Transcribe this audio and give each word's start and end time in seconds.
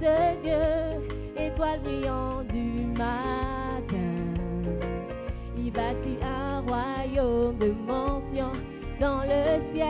De 0.00 0.42
Dieu, 0.42 1.06
étoile 1.36 1.80
brillante 1.80 2.46
du 2.48 2.86
matin. 2.96 3.98
Il 5.56 5.72
bâtit 5.72 6.18
un 6.22 6.60
royaume 6.60 7.58
de 7.58 7.72
mention 7.86 8.52
dans 9.00 9.22
le 9.22 9.60
ciel. 9.72 9.88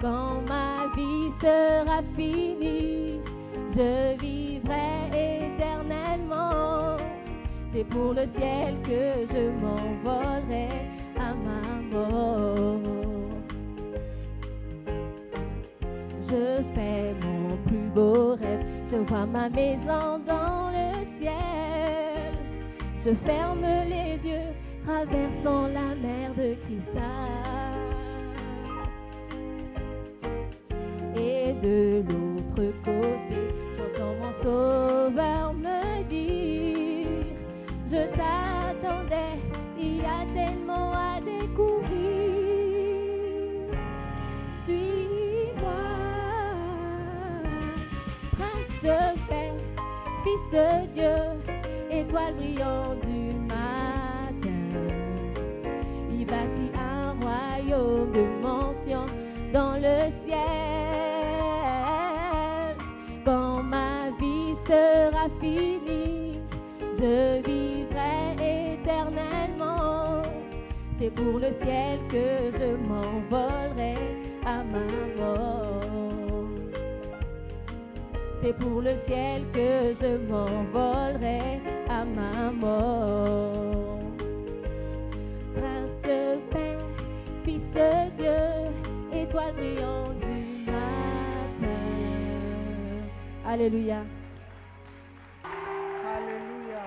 Quand 0.00 0.40
ma 0.46 0.86
vie 0.94 1.32
sera 1.40 2.02
finie, 2.14 3.20
je 3.74 4.16
vivrai 4.20 5.46
éternellement. 5.46 6.96
C'est 7.72 7.88
pour 7.88 8.14
le 8.14 8.26
ciel 8.38 8.76
que 8.84 9.26
je 9.32 9.50
m'envolerai 9.60 10.68
à 11.18 11.34
ma 11.34 11.82
mort. 11.90 12.85
Je 18.96 19.02
vois 19.08 19.26
ma 19.26 19.48
maison 19.48 20.18
dans 20.26 20.70
le 20.70 21.04
ciel. 21.18 22.32
Je 23.04 23.12
ferme 23.26 23.66
les 23.88 24.18
yeux, 24.28 24.52
traversant 24.86 25.68
la 25.68 25.94
mer 25.94 26.30
de 26.36 26.54
cristal. 26.64 27.74
Et 31.14 31.52
de 31.62 32.02
l'autre 32.08 32.72
côté, 32.84 33.40
j'entends 33.76 34.14
mon 34.20 34.32
sauveur 34.42 35.52
me 35.54 36.02
dire, 36.04 37.26
je 37.90 38.02
t'attendais, 38.16 39.38
il 39.78 39.98
y 39.98 40.04
a 40.04 40.24
tellement 40.34 40.92
à 40.92 41.20
découvrir. 41.20 41.75
Dieu, 50.94 51.16
étoile 51.90 52.34
brillante 52.34 53.00
du 53.06 53.34
matin. 53.46 54.62
Il 56.10 56.24
bâtit 56.24 56.72
un 56.74 57.12
royaume 57.20 58.12
de 58.12 58.24
mention 58.42 59.04
dans 59.52 59.76
le 59.76 60.10
ciel. 60.24 60.38
Quand 63.26 63.62
ma 63.62 64.08
vie 64.18 64.54
sera 64.66 65.28
finie, 65.40 66.40
je 66.98 67.42
vivrai 67.44 68.76
éternellement. 68.80 70.22
C'est 70.98 71.14
pour 71.14 71.38
le 71.38 71.52
ciel 71.62 71.98
que 72.10 72.50
je 72.58 72.76
m'envolerai 72.88 73.96
à 74.46 74.64
ma 74.64 74.86
mort. 75.18 75.65
C'est 78.46 78.56
pour 78.58 78.80
le 78.80 78.94
ciel 79.08 79.44
que 79.52 79.96
je 80.00 80.18
m'envolerai 80.28 81.60
à 81.88 82.04
ma 82.04 82.52
mort. 82.52 83.98
Prince 85.52 85.90
de 86.04 86.38
paix, 86.52 86.78
fils 87.44 87.60
de 87.74 88.10
Dieu, 88.16 89.20
étoile 89.20 89.52
brillante 89.54 90.20
du 90.20 90.70
matin. 90.70 91.82
Alléluia. 93.44 94.04
Alléluia. 96.14 96.84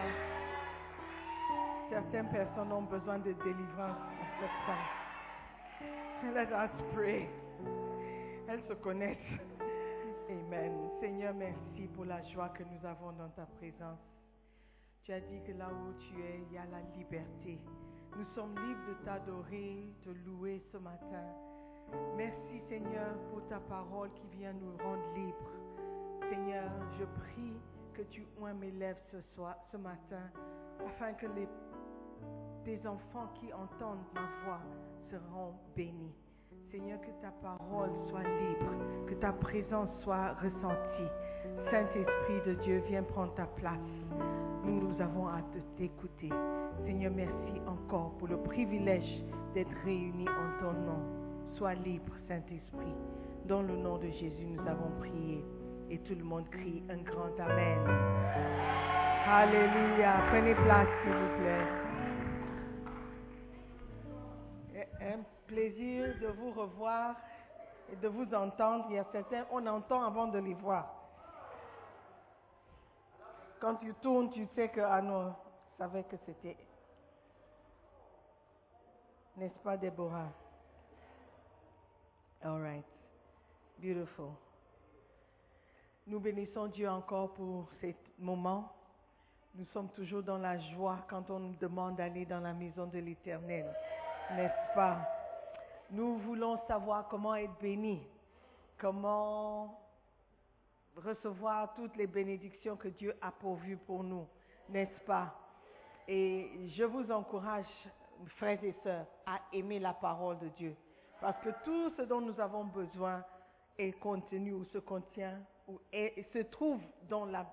Certaines 1.90 2.30
personnes 2.30 2.72
ont 2.72 2.84
besoin 2.84 3.18
de 3.18 3.34
délivrance 3.44 4.00
en 4.40 4.48
temps. 4.66 4.88
Let 6.34 6.54
us 6.54 6.72
pray. 6.96 7.28
Elles 8.48 8.64
se 8.70 8.76
connaissent. 8.76 9.59
Amen. 10.30 10.72
Seigneur, 11.00 11.34
merci 11.34 11.88
pour 11.96 12.06
la 12.06 12.22
joie 12.22 12.50
que 12.50 12.62
nous 12.62 12.86
avons 12.86 13.12
dans 13.14 13.30
ta 13.30 13.48
présence. 13.58 14.00
Tu 15.04 15.12
as 15.12 15.22
dit 15.22 15.42
que 15.42 15.54
là 15.54 15.70
où 15.70 15.94
tu 15.98 16.22
es, 16.22 16.44
il 16.48 16.54
y 16.54 16.58
a 16.60 16.66
la 16.66 16.82
liberté. 16.96 17.58
Nous 18.16 18.26
sommes 18.36 18.54
libres 18.56 18.90
de 18.90 19.06
t'adorer, 19.06 19.92
de 20.06 20.12
louer 20.26 20.62
ce 20.72 20.78
matin. 20.78 21.26
Merci 22.16 22.62
Seigneur 22.70 23.18
pour 23.32 23.48
ta 23.48 23.60
parole 23.60 24.12
qui 24.14 24.38
vient 24.38 24.54
nous 24.54 24.78
rendre 24.84 25.14
libres. 25.16 26.30
Seigneur, 26.30 26.70
je 27.00 27.06
prie 27.06 27.54
que 27.96 28.04
tu 28.04 28.28
oins 28.40 28.54
mes 28.54 28.72
lèvres 28.72 29.00
ce 29.72 29.78
matin, 29.78 30.30
afin 30.86 31.14
que 31.14 31.26
les 31.26 31.48
tes 32.64 32.86
enfants 32.88 33.30
qui 33.40 33.52
entendent 33.52 34.06
ma 34.14 34.30
voix 34.44 34.62
seront 35.10 35.56
bénis. 35.76 36.29
Seigneur, 36.72 37.00
que 37.02 37.12
ta 37.22 37.32
parole 37.42 37.90
soit 38.10 38.22
libre, 38.22 38.72
que 39.08 39.16
ta 39.16 39.32
présence 39.32 39.90
soit 40.04 40.34
ressentie. 40.34 41.10
Saint-Esprit 41.72 42.42
de 42.46 42.54
Dieu, 42.62 42.84
viens 42.88 43.02
prendre 43.02 43.34
ta 43.34 43.46
place. 43.46 43.78
Nous, 44.64 44.80
nous 44.80 45.02
avons 45.02 45.26
de 45.26 45.62
t'écouter. 45.78 46.30
Seigneur, 46.86 47.12
merci 47.16 47.60
encore 47.66 48.12
pour 48.20 48.28
le 48.28 48.38
privilège 48.38 49.24
d'être 49.56 49.74
réunis 49.84 50.30
en 50.30 50.60
ton 50.62 50.74
nom. 50.74 51.00
Sois 51.56 51.74
libre, 51.74 52.14
Saint-Esprit. 52.28 52.94
Dans 53.46 53.64
le 53.64 53.76
nom 53.76 53.98
de 53.98 54.10
Jésus, 54.12 54.46
nous 54.46 54.62
avons 54.68 54.92
prié. 55.00 55.44
Et 55.90 55.98
tout 56.00 56.16
le 56.16 56.24
monde 56.24 56.48
crie 56.52 56.84
un 56.90 57.02
grand 57.02 57.34
Amen. 57.40 57.80
Alléluia. 59.28 60.22
Prenez 60.30 60.54
place, 60.54 60.88
s'il 61.04 61.14
vous 61.14 61.42
plaît. 61.42 61.89
Plaisir 65.50 66.16
de 66.22 66.28
vous 66.28 66.52
revoir 66.52 67.16
et 67.92 67.96
de 67.96 68.08
vous 68.08 68.34
entendre. 68.34 68.86
Il 68.90 68.96
y 68.96 69.00
a 69.00 69.06
certains, 69.12 69.46
on 69.52 69.66
entend 69.68 70.04
avant 70.04 70.28
de 70.28 70.40
les 70.40 70.54
voir. 70.54 70.96
Quand 73.60 73.76
tu 73.76 73.94
tournes, 73.96 74.32
tu 74.32 74.48
sais 74.56 74.70
que, 74.70 74.80
ah 74.80 75.02
non, 75.02 75.36
que 75.78 76.18
c'était. 76.26 76.58
N'est-ce 79.36 79.60
pas, 79.60 79.78
Déborah? 79.78 80.30
All 82.44 82.62
right. 82.62 82.86
Beautiful. 83.80 84.32
Nous 86.08 86.20
bénissons 86.20 86.68
Dieu 86.68 86.90
encore 86.90 87.34
pour 87.34 87.70
ces 87.82 87.96
moments. 88.18 88.72
Nous 89.56 89.66
sommes 89.74 89.90
toujours 89.90 90.24
dans 90.24 90.38
la 90.38 90.58
joie 90.58 91.06
quand 91.10 91.30
on 91.30 91.40
nous 91.40 91.56
demande 91.56 91.98
d'aller 91.98 92.26
dans 92.26 92.40
la 92.40 92.54
maison 92.54 92.88
de 92.88 93.00
l'Éternel. 93.00 93.66
N'est-ce 94.36 94.76
pas? 94.76 95.19
Nous 95.92 96.18
voulons 96.20 96.58
savoir 96.68 97.08
comment 97.08 97.36
être 97.36 97.58
bénis, 97.60 98.02
comment 98.78 99.80
recevoir 100.96 101.74
toutes 101.74 101.96
les 101.96 102.08
bénédictions 102.08 102.76
que 102.76 102.90
Dieu 102.90 103.16
a 103.22 103.32
pourvues 103.32 103.78
pour 103.78 104.04
nous, 104.04 104.28
n'est-ce 104.70 105.00
pas? 105.06 105.34
Et 106.08 106.68
je 106.76 106.84
vous 106.84 107.12
encourage, 107.12 107.66
frères 108.38 108.64
et 108.64 108.76
sœurs, 108.84 109.06
à 109.26 109.40
aimer 109.54 109.80
la 109.80 109.94
parole 109.94 110.40
de 110.40 110.48
Dieu. 110.50 110.76
Parce 111.22 111.38
que 111.44 111.50
tout 111.64 111.92
ce 111.98 112.04
dont 112.04 112.22
nous 112.22 112.40
avons 112.40 112.66
besoin 112.66 113.24
est 113.78 113.92
contenu 114.00 114.54
ou 114.54 114.66
se 114.66 114.78
contient 114.78 115.40
ou 115.68 115.80
se 116.34 116.40
trouve 116.40 116.82
dans 117.08 117.26
la 117.26 117.46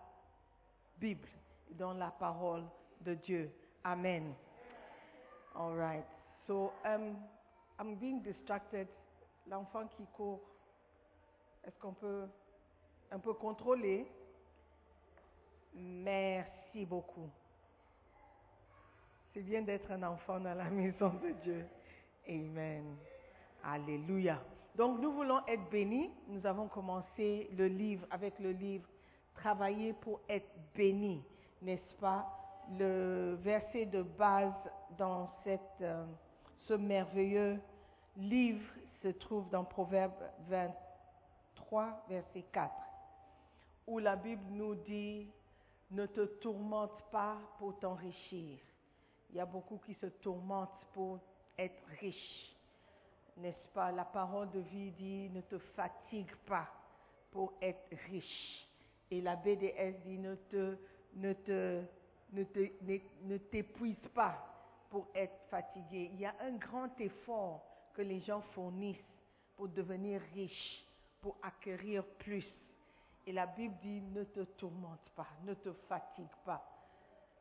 Bible, 0.99 1.29
dans 1.71 1.93
la 1.93 2.11
parole 2.11 2.65
de 3.03 3.15
Dieu. 3.15 3.51
Amen. 3.85 4.35
All 5.55 5.75
right. 5.75 6.05
So, 6.47 6.73
um, 6.85 7.17
I'm 7.79 7.97
being 7.97 8.23
distracted. 8.23 8.89
L'enfant 9.49 9.87
qui 9.97 10.05
court, 10.17 10.41
est-ce 11.65 11.79
qu'on 11.79 11.93
peut 11.93 12.27
un 13.11 13.19
peu 13.19 13.35
contrôler? 13.35 14.07
Merci 15.75 16.85
beaucoup. 16.85 17.29
C'est 19.33 19.43
bien 19.43 19.63
d'être 19.63 19.91
un 19.93 20.03
enfant 20.03 20.41
dans 20.41 20.55
la 20.55 20.65
maison 20.71 21.11
de 21.11 21.31
Dieu. 21.43 21.67
Amen. 22.29 22.97
Alléluia. 23.63 24.41
Donc 24.75 25.01
nous 25.01 25.13
voulons 25.13 25.41
être 25.47 25.69
bénis. 25.71 26.11
Nous 26.29 26.45
avons 26.47 26.69
commencé 26.69 27.49
le 27.57 27.67
livre 27.67 28.07
avec 28.11 28.39
le 28.39 28.53
livre 28.53 28.89
Travailler 29.37 29.93
pour 29.93 30.21
être 30.29 30.49
béni, 30.75 31.23
n'est-ce 31.61 31.95
pas? 32.01 32.27
Le 32.79 33.35
verset 33.43 33.85
de 33.87 34.03
base 34.03 34.55
dans 34.99 35.31
cette, 35.45 35.61
euh, 35.83 36.05
ce 36.67 36.75
merveilleux 36.75 37.61
livre 38.17 38.65
se 39.03 39.09
trouve 39.09 39.49
dans 39.51 39.65
Proverbe 39.65 40.15
23, 40.49 42.05
verset 42.09 42.43
4, 42.53 42.73
où 43.87 43.99
la 43.99 44.17
Bible 44.17 44.45
nous 44.51 44.75
dit 44.75 45.29
ne 45.91 46.07
te 46.07 46.25
tourmente 46.41 47.03
pas 47.13 47.37
pour 47.59 47.79
t'enrichir. 47.79 48.59
Il 49.31 49.37
y 49.37 49.41
a 49.41 49.47
beaucoup 49.47 49.79
qui 49.79 49.95
se 49.95 50.07
tourmentent 50.07 50.85
pour 50.93 51.21
être 51.59 51.83
riches. 52.01 52.53
N'est-ce 53.37 53.69
pas? 53.73 53.93
La 53.93 54.05
parole 54.05 54.51
de 54.51 54.61
vie 54.61 54.91
dit 54.93 55.29
ne 55.31 55.43
te 55.43 55.59
fatigue 55.59 56.35
pas 56.47 56.67
pour 57.31 57.53
être 57.61 57.95
riche. 58.09 58.67
Et 59.11 59.21
la 59.21 59.37
BDS 59.37 60.01
dit 60.05 60.19
ne 60.19 60.35
te 60.35 60.77
ne 61.15 61.33
te 61.33 61.83
ne 62.33 62.43
te- 62.45 62.73
ne- 62.83 62.99
ne 63.23 63.37
t'épuise 63.39 64.09
pas 64.15 64.56
pour 64.91 65.07
être 65.15 65.37
fatigué. 65.51 66.11
Il 66.15 66.21
y 66.21 66.27
a 66.27 66.35
un 66.41 66.53
grand 66.53 66.99
effort 67.01 67.63
que 67.95 68.03
les 68.03 68.21
gens 68.21 68.41
fournissent 68.55 69.05
pour 69.57 69.69
devenir 69.69 70.21
riches, 70.35 70.85
pour 71.21 71.37
acquérir 71.43 72.05
plus. 72.19 72.45
Et 73.27 73.33
la 73.33 73.47
Bible 73.47 73.75
dit 73.83 74.01
ne 74.01 74.25
te 74.25 74.41
tourmente 74.41 75.01
pas, 75.15 75.27
ne 75.45 75.55
te 75.55 75.73
fatigue 75.89 76.27
pas. 76.45 76.63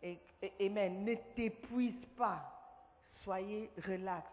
Et, 0.01 0.19
et- 0.41 0.67
amen. 0.67 1.03
Ne 1.03 1.15
t'épuise 1.35 2.05
pas. 2.17 2.41
Soyez 3.23 3.69
relax. 3.85 4.27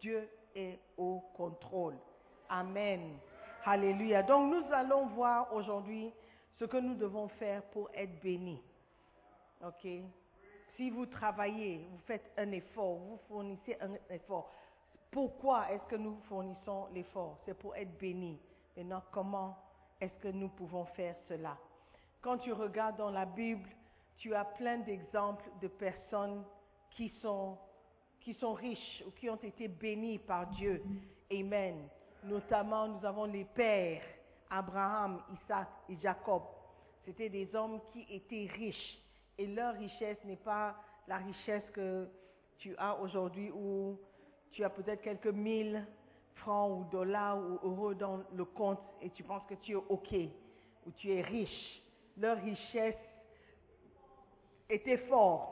Dieu 0.00 0.28
est 0.54 0.78
au 0.96 1.20
contrôle. 1.36 1.96
Amen. 2.48 3.18
Alléluia. 3.64 4.22
Donc 4.22 4.52
nous 4.54 4.72
allons 4.72 5.06
voir 5.06 5.52
aujourd'hui 5.54 6.12
ce 6.58 6.64
que 6.64 6.76
nous 6.76 6.94
devons 6.94 7.28
faire 7.28 7.62
pour 7.70 7.90
être 7.94 8.20
bénis. 8.20 8.62
OK? 9.64 9.86
Si 10.76 10.90
vous 10.90 11.06
travaillez, 11.06 11.86
vous 11.90 12.00
faites 12.06 12.32
un 12.36 12.50
effort, 12.52 12.96
vous 12.96 13.18
fournissez 13.28 13.76
un 13.80 13.94
effort. 14.14 14.50
Pourquoi 15.10 15.70
est-ce 15.70 15.84
que 15.84 15.96
nous 15.96 16.16
fournissons 16.28 16.88
l'effort? 16.92 17.38
C'est 17.44 17.56
pour 17.56 17.76
être 17.76 17.96
bénis. 17.98 18.40
Maintenant, 18.76 19.02
comment 19.12 19.56
est-ce 20.00 20.18
que 20.18 20.28
nous 20.28 20.48
pouvons 20.48 20.84
faire 20.86 21.14
cela? 21.28 21.56
Quand 22.20 22.38
tu 22.38 22.52
regardes 22.52 22.96
dans 22.96 23.10
la 23.10 23.24
Bible, 23.24 23.68
tu 24.16 24.34
as 24.34 24.44
plein 24.44 24.78
d'exemples 24.78 25.44
de 25.60 25.68
personnes 25.68 26.44
qui 26.90 27.10
sont, 27.20 27.58
riches 28.54 29.04
ou 29.06 29.10
qui 29.12 29.30
ont 29.30 29.36
été 29.36 29.68
bénis 29.68 30.18
par 30.18 30.48
Dieu. 30.48 30.82
Amen. 31.30 31.88
Notamment, 32.24 32.88
nous 32.88 33.04
avons 33.04 33.26
les 33.26 33.44
pères, 33.44 34.02
Abraham, 34.50 35.22
Isaac 35.34 35.68
et 35.88 35.96
Jacob. 36.02 36.42
C'était 37.04 37.28
des 37.28 37.54
hommes 37.54 37.80
qui 37.92 38.06
étaient 38.08 38.48
riches. 38.52 38.98
Et 39.38 39.46
leur 39.46 39.74
richesse 39.74 40.22
n'est 40.24 40.36
pas 40.36 40.76
la 41.08 41.18
richesse 41.18 41.68
que 41.72 42.08
tu 42.58 42.74
as 42.78 42.96
aujourd'hui 43.00 43.50
où 43.50 43.98
tu 44.52 44.64
as 44.64 44.70
peut-être 44.70 45.02
quelques 45.02 45.26
mille 45.26 45.84
francs 46.36 46.70
ou 46.70 46.84
dollars 46.90 47.38
ou 47.38 47.58
euros 47.62 47.94
dans 47.94 48.22
le 48.32 48.44
compte 48.44 48.80
et 49.00 49.10
tu 49.10 49.22
penses 49.22 49.44
que 49.48 49.54
tu 49.54 49.72
es 49.72 49.76
OK 49.76 50.12
ou 50.86 50.90
tu 50.92 51.12
es 51.12 51.20
riche. 51.22 51.82
Leur 52.16 52.38
richesse 52.38 52.96
était 54.68 54.98
forte. 55.08 55.50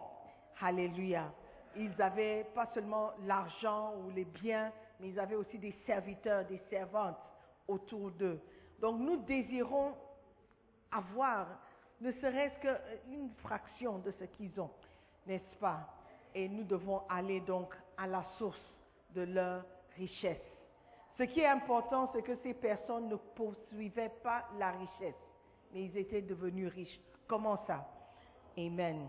Alléluia. 0.60 1.32
Ils 1.76 2.00
avaient 2.00 2.44
pas 2.54 2.66
seulement 2.72 3.10
l'argent 3.26 3.94
ou 3.96 4.10
les 4.10 4.24
biens, 4.24 4.72
mais 5.00 5.08
ils 5.08 5.18
avaient 5.18 5.34
aussi 5.34 5.58
des 5.58 5.74
serviteurs, 5.86 6.44
des 6.44 6.60
servantes 6.70 7.16
autour 7.66 8.12
d'eux. 8.12 8.40
Donc 8.80 9.00
nous 9.00 9.16
désirons 9.24 9.94
avoir 10.92 11.48
ne 12.02 12.10
serait-ce 12.12 12.58
qu'une 12.58 13.30
fraction 13.42 13.98
de 13.98 14.10
ce 14.18 14.24
qu'ils 14.24 14.60
ont, 14.60 14.70
n'est-ce 15.26 15.56
pas? 15.58 15.88
Et 16.34 16.48
nous 16.48 16.64
devons 16.64 17.02
aller 17.08 17.40
donc 17.40 17.74
à 17.96 18.08
la 18.08 18.24
source 18.38 18.60
de 19.14 19.22
leur 19.22 19.64
richesse. 19.96 20.42
Ce 21.16 21.22
qui 21.22 21.40
est 21.40 21.46
important, 21.46 22.10
c'est 22.12 22.22
que 22.22 22.34
ces 22.42 22.54
personnes 22.54 23.08
ne 23.08 23.16
poursuivaient 23.16 24.12
pas 24.22 24.48
la 24.58 24.72
richesse, 24.72 25.14
mais 25.72 25.84
ils 25.84 25.96
étaient 25.96 26.22
devenus 26.22 26.72
riches. 26.72 27.00
Comment 27.28 27.64
ça? 27.66 27.86
Amen. 28.58 29.08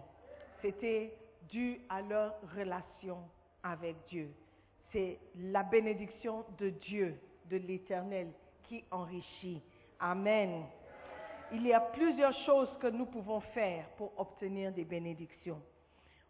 C'était 0.62 1.18
dû 1.50 1.82
à 1.90 2.02
leur 2.02 2.36
relation 2.56 3.18
avec 3.64 3.96
Dieu. 4.08 4.32
C'est 4.92 5.18
la 5.36 5.64
bénédiction 5.64 6.46
de 6.60 6.70
Dieu, 6.70 7.20
de 7.50 7.58
l'Éternel, 7.58 8.32
qui 8.64 8.84
enrichit. 8.92 9.62
Amen. 10.00 10.66
Il 11.54 11.68
y 11.68 11.74
a 11.74 11.80
plusieurs 11.80 12.34
choses 12.46 12.76
que 12.82 12.88
nous 12.88 13.06
pouvons 13.06 13.40
faire 13.40 13.88
pour 13.98 14.12
obtenir 14.18 14.72
des 14.72 14.86
bénédictions. 14.86 15.62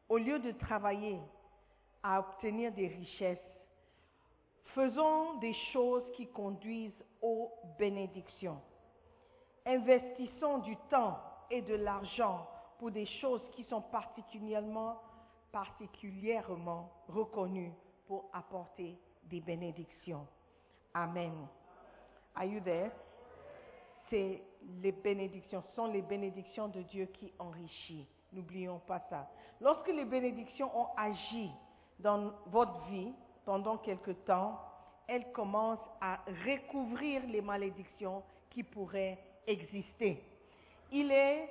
Au 0.09 0.17
lieu 0.17 0.37
de 0.37 0.51
travailler 0.51 1.17
à 2.03 2.19
obtenir 2.19 2.73
des 2.73 2.87
richesses, 2.87 3.39
faisons 4.75 5.35
des 5.35 5.53
choses 5.71 6.03
qui 6.17 6.27
conduisent 6.27 7.01
aux 7.21 7.49
bénédictions. 7.79 8.59
Investissons 9.65 10.57
du 10.57 10.75
temps 10.89 11.17
et 11.49 11.61
de 11.61 11.75
l'argent 11.75 12.45
pour 12.77 12.91
des 12.91 13.05
choses 13.05 13.41
qui 13.53 13.63
sont 13.63 13.81
particulièrement, 13.81 15.01
particulièrement 15.53 16.91
reconnues 17.07 17.71
pour 18.07 18.29
apporter 18.33 18.97
des 19.23 19.39
bénédictions. 19.39 20.27
Amen. 20.93 21.47
Are 22.35 22.43
you 22.43 22.59
there? 22.59 22.91
Les 24.81 24.91
bénédictions, 24.91 25.63
sont 25.75 25.87
les 25.87 26.01
bénédictions 26.01 26.67
de 26.67 26.81
Dieu 26.81 27.05
qui 27.13 27.31
enrichissent. 27.39 28.07
N'oublions 28.31 28.79
pas 28.87 28.99
ça. 29.09 29.29
Lorsque 29.61 29.87
les 29.87 30.05
bénédictions 30.05 30.69
ont 30.77 30.87
agi 30.97 31.49
dans 31.99 32.31
votre 32.47 32.85
vie 32.87 33.13
pendant 33.45 33.77
quelque 33.77 34.11
temps, 34.11 34.59
elle 35.07 35.31
commence 35.31 35.79
à 36.01 36.19
recouvrir 36.45 37.21
les 37.27 37.41
malédictions 37.41 38.23
qui 38.49 38.63
pourraient 38.63 39.19
exister. 39.45 40.23
Il 40.91 41.11
est 41.11 41.49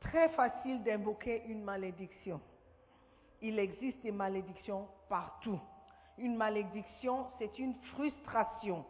très 0.00 0.28
facile 0.30 0.82
d'invoquer 0.82 1.42
une 1.46 1.62
malédiction. 1.62 2.40
Il 3.40 3.58
existe 3.58 4.00
des 4.02 4.12
malédictions 4.12 4.88
partout. 5.08 5.60
Une 6.18 6.36
malédiction, 6.36 7.26
c'est 7.38 7.58
une 7.58 7.74
frustration, 7.92 8.84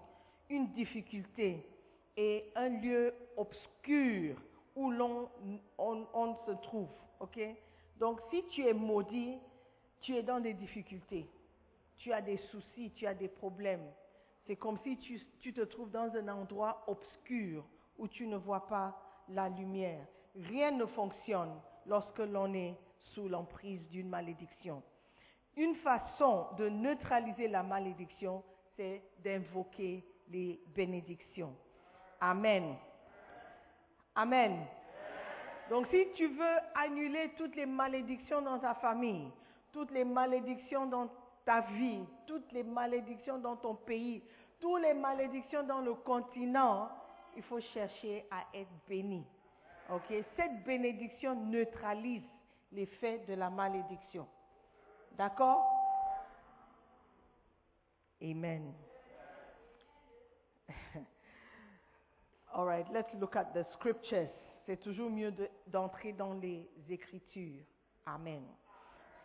une 0.48 0.68
difficulté 0.72 1.66
et 2.16 2.50
un 2.54 2.68
lieu 2.68 3.14
obscur 3.36 4.36
où 4.76 4.90
l'on 4.90 5.28
on, 5.78 6.06
on 6.14 6.36
se 6.46 6.52
trouve. 6.62 6.88
ok? 7.20 7.40
Donc 7.98 8.20
si 8.30 8.44
tu 8.48 8.66
es 8.66 8.72
maudit, 8.72 9.38
tu 10.00 10.16
es 10.16 10.22
dans 10.22 10.40
des 10.40 10.54
difficultés, 10.54 11.26
tu 11.96 12.12
as 12.12 12.20
des 12.20 12.36
soucis, 12.36 12.90
tu 12.96 13.06
as 13.06 13.14
des 13.14 13.28
problèmes. 13.28 13.90
C'est 14.46 14.56
comme 14.56 14.78
si 14.82 14.98
tu, 14.98 15.20
tu 15.40 15.52
te 15.52 15.62
trouves 15.62 15.90
dans 15.90 16.14
un 16.14 16.28
endroit 16.28 16.84
obscur 16.86 17.64
où 17.98 18.08
tu 18.08 18.26
ne 18.26 18.36
vois 18.36 18.66
pas 18.66 19.00
la 19.28 19.48
lumière. 19.48 20.06
Rien 20.34 20.72
ne 20.72 20.84
fonctionne 20.86 21.54
lorsque 21.86 22.18
l'on 22.18 22.52
est 22.52 22.76
sous 23.14 23.28
l'emprise 23.28 23.80
d'une 23.88 24.08
malédiction. 24.08 24.82
Une 25.56 25.76
façon 25.76 26.46
de 26.58 26.68
neutraliser 26.68 27.46
la 27.48 27.62
malédiction, 27.62 28.42
c'est 28.76 29.02
d'invoquer 29.22 30.04
les 30.28 30.60
bénédictions. 30.74 31.54
Amen. 32.24 32.76
Amen. 34.14 34.66
Donc 35.68 35.86
si 35.88 36.06
tu 36.14 36.26
veux 36.26 36.56
annuler 36.74 37.32
toutes 37.36 37.54
les 37.54 37.66
malédictions 37.66 38.40
dans 38.40 38.58
ta 38.58 38.72
famille, 38.74 39.30
toutes 39.72 39.90
les 39.90 40.04
malédictions 40.04 40.86
dans 40.86 41.10
ta 41.44 41.60
vie, 41.60 42.00
toutes 42.26 42.50
les 42.52 42.62
malédictions 42.62 43.38
dans 43.38 43.56
ton 43.56 43.74
pays, 43.74 44.22
toutes 44.58 44.80
les 44.80 44.94
malédictions 44.94 45.64
dans 45.64 45.80
le 45.80 45.92
continent, 45.94 46.88
il 47.36 47.42
faut 47.42 47.60
chercher 47.60 48.24
à 48.30 48.56
être 48.56 48.72
béni. 48.88 49.22
Ok? 49.90 50.14
Cette 50.34 50.64
bénédiction 50.64 51.34
neutralise 51.34 52.24
l'effet 52.72 53.18
de 53.28 53.34
la 53.34 53.50
malédiction. 53.50 54.26
D'accord? 55.12 55.62
Amen. 58.22 58.72
All 62.54 62.66
right, 62.66 62.86
let's 62.92 63.12
look 63.20 63.36
at 63.36 63.52
the 63.52 63.64
scriptures. 63.74 64.28
C'est 64.66 64.78
toujours 64.80 65.10
mieux 65.10 65.32
de- 65.32 65.48
d'entrer 65.66 66.12
dans 66.12 66.32
les 66.34 66.68
Écritures. 66.88 67.62
Amen. 68.06 68.42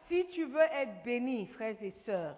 Si 0.07 0.27
tu 0.29 0.45
veux 0.45 0.59
être 0.71 1.03
béni, 1.03 1.45
frères 1.47 1.81
et 1.81 1.93
sœurs, 2.05 2.35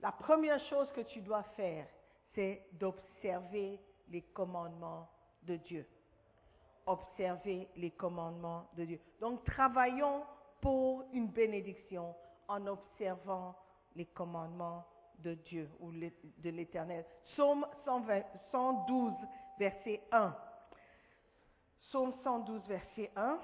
la 0.00 0.10
première 0.12 0.58
chose 0.68 0.90
que 0.92 1.02
tu 1.02 1.20
dois 1.20 1.42
faire, 1.56 1.86
c'est 2.34 2.62
d'observer 2.72 3.78
les 4.10 4.22
commandements 4.22 5.08
de 5.42 5.56
Dieu. 5.56 5.86
Observer 6.86 7.68
les 7.76 7.90
commandements 7.92 8.66
de 8.76 8.84
Dieu. 8.84 9.00
Donc, 9.20 9.44
travaillons 9.44 10.22
pour 10.60 11.04
une 11.12 11.28
bénédiction 11.28 12.14
en 12.48 12.66
observant 12.66 13.54
les 13.94 14.06
commandements 14.06 14.84
de 15.18 15.34
Dieu 15.34 15.68
ou 15.80 15.92
de 15.92 16.50
l'Éternel. 16.50 17.04
Psaume 17.24 17.66
120 17.84 18.22
112, 18.50 19.12
verset 19.58 20.00
1. 20.12 20.34
Psaume 21.80 22.12
112, 22.22 22.62
verset 22.68 23.10
1. 23.16 23.38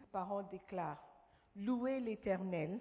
La 0.00 0.06
parole 0.12 0.48
déclare, 0.50 1.02
Louez 1.56 2.00
l'Éternel, 2.00 2.78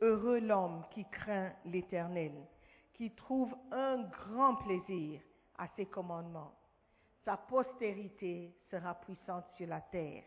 heureux 0.00 0.40
l'homme 0.40 0.84
qui 0.90 1.04
craint 1.08 1.52
l'Éternel, 1.64 2.32
qui 2.92 3.10
trouve 3.14 3.54
un 3.70 4.02
grand 4.02 4.56
plaisir 4.56 5.20
à 5.58 5.68
ses 5.68 5.86
commandements. 5.86 6.52
Sa 7.24 7.36
postérité 7.36 8.54
sera 8.70 8.94
puissante 8.94 9.46
sur 9.56 9.66
la 9.66 9.80
terre. 9.80 10.24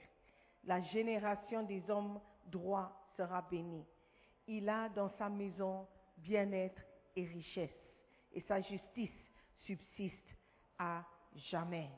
La 0.64 0.82
génération 0.82 1.64
des 1.64 1.90
hommes 1.90 2.20
droits 2.46 2.92
sera 3.16 3.42
bénie. 3.42 3.86
Il 4.48 4.70
a 4.70 4.90
dans 4.90 5.10
sa 5.10 5.30
maison 5.30 5.88
bien-être 6.18 6.82
et 7.16 7.26
richesse, 7.26 7.70
et 8.34 8.42
sa 8.42 8.62
justice 8.62 9.27
subsiste 9.68 10.36
à 10.80 11.04
jamais. 11.36 11.90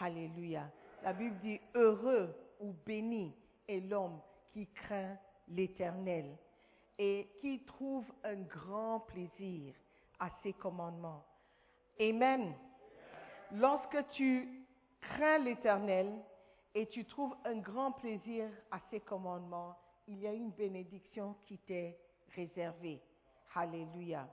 Alléluia. 0.00 0.70
La 1.02 1.12
Bible 1.12 1.36
dit 1.40 1.60
heureux 1.74 2.34
ou 2.60 2.72
béni 2.86 3.34
est 3.66 3.80
l'homme 3.80 4.20
qui 4.52 4.66
craint 4.68 5.18
l'Éternel 5.48 6.36
et 6.98 7.28
qui 7.40 7.64
trouve 7.64 8.04
un 8.24 8.40
grand 8.42 9.00
plaisir 9.00 9.74
à 10.20 10.30
ses 10.42 10.52
commandements. 10.52 11.24
Amen. 12.00 12.54
Lorsque 13.52 14.08
tu 14.10 14.64
crains 15.00 15.38
l'Éternel 15.38 16.12
et 16.74 16.86
tu 16.86 17.04
trouves 17.04 17.36
un 17.44 17.56
grand 17.56 17.92
plaisir 17.92 18.48
à 18.70 18.78
ses 18.90 19.00
commandements, 19.00 19.76
il 20.06 20.20
y 20.20 20.26
a 20.26 20.32
une 20.32 20.50
bénédiction 20.50 21.34
qui 21.44 21.58
t'est 21.58 21.98
réservée. 22.34 23.00
Alléluia. 23.54 24.28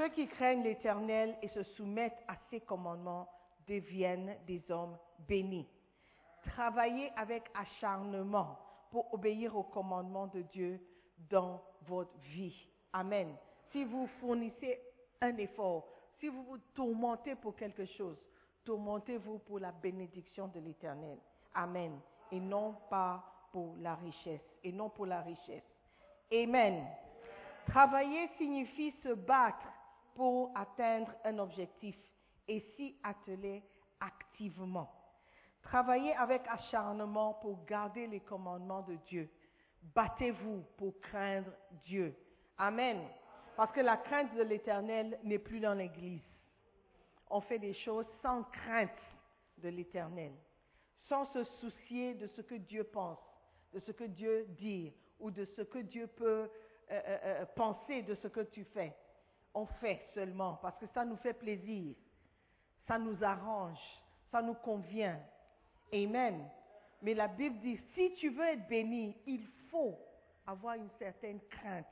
Ceux 0.00 0.08
qui 0.08 0.28
craignent 0.28 0.62
l'Éternel 0.62 1.36
et 1.42 1.48
se 1.48 1.62
soumettent 1.62 2.24
à 2.26 2.34
ses 2.48 2.60
commandements 2.60 3.28
deviennent 3.68 4.34
des 4.46 4.62
hommes 4.70 4.96
bénis. 5.28 5.68
Travaillez 6.42 7.12
avec 7.16 7.42
acharnement 7.52 8.58
pour 8.90 9.12
obéir 9.12 9.54
aux 9.54 9.64
commandements 9.64 10.28
de 10.28 10.40
Dieu 10.40 10.80
dans 11.28 11.60
votre 11.82 12.16
vie. 12.32 12.66
Amen. 12.94 13.36
Si 13.72 13.84
vous 13.84 14.06
fournissez 14.20 14.80
un 15.20 15.36
effort, 15.36 15.86
si 16.18 16.28
vous 16.28 16.44
vous 16.44 16.58
tourmentez 16.74 17.34
pour 17.34 17.54
quelque 17.54 17.84
chose, 17.84 18.16
tourmentez-vous 18.64 19.40
pour 19.40 19.58
la 19.58 19.70
bénédiction 19.70 20.48
de 20.48 20.60
l'Éternel. 20.60 21.18
Amen. 21.52 22.00
Et 22.32 22.40
non 22.40 22.74
pas 22.88 23.22
pour 23.52 23.76
la 23.82 23.96
richesse. 23.96 24.40
Et 24.64 24.72
non 24.72 24.88
pour 24.88 25.04
la 25.04 25.20
richesse. 25.20 25.76
Amen. 26.32 26.86
Travailler 27.66 28.30
signifie 28.38 28.92
se 29.02 29.12
battre 29.12 29.66
pour 30.14 30.52
atteindre 30.54 31.12
un 31.24 31.38
objectif 31.38 31.96
et 32.48 32.60
s'y 32.76 32.96
atteler 33.02 33.62
activement. 34.00 34.90
Travaillez 35.62 36.14
avec 36.14 36.42
acharnement 36.48 37.34
pour 37.34 37.64
garder 37.64 38.06
les 38.06 38.20
commandements 38.20 38.82
de 38.82 38.96
Dieu. 39.06 39.28
Battez-vous 39.94 40.64
pour 40.76 40.98
craindre 41.00 41.50
Dieu. 41.84 42.14
Amen. 42.58 43.00
Parce 43.56 43.72
que 43.72 43.80
la 43.80 43.96
crainte 43.96 44.34
de 44.34 44.42
l'Éternel 44.42 45.18
n'est 45.22 45.38
plus 45.38 45.60
dans 45.60 45.74
l'Église. 45.74 46.24
On 47.28 47.40
fait 47.40 47.58
des 47.58 47.74
choses 47.74 48.06
sans 48.22 48.42
crainte 48.44 48.90
de 49.58 49.68
l'Éternel, 49.68 50.32
sans 51.08 51.26
se 51.26 51.44
soucier 51.44 52.14
de 52.14 52.26
ce 52.28 52.40
que 52.40 52.54
Dieu 52.54 52.84
pense, 52.84 53.18
de 53.72 53.80
ce 53.80 53.92
que 53.92 54.04
Dieu 54.04 54.46
dit 54.58 54.92
ou 55.18 55.30
de 55.30 55.44
ce 55.44 55.62
que 55.62 55.78
Dieu 55.78 56.06
peut 56.06 56.50
euh, 56.90 57.00
euh, 57.06 57.18
euh, 57.22 57.46
penser 57.54 58.02
de 58.02 58.14
ce 58.16 58.28
que 58.28 58.40
tu 58.40 58.64
fais. 58.64 58.96
On 59.54 59.66
fait 59.66 60.00
seulement 60.14 60.58
parce 60.62 60.78
que 60.78 60.86
ça 60.94 61.04
nous 61.04 61.16
fait 61.16 61.34
plaisir, 61.34 61.94
ça 62.86 62.98
nous 62.98 63.22
arrange, 63.22 63.80
ça 64.30 64.42
nous 64.42 64.54
convient. 64.54 65.18
Amen. 65.92 66.48
Mais 67.02 67.14
la 67.14 67.28
Bible 67.28 67.58
dit, 67.60 67.80
si 67.94 68.14
tu 68.14 68.30
veux 68.30 68.44
être 68.44 68.68
béni, 68.68 69.16
il 69.26 69.44
faut 69.70 69.98
avoir 70.46 70.74
une 70.74 70.90
certaine 70.98 71.40
crainte, 71.48 71.86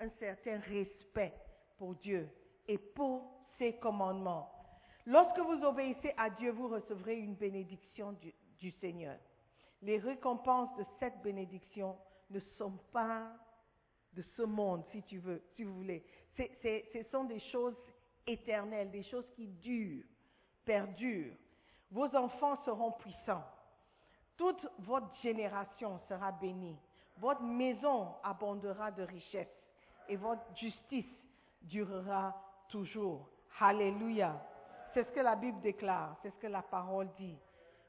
un 0.00 0.08
certain 0.18 0.58
respect 0.60 1.34
pour 1.76 1.94
Dieu 1.96 2.28
et 2.66 2.78
pour 2.78 3.30
ses 3.58 3.74
commandements. 3.74 4.50
Lorsque 5.06 5.38
vous 5.38 5.64
obéissez 5.64 6.14
à 6.16 6.30
Dieu, 6.30 6.50
vous 6.52 6.68
recevrez 6.68 7.18
une 7.18 7.34
bénédiction 7.34 8.12
du, 8.58 8.70
Seigneur. 8.72 9.16
Les 9.80 9.98
récompenses 9.98 10.76
de 10.76 10.84
cette 10.98 11.22
bénédiction 11.22 11.96
ne 12.28 12.38
sont 12.58 12.76
pas 12.92 13.32
de 14.12 14.22
ce 14.36 14.42
monde, 14.42 14.84
si 14.92 15.02
tu 15.04 15.18
veux, 15.18 15.42
si 15.56 15.64
vous 15.64 15.74
voulez. 15.74 16.04
Ce 16.62 17.02
sont 17.10 17.24
des 17.24 17.40
choses 17.40 17.76
éternelles, 18.26 18.90
des 18.90 19.02
choses 19.04 19.28
qui 19.34 19.46
durent, 19.46 20.04
perdurent. 20.64 21.34
Vos 21.90 22.14
enfants 22.16 22.56
seront 22.64 22.92
puissants. 22.92 23.44
Toute 24.36 24.66
votre 24.78 25.14
génération 25.22 25.98
sera 26.08 26.32
bénie. 26.32 26.78
Votre 27.18 27.42
maison 27.42 28.14
abondera 28.22 28.90
de 28.90 29.02
richesses 29.02 29.48
et 30.08 30.16
votre 30.16 30.42
justice 30.56 31.04
durera 31.62 32.34
toujours. 32.68 33.28
Alléluia. 33.58 34.40
C'est 34.94 35.04
ce 35.04 35.10
que 35.10 35.20
la 35.20 35.36
Bible 35.36 35.60
déclare, 35.60 36.16
c'est 36.22 36.30
ce 36.30 36.38
que 36.38 36.46
la 36.46 36.62
parole 36.62 37.08
dit. 37.18 37.36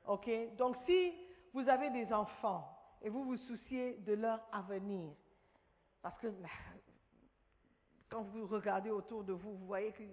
OK? 0.07 0.29
Donc 0.57 0.75
si 0.85 1.13
vous 1.53 1.67
avez 1.69 1.89
des 1.91 2.11
enfants 2.11 2.67
et 3.01 3.09
vous 3.09 3.23
vous 3.23 3.37
souciez 3.37 3.97
de 3.99 4.13
leur 4.13 4.39
avenir, 4.51 5.13
parce 6.01 6.19
que 6.19 6.27
quand 8.11 8.23
vous 8.23 8.45
regardez 8.45 8.89
autour 8.89 9.23
de 9.23 9.31
vous, 9.31 9.55
vous 9.55 9.65
voyez 9.65 9.93
que 9.93 10.03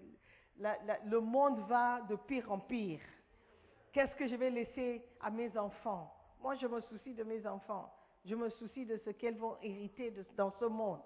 le 1.04 1.20
monde 1.20 1.58
va 1.68 2.00
de 2.02 2.14
pire 2.14 2.50
en 2.50 2.60
pire. 2.60 3.00
Qu'est-ce 3.92 4.14
que 4.14 4.28
je 4.28 4.36
vais 4.36 4.50
laisser 4.50 5.04
à 5.20 5.30
mes 5.30 5.56
enfants? 5.58 6.14
Moi, 6.40 6.54
je 6.54 6.66
me 6.68 6.80
soucie 6.82 7.14
de 7.14 7.24
mes 7.24 7.44
enfants. 7.46 7.92
Je 8.24 8.36
me 8.36 8.48
soucie 8.50 8.86
de 8.86 8.96
ce 8.98 9.10
qu'elles 9.10 9.36
vont 9.36 9.56
hériter 9.60 10.14
dans 10.36 10.52
ce 10.60 10.66
monde. 10.66 11.00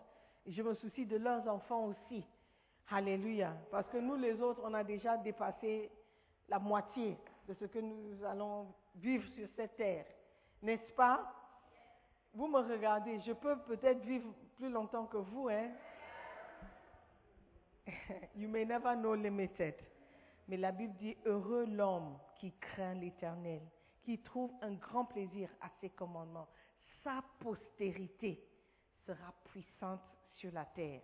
Et 0.44 0.52
je 0.52 0.62
me 0.62 0.74
soucie 0.74 1.06
de 1.06 1.16
leurs 1.16 1.48
enfants 1.48 1.86
aussi. 1.86 2.26
Alléluia. 2.90 3.54
Parce 3.70 3.88
que 3.88 3.96
nous, 3.96 4.16
les 4.16 4.40
autres, 4.42 4.60
on 4.62 4.74
a 4.74 4.84
déjà 4.84 5.16
dépassé 5.16 5.90
la 6.48 6.58
moitié 6.58 7.16
de 7.48 7.54
ce 7.54 7.64
que 7.64 7.78
nous 7.78 8.22
allons 8.24 8.66
vivre 8.96 9.26
sur 9.28 9.48
cette 9.56 9.76
terre. 9.76 10.04
N'est-ce 10.60 10.92
pas? 10.92 11.32
Vous 12.34 12.48
me 12.48 12.58
regardez, 12.58 13.20
je 13.20 13.32
peux 13.32 13.56
peut-être 13.60 14.00
vivre 14.00 14.28
plus 14.56 14.68
longtemps 14.68 15.06
que 15.06 15.18
vous, 15.18 15.48
hein 15.48 15.70
You 18.36 18.48
may 18.48 18.64
never 18.64 18.94
know 18.96 19.14
limited. 19.14 19.74
Mais 20.48 20.56
la 20.56 20.72
Bible 20.72 20.94
dit, 20.98 21.16
heureux 21.24 21.66
l'homme 21.66 22.18
qui 22.36 22.52
craint 22.58 22.94
l'Éternel, 22.94 23.62
qui 24.02 24.18
trouve 24.18 24.52
un 24.60 24.72
grand 24.74 25.04
plaisir 25.04 25.48
à 25.60 25.68
ses 25.80 25.90
commandements. 25.90 26.48
Sa 27.02 27.22
postérité 27.40 28.44
sera 29.06 29.32
puissante 29.44 30.02
sur 30.34 30.52
la 30.52 30.64
terre. 30.64 31.02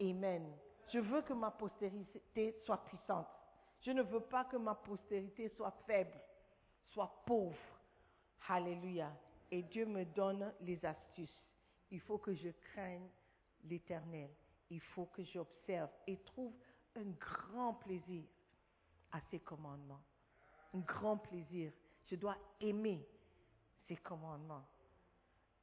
Amen. 0.00 0.46
Je 0.92 0.98
veux 0.98 1.22
que 1.22 1.32
ma 1.32 1.50
postérité 1.50 2.54
soit 2.64 2.84
puissante. 2.84 3.28
Je 3.80 3.90
ne 3.90 4.02
veux 4.02 4.20
pas 4.20 4.44
que 4.44 4.56
ma 4.56 4.74
postérité 4.74 5.48
soit 5.48 5.74
faible, 5.86 6.20
soit 6.88 7.22
pauvre. 7.26 7.56
Alléluia. 8.48 9.10
Et 9.50 9.62
Dieu 9.62 9.86
me 9.86 10.04
donne 10.04 10.52
les 10.60 10.84
astuces. 10.84 11.42
Il 11.90 12.00
faut 12.00 12.18
que 12.18 12.34
je 12.34 12.48
craigne 12.50 13.08
l'Éternel. 13.64 14.30
Il 14.72 14.80
faut 14.80 15.04
que 15.04 15.22
j'observe 15.22 15.90
et 16.06 16.16
trouve 16.24 16.54
un 16.96 17.10
grand 17.20 17.74
plaisir 17.74 18.24
à 19.10 19.20
ses 19.30 19.38
commandements. 19.40 20.00
Un 20.72 20.78
grand 20.78 21.18
plaisir. 21.18 21.70
Je 22.06 22.16
dois 22.16 22.38
aimer 22.58 23.06
ses 23.86 23.96
commandements. 23.96 24.66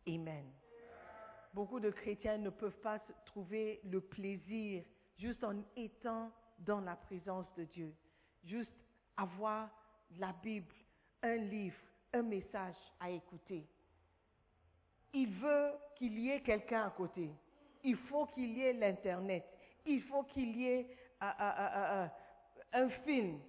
Amen. 0.07 0.45
Beaucoup 1.55 1.79
de 1.79 1.89
chrétiens 1.89 2.37
ne 2.37 2.51
peuvent 2.51 2.79
pas 2.81 2.99
trouver 3.25 3.81
le 3.83 3.99
plaisir 3.99 4.83
juste 5.17 5.43
en 5.43 5.55
étant 5.75 6.31
dans 6.59 6.79
la 6.79 6.95
présence 6.95 7.51
de 7.55 7.63
Dieu. 7.63 7.95
Juste 8.43 8.77
avoir 9.17 9.71
la 10.19 10.33
Bible, 10.33 10.75
un 11.23 11.35
livre, 11.35 11.81
un 12.13 12.21
message 12.21 12.77
à 12.99 13.09
écouter. 13.09 13.67
Il 15.13 15.31
veut 15.31 15.71
qu'il 15.95 16.19
y 16.19 16.29
ait 16.29 16.43
quelqu'un 16.43 16.85
à 16.85 16.91
côté. 16.91 17.31
Il 17.83 17.95
faut 17.95 18.25
qu'il 18.27 18.57
y 18.57 18.61
ait 18.61 18.73
l'Internet. 18.73 19.45
Il 19.85 20.01
faut 20.03 20.23
qu'il 20.23 20.55
y 20.57 20.67
ait 20.67 20.87
euh, 21.21 21.25
euh, 21.39 21.51
euh, 21.59 22.07
un 22.73 22.89
film 22.89 23.39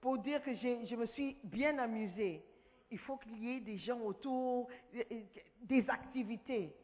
pour 0.00 0.18
dire 0.18 0.42
que 0.42 0.54
je 0.54 0.96
me 0.96 1.06
suis 1.06 1.36
bien 1.44 1.78
amusée. 1.78 2.44
Il 2.90 2.98
faut 2.98 3.16
qu'il 3.16 3.38
y 3.38 3.56
ait 3.56 3.60
des 3.60 3.78
gens 3.78 4.00
autour, 4.00 4.68
des 5.62 5.90
activités. 5.90 6.74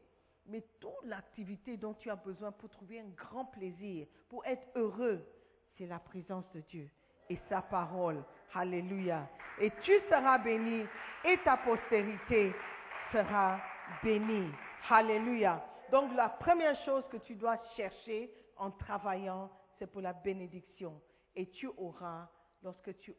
Mais 0.47 0.63
toute 0.79 1.05
l'activité 1.05 1.77
dont 1.79 1.95
tu 1.95 2.11
as 2.11 2.17
besoin 2.17 2.53
pour 2.53 2.69
trouver 2.69 3.01
un 3.01 3.09
grand 3.17 3.47
plaisir, 3.47 4.07
pour 4.29 4.45
être 4.45 4.67
heureux, 4.75 5.27
c'est 5.77 5.87
la 5.87 5.99
présence 5.99 6.45
de 6.53 6.61
Dieu 6.61 6.91
et 7.31 7.39
sa 7.49 7.63
parole. 7.63 8.23
Alléluia. 8.55 9.29
Et 9.61 9.71
tu 9.83 9.93
seras 10.09 10.39
béni 10.39 10.85
et 11.25 11.39
ta 11.39 11.57
postérité 11.57 12.53
sera 13.13 13.59
bénie. 14.03 14.51
Alléluia. 14.91 15.65
Donc 15.95 16.13
la 16.17 16.29
première 16.29 16.75
chose 16.85 17.05
que 17.09 17.19
tu 17.19 17.37
dois 17.37 17.57
chercher 17.77 18.29
en 18.57 18.73
travaillant, 18.73 19.49
c'est 19.79 19.87
pour 19.87 20.01
la 20.01 20.13
bénédiction. 20.13 21.01
Et 21.37 21.49
tu 21.51 21.69
auras 21.69 22.29
lorsque 22.65 22.99
tu 22.99 23.15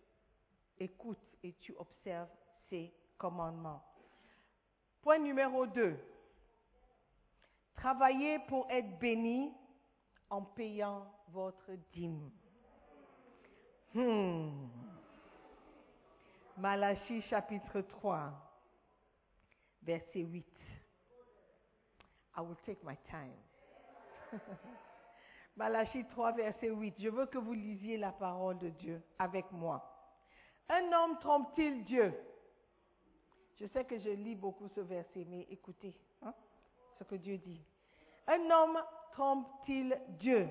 écoutes 0.78 1.38
et 1.42 1.54
tu 1.54 1.74
observes 1.78 2.28
ces 2.70 2.94
commandements. 3.18 3.82
Point 5.02 5.20
numéro 5.20 5.66
2. 5.66 5.98
Travaillez 7.76 8.40
pour 8.40 8.70
être 8.70 9.00
béni 9.00 9.54
en 10.30 10.42
payant 10.42 11.08
votre 11.30 11.72
dîme. 11.94 12.30
Hmm. 13.94 14.68
Malachie 16.58 17.22
chapitre 17.22 17.80
3, 17.80 18.34
verset 19.82 20.20
8. 20.20 20.55
I 22.38 22.42
will 22.42 22.58
take 22.66 22.84
my 22.84 22.98
time. 23.10 23.34
Malachie 25.58 26.06
3, 26.10 26.34
verset 26.34 26.70
8. 26.70 26.96
Je 27.00 27.10
veux 27.10 27.26
que 27.28 27.38
vous 27.38 27.54
lisiez 27.54 27.98
la 27.98 28.12
parole 28.12 28.58
de 28.58 28.70
Dieu 28.70 29.02
avec 29.18 29.50
moi. 29.52 29.84
Un 30.68 30.92
homme 30.92 31.18
trompe-t-il 31.20 31.84
Dieu? 31.86 32.14
Je 33.56 33.66
sais 33.68 33.86
que 33.86 33.98
je 33.98 34.10
lis 34.10 34.36
beaucoup 34.36 34.68
ce 34.68 34.82
verset, 34.82 35.26
mais 35.30 35.48
écoutez 35.50 35.96
hein, 36.22 36.34
ce 36.98 37.06
que 37.06 37.16
Dieu 37.16 37.38
dit. 37.38 37.64
Un 38.28 38.50
homme 38.50 38.84
trompe-t-il 39.14 39.98
Dieu? 40.20 40.50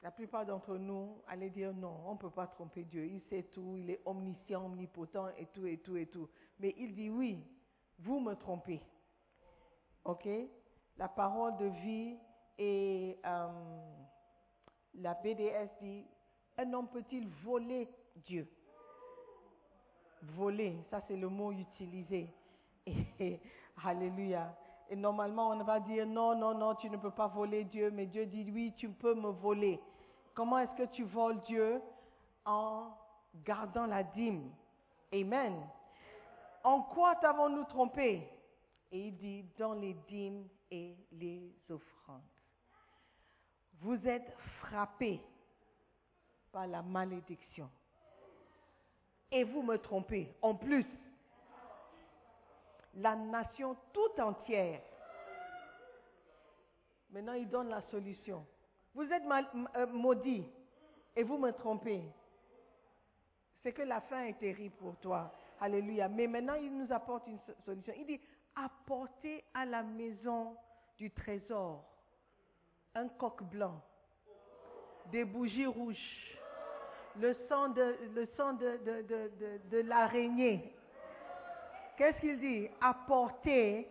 La 0.00 0.10
plupart 0.10 0.46
d'entre 0.46 0.76
nous 0.76 1.22
allaient 1.28 1.50
dire 1.50 1.74
non, 1.74 2.00
on 2.06 2.12
ne 2.12 2.18
peut 2.18 2.30
pas 2.30 2.46
tromper 2.46 2.84
Dieu. 2.84 3.06
Il 3.06 3.20
sait 3.22 3.44
tout, 3.44 3.76
il 3.76 3.90
est 3.90 4.00
omniscient, 4.04 4.64
omnipotent 4.64 5.28
et 5.38 5.46
tout, 5.46 5.66
et 5.66 5.78
tout, 5.78 5.96
et 5.96 6.06
tout. 6.06 6.28
Mais 6.58 6.74
il 6.78 6.94
dit 6.94 7.10
oui, 7.10 7.42
vous 7.98 8.20
me 8.20 8.34
trompez. 8.34 8.80
Ok? 10.04 10.28
La 10.96 11.08
parole 11.08 11.56
de 11.56 11.66
vie 11.66 12.16
et 12.58 13.18
euh, 13.24 13.48
la 14.94 15.14
BDS 15.14 15.70
dit 15.80 16.04
un 16.56 16.72
homme 16.72 16.88
peut-il 16.88 17.28
voler 17.42 17.88
Dieu? 18.16 18.48
Voler, 20.22 20.76
ça 20.90 21.00
c'est 21.08 21.16
le 21.16 21.28
mot 21.28 21.52
utilisé. 21.52 22.32
Alléluia. 23.84 24.54
Et 24.90 24.96
normalement, 24.96 25.48
on 25.48 25.64
va 25.64 25.80
dire 25.80 26.06
non, 26.06 26.36
non, 26.36 26.54
non, 26.54 26.74
tu 26.74 26.88
ne 26.90 26.96
peux 26.96 27.10
pas 27.10 27.26
voler 27.26 27.64
Dieu, 27.64 27.90
mais 27.90 28.06
Dieu 28.06 28.26
dit 28.26 28.50
oui, 28.52 28.72
tu 28.76 28.88
peux 28.88 29.14
me 29.14 29.30
voler. 29.30 29.80
Comment 30.34 30.58
est-ce 30.58 30.74
que 30.74 30.88
tu 30.90 31.04
voles 31.04 31.40
Dieu? 31.42 31.80
En 32.44 32.90
gardant 33.44 33.86
la 33.86 34.02
dîme. 34.02 34.50
Amen. 35.12 35.54
En 36.62 36.82
quoi 36.82 37.16
t'avons-nous 37.16 37.64
trompé? 37.64 38.28
Et 38.94 39.08
il 39.08 39.16
dit 39.16 39.44
dans 39.58 39.74
les 39.74 39.92
dîmes 40.06 40.46
et 40.70 40.94
les 41.10 41.52
offrandes. 41.68 42.22
Vous 43.80 44.06
êtes 44.06 44.30
frappés 44.60 45.20
par 46.52 46.68
la 46.68 46.80
malédiction. 46.80 47.68
Et 49.32 49.42
vous 49.42 49.62
me 49.62 49.78
trompez. 49.78 50.32
En 50.40 50.54
plus, 50.54 50.86
la 52.94 53.16
nation 53.16 53.76
tout 53.92 54.20
entière. 54.20 54.80
Maintenant, 57.10 57.32
il 57.32 57.48
donne 57.48 57.70
la 57.70 57.82
solution. 57.90 58.46
Vous 58.94 59.10
êtes 59.10 59.24
mal- 59.24 59.50
euh, 59.74 59.86
maudits 59.88 60.46
et 61.16 61.24
vous 61.24 61.36
me 61.36 61.50
trompez. 61.50 62.00
C'est 63.60 63.72
que 63.72 63.82
la 63.82 64.00
fin 64.02 64.26
est 64.26 64.38
terrible 64.38 64.76
pour 64.76 64.94
toi. 64.98 65.34
Alléluia. 65.60 66.06
Mais 66.08 66.28
maintenant, 66.28 66.54
il 66.54 66.72
nous 66.76 66.92
apporte 66.92 67.26
une 67.26 67.40
so- 67.40 67.54
solution. 67.64 67.92
Il 67.96 68.06
dit, 68.06 68.20
apportez 68.56 69.44
à 69.52 69.64
la 69.64 69.82
maison 69.82 70.56
du 70.96 71.10
trésor 71.10 71.84
un 72.94 73.08
coq 73.08 73.42
blanc, 73.44 73.82
des 75.10 75.24
bougies 75.24 75.66
rouges, 75.66 76.34
le 77.16 77.34
sang 77.48 77.68
de, 77.68 79.80
l'araignée. 79.80 80.72
Qu'est-ce 81.96 82.20
qu'il 82.20 82.38
dit? 82.38 82.68
Apportez 82.80 83.88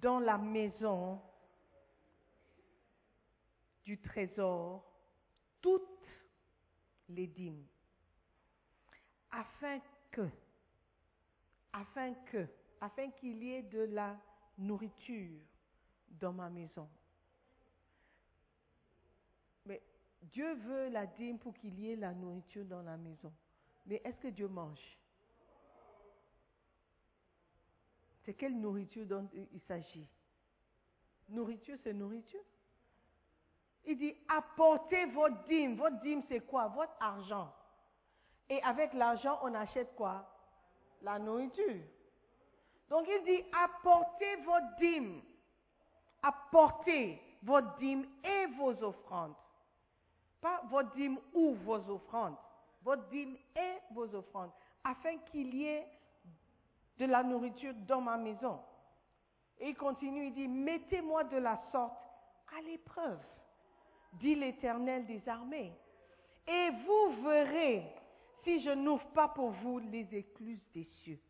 dans 0.00 0.20
la 0.20 0.38
maison 0.38 1.20
du 3.84 3.98
trésor 4.00 4.84
toutes 5.60 5.82
les 7.08 7.26
dîmes, 7.26 7.64
afin 9.30 9.80
que, 10.10 10.28
afin 11.72 12.14
que, 12.30 12.46
afin 12.80 13.10
qu'il 13.10 13.42
y 13.42 13.54
ait 13.54 13.62
de 13.62 13.80
la 13.80 14.16
nourriture 14.56 15.40
dans 16.08 16.32
ma 16.32 16.48
maison. 16.48 16.88
Mais 19.66 19.82
Dieu 20.22 20.54
veut 20.54 20.88
la 20.88 21.06
dîme 21.06 21.38
pour 21.38 21.54
qu'il 21.54 21.78
y 21.78 21.92
ait 21.92 21.96
la 21.96 22.12
nourriture 22.12 22.64
dans 22.64 22.82
la 22.82 22.96
maison. 22.96 23.32
Mais 23.86 24.00
est-ce 24.04 24.20
que 24.20 24.28
Dieu 24.28 24.48
mange? 24.48 24.98
C'est 28.24 28.34
quelle 28.34 28.58
nourriture 28.58 29.06
dont 29.06 29.28
il 29.32 29.60
s'agit? 29.60 30.06
Nourriture, 31.30 31.78
c'est 31.82 31.94
nourriture. 31.94 32.42
Il 33.84 33.96
dit, 33.96 34.14
apportez 34.28 35.06
votre 35.06 35.44
dîme. 35.44 35.76
Votre 35.76 36.00
dîme, 36.00 36.22
c'est 36.28 36.40
quoi? 36.40 36.68
Votre 36.68 36.92
argent. 37.00 37.54
Et 38.50 38.62
avec 38.62 38.92
l'argent, 38.92 39.38
on 39.42 39.54
achète 39.54 39.94
quoi? 39.94 40.28
La 41.02 41.18
nourriture. 41.18 41.82
Donc 42.88 43.06
il 43.08 43.24
dit, 43.24 43.44
apportez 43.52 44.36
votre 44.44 44.76
dîme. 44.78 45.20
Apportez 46.22 47.20
votre 47.42 47.76
dîme 47.76 48.06
et 48.24 48.46
vos 48.56 48.82
offrandes. 48.82 49.34
Pas 50.40 50.62
votre 50.70 50.92
dîme 50.92 51.18
ou 51.34 51.54
vos 51.54 51.90
offrandes. 51.90 52.36
Votre 52.82 53.08
dîme 53.08 53.36
et 53.56 53.78
vos 53.92 54.12
offrandes. 54.14 54.50
Afin 54.84 55.18
qu'il 55.30 55.54
y 55.54 55.66
ait 55.66 55.86
de 56.98 57.04
la 57.06 57.22
nourriture 57.22 57.74
dans 57.86 58.00
ma 58.00 58.16
maison. 58.16 58.60
Et 59.58 59.70
il 59.70 59.76
continue, 59.76 60.26
il 60.26 60.34
dit, 60.34 60.48
mettez-moi 60.48 61.24
de 61.24 61.36
la 61.36 61.60
sorte 61.72 61.98
à 62.56 62.60
l'épreuve, 62.62 63.20
dit 64.14 64.34
l'Éternel 64.34 65.04
des 65.06 65.28
armées. 65.28 65.72
Et 66.46 66.70
vous 66.86 67.22
verrez 67.22 67.84
si 68.42 68.60
je 68.60 68.70
n'ouvre 68.70 69.06
pas 69.08 69.28
pour 69.28 69.50
vous 69.50 69.78
les 69.78 70.14
écluses 70.14 70.64
des 70.72 70.84
cieux. 70.84 71.20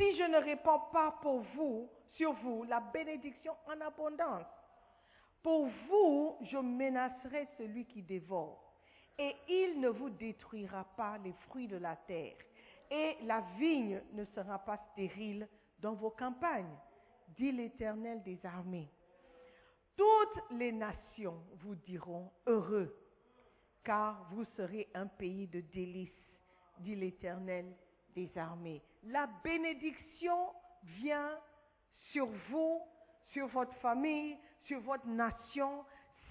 Si 0.00 0.16
je 0.16 0.22
ne 0.22 0.38
répands 0.38 0.88
pas 0.90 1.18
pour 1.20 1.40
vous, 1.54 1.86
sur 2.12 2.32
vous, 2.32 2.64
la 2.64 2.80
bénédiction 2.80 3.52
en 3.66 3.78
abondance. 3.82 4.46
Pour 5.42 5.66
vous, 5.88 6.38
je 6.40 6.56
menacerai 6.56 7.46
celui 7.58 7.84
qui 7.84 8.00
dévore. 8.00 8.72
Et 9.18 9.36
il 9.46 9.78
ne 9.78 9.90
vous 9.90 10.08
détruira 10.08 10.84
pas 10.96 11.18
les 11.18 11.34
fruits 11.34 11.68
de 11.68 11.76
la 11.76 11.96
terre. 11.96 12.36
Et 12.90 13.18
la 13.24 13.42
vigne 13.58 14.00
ne 14.14 14.24
sera 14.24 14.58
pas 14.60 14.78
stérile 14.92 15.46
dans 15.80 15.92
vos 15.92 16.10
campagnes, 16.10 16.78
dit 17.36 17.52
l'Éternel 17.52 18.22
des 18.22 18.38
armées. 18.46 18.88
Toutes 19.98 20.42
les 20.52 20.72
nations 20.72 21.42
vous 21.56 21.74
diront 21.74 22.32
heureux, 22.46 22.96
car 23.84 24.26
vous 24.30 24.46
serez 24.56 24.88
un 24.94 25.08
pays 25.08 25.46
de 25.46 25.60
délices, 25.60 26.24
dit 26.78 26.96
l'Éternel 26.96 27.76
des 28.14 28.36
armées. 28.36 28.82
La 29.04 29.26
bénédiction 29.42 30.52
vient 30.82 31.38
sur 32.12 32.26
vous, 32.50 32.80
sur 33.32 33.46
votre 33.48 33.74
famille, 33.76 34.36
sur 34.64 34.80
votre 34.80 35.06
nation, 35.06 35.84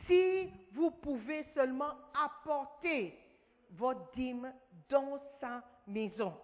si 0.06 0.50
vous 0.72 0.92
pouvez 0.92 1.44
seulement 1.54 1.94
apporter 2.14 3.18
votre 3.72 4.12
dîme 4.12 4.52
dans 4.90 5.20
sa 5.40 5.64
maison, 5.88 6.36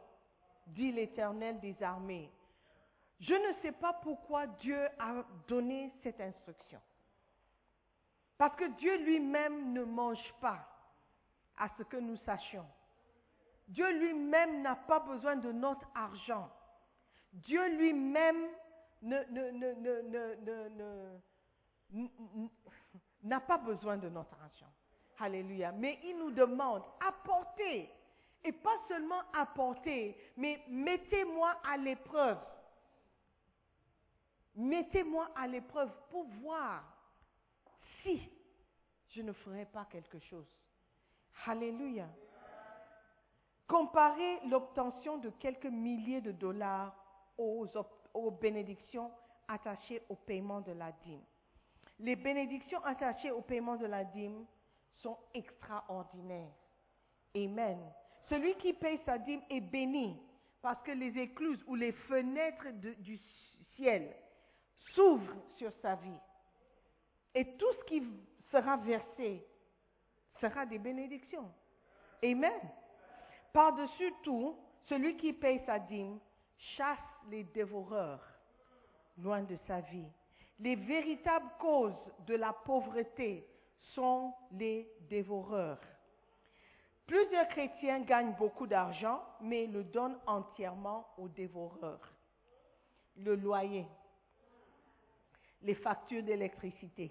dit 0.67 0.91
l'Éternel 0.91 1.60
des 1.60 1.82
armées. 1.82 2.32
Je 3.19 3.34
ne 3.34 3.62
sais 3.62 3.71
pas 3.71 3.93
pourquoi 3.93 4.45
Dieu 4.48 4.88
a 5.00 5.24
donné 5.48 5.91
cette 6.04 6.19
instruction. 6.19 6.80
Parce 8.38 8.56
que 8.58 8.69
Dieu 8.78 8.98
lui-même 9.04 9.71
ne 9.74 9.84
mange 9.84 10.34
pas 10.41 10.67
à 11.58 11.69
ce 11.78 11.84
que 11.84 11.98
nous 11.98 12.17
sachions. 12.17 12.65
Dieu 13.67 13.91
lui-même 13.99 14.62
n'a 14.62 14.75
pas 14.75 14.99
besoin 14.99 15.36
de 15.38 15.51
notre 15.51 15.88
argent. 15.95 16.49
Dieu 17.34 17.67
lui-même 17.78 18.47
n'a 23.23 23.39
pas 23.41 23.58
besoin 23.58 23.97
de 23.97 24.10
notre 24.10 24.34
argent. 24.41 24.71
Alléluia. 25.19 25.71
Mais 25.71 25.99
il 26.04 26.17
nous 26.17 26.32
demande, 26.32 26.84
apportez. 26.99 27.89
Et 28.43 28.51
pas 28.51 28.78
seulement 28.88 29.21
apporter, 29.34 30.15
mais 30.38 30.62
mettez-moi 30.67 31.60
à 31.67 31.78
l'épreuve. 31.78 32.38
Mettez-moi 34.56 35.32
à 35.36 35.47
l'épreuve 35.47 35.91
pour 36.12 36.25
voir 36.25 36.84
si 38.04 38.21
je 39.10 39.23
ne 39.23 39.34
ferai 39.34 39.65
pas 39.65 39.86
quelque 39.86 40.19
chose. 40.19 40.45
Alléluia. 41.47 42.08
Comparez 43.67 44.39
l'obtention 44.47 45.17
de 45.17 45.30
quelques 45.30 45.65
milliers 45.65 46.21
de 46.21 46.32
dollars 46.32 46.95
aux 47.38 48.32
bénédictions 48.32 49.12
attachées 49.47 50.01
au 50.10 50.15
paiement 50.15 50.62
de 50.62 50.71
la 50.71 50.91
dîme. 51.04 51.23
Les 51.99 52.15
bénédictions 52.15 52.84
attachées 52.84 53.32
au 53.32 53.41
paiement 53.41 53.75
de 53.78 53.86
la 53.86 54.04
dîme 54.04 54.45
sont 54.97 55.17
extraordinaires. 55.34 56.51
Amen. 57.36 57.80
Celui 58.30 58.56
qui 58.56 58.73
paye 58.73 58.99
sa 59.06 59.17
dîme 59.17 59.41
est 59.49 59.62
béni 59.62 60.17
parce 60.62 60.82
que 60.84 60.91
les 60.91 61.17
écluses 61.17 61.63
ou 61.67 61.75
les 61.75 61.91
fenêtres 61.91 62.71
du 62.99 63.19
ciel 63.75 64.15
s'ouvrent 64.93 65.36
sur 65.56 65.71
sa 65.82 65.95
vie. 65.95 66.19
Et 67.34 67.45
tout 67.58 67.71
ce 67.80 67.84
qui 67.86 68.04
sera 68.51 68.78
versé 68.78 69.45
sera 70.39 70.65
des 70.65 70.80
bénédictions. 70.80 71.51
Amen. 72.23 72.51
Par-dessus 73.55 74.13
tout, 74.21 74.53
celui 74.89 75.15
qui 75.15 75.31
paye 75.31 75.61
sa 75.65 75.79
dîme 75.79 76.19
chasse 76.57 76.99
les 77.29 77.45
dévoreurs 77.45 78.19
loin 79.19 79.43
de 79.43 79.55
sa 79.65 79.79
vie. 79.79 80.11
Les 80.59 80.75
véritables 80.75 81.49
causes 81.57 81.95
de 82.27 82.35
la 82.35 82.51
pauvreté 82.51 83.47
sont 83.93 84.33
les 84.51 84.91
dévoreurs. 85.09 85.79
Plusieurs 87.07 87.47
chrétiens 87.47 88.01
gagnent 88.01 88.33
beaucoup 88.33 88.67
d'argent, 88.67 89.23
mais 89.39 89.67
le 89.67 89.85
donnent 89.85 90.19
entièrement 90.27 91.07
aux 91.17 91.29
dévoreurs. 91.29 92.11
Le 93.15 93.35
loyer, 93.37 93.87
les 95.61 95.75
factures 95.75 96.23
d'électricité, 96.23 97.09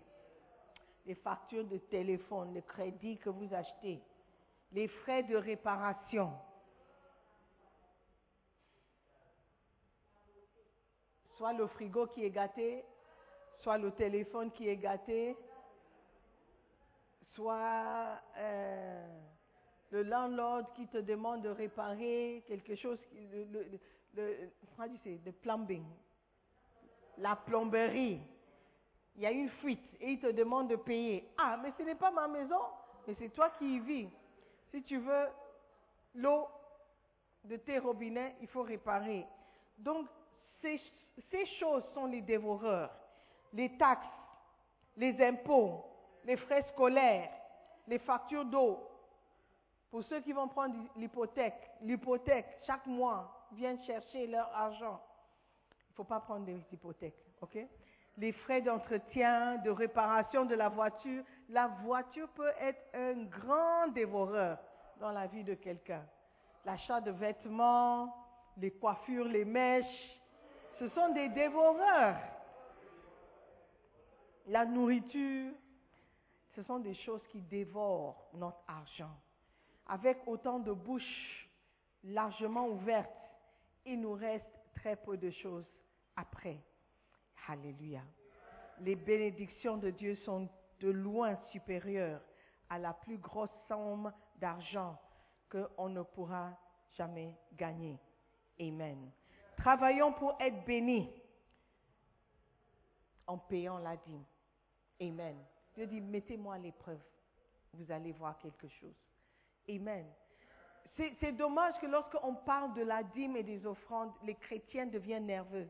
les 1.07 1.15
factures 1.15 1.65
de 1.65 1.79
téléphone, 1.79 2.53
le 2.53 2.61
crédit 2.61 3.17
que 3.17 3.31
vous 3.31 3.55
achetez, 3.55 4.03
les 4.75 4.89
frais 4.89 5.23
de 5.23 5.37
réparation, 5.37 6.33
soit 11.37 11.53
le 11.53 11.67
frigo 11.69 12.09
qui 12.09 12.25
est 12.25 12.31
gâté, 12.31 12.85
soit 13.61 13.79
le 13.79 13.93
téléphone 13.93 14.51
qui 14.51 14.69
est 14.69 14.77
gâté, 14.77 15.37
soit 17.35 18.21
euh, 18.37 19.07
le 19.91 20.03
landlord 20.03 20.73
qui 20.75 20.89
te 20.89 20.99
demande 20.99 21.43
de 21.43 21.51
réparer 21.51 22.43
quelque 22.49 22.75
chose, 22.75 22.99
le, 23.13 23.45
le, 24.15 24.51
le, 25.25 25.33
plumbing, 25.41 25.85
la 27.19 27.37
plomberie. 27.37 28.21
Il 29.17 29.23
y 29.23 29.27
a 29.27 29.31
une 29.31 29.49
fuite 29.49 29.95
et 30.01 30.13
il 30.13 30.19
te 30.19 30.33
demande 30.33 30.69
de 30.69 30.77
payer. 30.77 31.29
Ah, 31.39 31.61
mais 31.63 31.71
ce 31.79 31.85
n'est 31.85 31.95
pas 31.95 32.11
ma 32.11 32.27
maison, 32.27 32.61
mais 33.07 33.15
c'est 33.15 33.29
toi 33.29 33.51
qui 33.51 33.77
y 33.77 33.79
vis. 33.79 34.09
Si 34.75 34.83
tu 34.83 34.99
veux 34.99 35.29
l'eau 36.17 36.49
de 37.45 37.57
tes 37.59 37.79
robinets, 37.79 38.35
il 38.41 38.49
faut 38.49 38.65
réparer. 38.65 39.25
Donc, 39.79 40.09
ces, 40.61 40.81
choses 41.61 41.85
sont 41.95 42.07
les 42.07 42.21
dévoreurs. 42.21 42.91
Les 43.53 43.77
taxes, 43.77 44.09
les 44.97 45.25
impôts, 45.25 45.85
les 46.25 46.37
frais 46.37 46.65
scolaires, 46.73 47.31
les 47.87 48.01
factures 48.01 48.45
d'eau. 48.45 48.81
Pour 49.93 50.03
ceux 50.03 50.21
qui 50.23 50.33
vont 50.33 50.49
prendre 50.49 50.75
l'hypothèque, 50.97 51.71
l'hypothèque, 51.81 52.59
chaque 52.67 52.87
mois, 52.87 53.47
viennent 53.53 53.81
chercher 53.85 54.27
leur 54.27 54.53
argent. 54.57 55.01
Il 55.71 55.91
ne 55.93 55.95
faut 55.95 56.03
pas 56.05 56.19
prendre 56.19 56.47
des 56.47 56.59
hypothèques, 56.73 57.23
ok? 57.41 57.59
Les 58.17 58.33
frais 58.33 58.63
d'entretien, 58.63 59.57
de 59.59 59.71
réparation 59.71 60.45
de 60.45 60.55
la 60.55 60.69
voiture. 60.69 61.25
La 61.49 61.67
voiture 61.67 62.29
peut 62.31 62.53
être 62.61 62.81
un 62.95 63.25
grand 63.25 63.89
dévoreur 63.89 64.59
dans 65.01 65.11
la 65.11 65.27
vie 65.27 65.45
de 65.45 65.55
quelqu'un. 65.55 66.05
L'achat 66.65 67.01
de 67.01 67.11
vêtements, 67.11 68.15
les 68.57 68.71
coiffures, 68.71 69.27
les 69.27 69.45
mèches, 69.45 70.21
ce 70.79 70.89
sont 70.89 71.13
des 71.13 71.29
dévoreurs. 71.29 72.17
La 74.47 74.65
nourriture, 74.65 75.53
ce 76.55 76.63
sont 76.63 76.79
des 76.79 76.95
choses 76.95 77.23
qui 77.29 77.41
dévorent 77.41 78.29
notre 78.35 78.63
argent. 78.69 79.17
Avec 79.89 80.19
autant 80.27 80.59
de 80.59 80.73
bouches 80.73 81.49
largement 82.05 82.69
ouvertes, 82.69 83.11
il 83.87 84.01
nous 84.01 84.13
reste 84.13 84.47
très 84.75 84.97
peu 84.97 85.17
de 85.17 85.31
choses 85.31 85.67
après. 86.17 86.59
Alléluia. 87.49 88.03
Les 88.81 88.97
bénédictions 88.97 89.77
de 89.77 89.91
Dieu 89.91 90.17
sont 90.25 90.49
de 90.81 90.91
loin 90.91 91.37
supérieures 91.51 92.21
à 92.71 92.79
la 92.79 92.93
plus 92.93 93.19
grosse 93.19 93.55
somme 93.69 94.13
d'argent 94.41 94.99
qu'on 95.51 95.89
ne 95.89 96.03
pourra 96.03 96.59
jamais 96.97 97.35
gagner. 97.57 97.99
Amen. 98.61 99.11
Travaillons 99.57 100.13
pour 100.13 100.37
être 100.41 100.65
bénis 100.65 101.11
en 103.27 103.39
payant 103.39 103.79
la 103.79 103.97
dîme. 103.97 104.25
Amen. 105.01 105.37
Dieu 105.75 105.87
dit, 105.87 106.01
mettez-moi 106.01 106.55
à 106.55 106.59
l'épreuve. 106.59 107.01
Vous 107.73 107.91
allez 107.91 108.13
voir 108.13 108.39
quelque 108.39 108.69
chose. 108.69 108.95
Amen. 109.69 110.07
C'est 110.97 111.33
dommage 111.33 111.75
que 111.81 111.87
lorsqu'on 111.87 112.35
parle 112.35 112.73
de 112.75 112.83
la 112.83 113.03
dîme 113.03 113.37
et 113.37 113.43
des 113.43 113.67
offrandes, 113.67 114.13
les 114.23 114.37
chrétiens 114.37 114.87
deviennent 114.87 115.27
nerveux. 115.27 115.69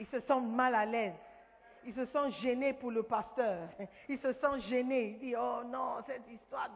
Ils 0.00 0.06
se 0.06 0.20
sentent 0.20 0.48
mal 0.48 0.74
à 0.74 0.86
l'aise. 0.86 1.14
Ils 1.84 1.94
se 1.94 2.06
sentent 2.06 2.32
gênés 2.34 2.74
pour 2.74 2.90
le 2.90 3.02
pasteur. 3.02 3.68
Ils 4.08 4.18
se 4.18 4.32
sentent 4.34 4.62
gênés. 4.62 5.10
Ils 5.10 5.18
disent, 5.18 5.36
oh 5.38 5.62
non, 5.64 6.02
cette 6.06 6.28
histoire 6.28 6.70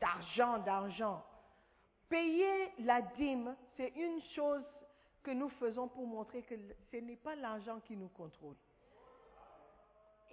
d'argent, 0.00 0.58
d'argent. 0.58 1.22
Payer 2.08 2.72
la 2.80 3.02
dîme, 3.02 3.54
c'est 3.76 3.90
une 3.90 4.20
chose 4.34 4.64
que 5.22 5.30
nous 5.30 5.48
faisons 5.50 5.88
pour 5.88 6.06
montrer 6.06 6.42
que 6.42 6.54
ce 6.90 6.96
n'est 6.96 7.16
pas 7.16 7.34
l'argent 7.36 7.80
qui 7.80 7.96
nous 7.96 8.08
contrôle. 8.08 8.56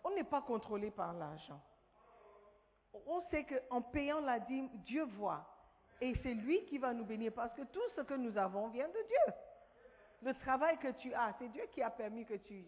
On 0.03 0.15
n'est 0.15 0.23
pas 0.23 0.41
contrôlé 0.41 0.89
par 0.89 1.13
l'argent. 1.13 1.61
On 3.05 3.21
sait 3.29 3.45
qu'en 3.45 3.81
payant 3.81 4.21
la 4.21 4.39
dîme, 4.39 4.69
Dieu 4.85 5.03
voit 5.03 5.45
Et 6.01 6.15
c'est 6.23 6.33
lui 6.33 6.65
qui 6.65 6.77
va 6.77 6.93
nous 6.93 7.05
bénir 7.05 7.33
parce 7.33 7.53
que 7.53 7.63
tout 7.63 7.87
ce 7.95 8.01
que 8.01 8.13
nous 8.13 8.37
avons 8.37 8.69
vient 8.69 8.87
de 8.87 9.07
Dieu. 9.07 9.33
Le 10.23 10.33
travail 10.33 10.77
que 10.77 10.91
tu 10.93 11.13
as, 11.13 11.33
c'est 11.39 11.47
Dieu 11.49 11.63
qui 11.71 11.81
a 11.81 11.89
permis 11.89 12.25
que 12.25 12.35
tu... 12.35 12.65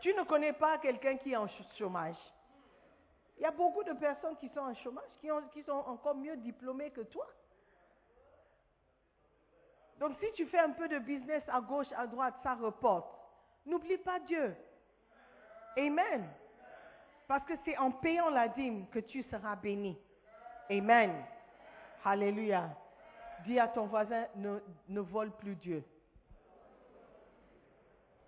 Tu 0.00 0.12
ne 0.12 0.24
connais 0.24 0.52
pas 0.52 0.78
quelqu'un 0.78 1.16
qui 1.16 1.32
est 1.32 1.36
en 1.36 1.48
chômage. 1.78 2.16
Il 3.38 3.42
y 3.42 3.46
a 3.46 3.50
beaucoup 3.50 3.82
de 3.82 3.92
personnes 3.92 4.36
qui 4.36 4.48
sont 4.50 4.60
en 4.60 4.74
chômage, 4.74 5.04
qui, 5.52 5.62
sont 5.62 5.72
encore 5.72 6.14
mieux 6.14 6.36
diplômées 6.36 6.90
que 6.90 7.02
toi. 7.02 7.26
Donc 9.98 10.12
si 10.20 10.32
tu 10.32 10.46
fais 10.46 10.58
un 10.58 10.72
peu 10.72 10.88
de 10.88 10.98
business 10.98 11.42
à 11.48 11.60
gauche, 11.60 11.86
à 11.96 12.06
droite, 12.06 12.34
ça 12.42 12.54
reporte. 12.54 13.08
N'oublie 13.64 13.98
pas 13.98 14.20
Dieu. 14.20 14.54
Amen. 15.76 16.28
Parce 17.26 17.44
que 17.44 17.54
c'est 17.64 17.76
en 17.78 17.90
payant 17.90 18.30
la 18.30 18.48
dîme 18.48 18.86
que 18.88 19.00
tu 19.00 19.22
seras 19.24 19.56
béni. 19.56 19.98
Amen. 20.70 21.12
Alléluia. 22.04 22.70
Dis 23.44 23.58
à 23.58 23.68
ton 23.68 23.86
voisin, 23.86 24.26
ne 24.36 25.00
vole 25.00 25.32
plus 25.32 25.56
Dieu. 25.56 25.84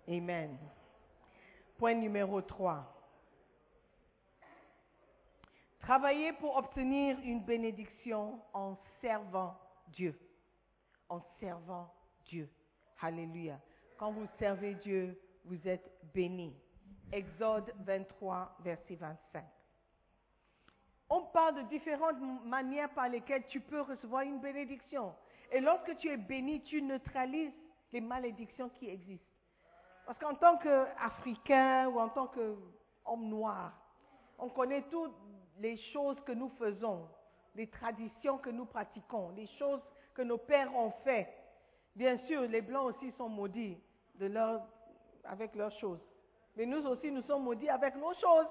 Amen. 0.09 0.57
Point 1.77 1.95
numéro 1.95 2.41
3. 2.41 2.83
Travaillez 5.81 6.33
pour 6.33 6.57
obtenir 6.57 7.17
une 7.23 7.43
bénédiction 7.43 8.41
en 8.53 8.75
servant 9.01 9.55
Dieu. 9.89 10.19
En 11.09 11.21
servant 11.39 11.93
Dieu. 12.25 12.49
Alléluia. 13.01 13.59
Quand 13.97 14.11
vous 14.11 14.27
servez 14.39 14.73
Dieu, 14.75 15.19
vous 15.45 15.67
êtes 15.67 15.91
bénis. 16.13 16.55
Exode 17.11 17.71
23, 17.85 18.57
verset 18.61 18.95
25. 18.95 19.43
On 21.09 21.21
parle 21.21 21.63
de 21.63 21.69
différentes 21.69 22.19
manières 22.45 22.93
par 22.93 23.09
lesquelles 23.09 23.45
tu 23.47 23.59
peux 23.59 23.81
recevoir 23.81 24.23
une 24.23 24.39
bénédiction. 24.39 25.15
Et 25.51 25.59
lorsque 25.59 25.97
tu 25.97 26.09
es 26.09 26.17
béni, 26.17 26.61
tu 26.63 26.81
neutralises 26.81 27.53
les 27.91 28.01
malédictions 28.01 28.69
qui 28.69 28.89
existent. 28.89 29.28
Parce 30.09 30.17
qu'en 30.17 30.33
tant 30.33 30.57
qu'Africain 30.57 31.87
ou 31.87 31.99
en 31.99 32.09
tant 32.09 32.25
qu'homme 32.25 33.29
noir, 33.29 33.71
on 34.39 34.49
connaît 34.49 34.81
toutes 34.89 35.13
les 35.59 35.77
choses 35.93 36.19
que 36.21 36.31
nous 36.31 36.49
faisons, 36.57 37.07
les 37.53 37.67
traditions 37.67 38.39
que 38.39 38.49
nous 38.49 38.65
pratiquons, 38.65 39.29
les 39.35 39.45
choses 39.59 39.81
que 40.15 40.23
nos 40.23 40.39
pères 40.39 40.75
ont 40.75 40.89
fait. 41.03 41.31
Bien 41.95 42.17
sûr, 42.25 42.41
les 42.41 42.61
blancs 42.61 42.95
aussi 42.95 43.11
sont 43.19 43.29
maudits 43.29 43.77
avec 45.25 45.53
leurs 45.53 45.77
choses. 45.79 46.01
Mais 46.55 46.65
nous 46.65 46.87
aussi, 46.87 47.11
nous 47.11 47.21
sommes 47.21 47.43
maudits 47.43 47.69
avec 47.69 47.95
nos 47.95 48.15
choses. 48.15 48.47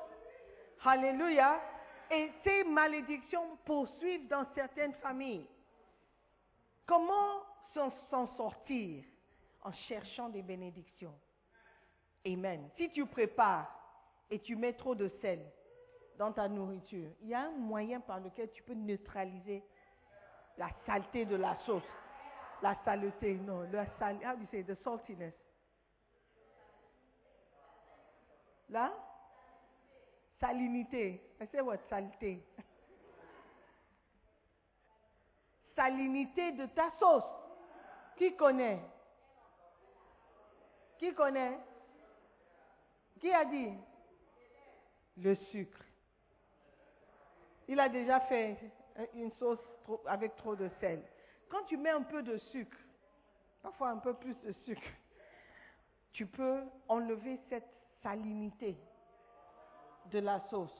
Alléluia. 0.85 1.61
Et 2.09 2.31
ces 2.45 2.63
malédictions 2.63 3.59
poursuivent 3.65 4.29
dans 4.29 4.47
certaines 4.55 4.95
familles. 5.03 5.49
Comment 6.87 7.43
s'en 7.75 8.29
sortir 8.37 9.03
en 9.65 9.73
cherchant 9.73 10.29
des 10.29 10.43
bénédictions? 10.43 11.19
Amen. 12.27 12.69
Si 12.77 12.91
tu 12.91 13.07
prépares 13.07 13.73
et 14.31 14.39
tu 14.41 14.57
mets 14.57 14.75
trop 14.75 14.95
de 14.95 15.09
sel 15.21 15.41
dans 16.17 16.33
ta 16.33 16.49
nourriture, 16.49 17.11
il 17.23 17.29
y 17.29 17.35
a 17.35 17.43
un 17.43 17.51
moyen 17.51 18.01
par 18.01 18.21
lequel 18.21 18.51
tu 18.53 18.63
peux 18.63 18.75
neutraliser 18.75 19.63
la 20.57 20.69
saleté 20.85 21.25
de 21.25 21.37
la 21.37 21.57
sauce. 21.65 21.83
La 22.61 22.75
saleté, 22.85 23.35
non, 23.35 23.63
la 23.71 23.87
sal, 23.99 24.17
how 24.25 24.37
the 24.51 24.75
saltiness. 24.83 25.35
Là, 28.69 28.93
salinité. 30.41 31.23
Saleté. 31.89 32.45
Salinité 35.77 36.53
de 36.53 36.67
ta 36.67 36.91
sauce. 36.99 37.23
Qui 38.17 38.35
connaît? 38.35 38.81
Qui 40.99 41.15
connaît? 41.15 41.59
Qui 43.21 43.33
a 43.33 43.45
dit? 43.45 43.73
Le 45.17 45.35
sucre. 45.35 45.85
Il 47.67 47.79
a 47.81 47.89
déjà 47.89 48.21
fait 48.21 48.57
une 49.15 49.31
sauce 49.33 49.59
avec 50.07 50.37
trop 50.37 50.55
de 50.55 50.69
sel. 50.81 51.03
Quand 51.49 51.65
tu 51.65 51.77
mets 51.77 51.91
un 51.91 52.03
peu 52.03 52.23
de 52.23 52.37
sucre, 52.37 52.77
parfois 53.63 53.91
un 53.91 53.99
peu 53.99 54.15
plus 54.15 54.39
de 54.43 54.53
sucre, 54.65 54.89
tu 56.13 56.27
peux 56.27 56.63
enlever 56.89 57.39
cette 57.49 57.69
salinité 58.03 58.77
de 60.07 60.19
la 60.21 60.41
sauce. 60.49 60.75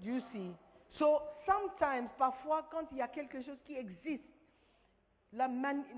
You 0.00 0.20
see? 0.32 0.54
So, 0.98 1.20
sometimes, 1.46 2.08
parfois, 2.18 2.66
quand 2.70 2.86
il 2.92 2.98
y 2.98 3.02
a 3.02 3.08
quelque 3.08 3.42
chose 3.42 3.58
qui 3.64 3.76
existe, 3.76 4.24
la, 5.32 5.48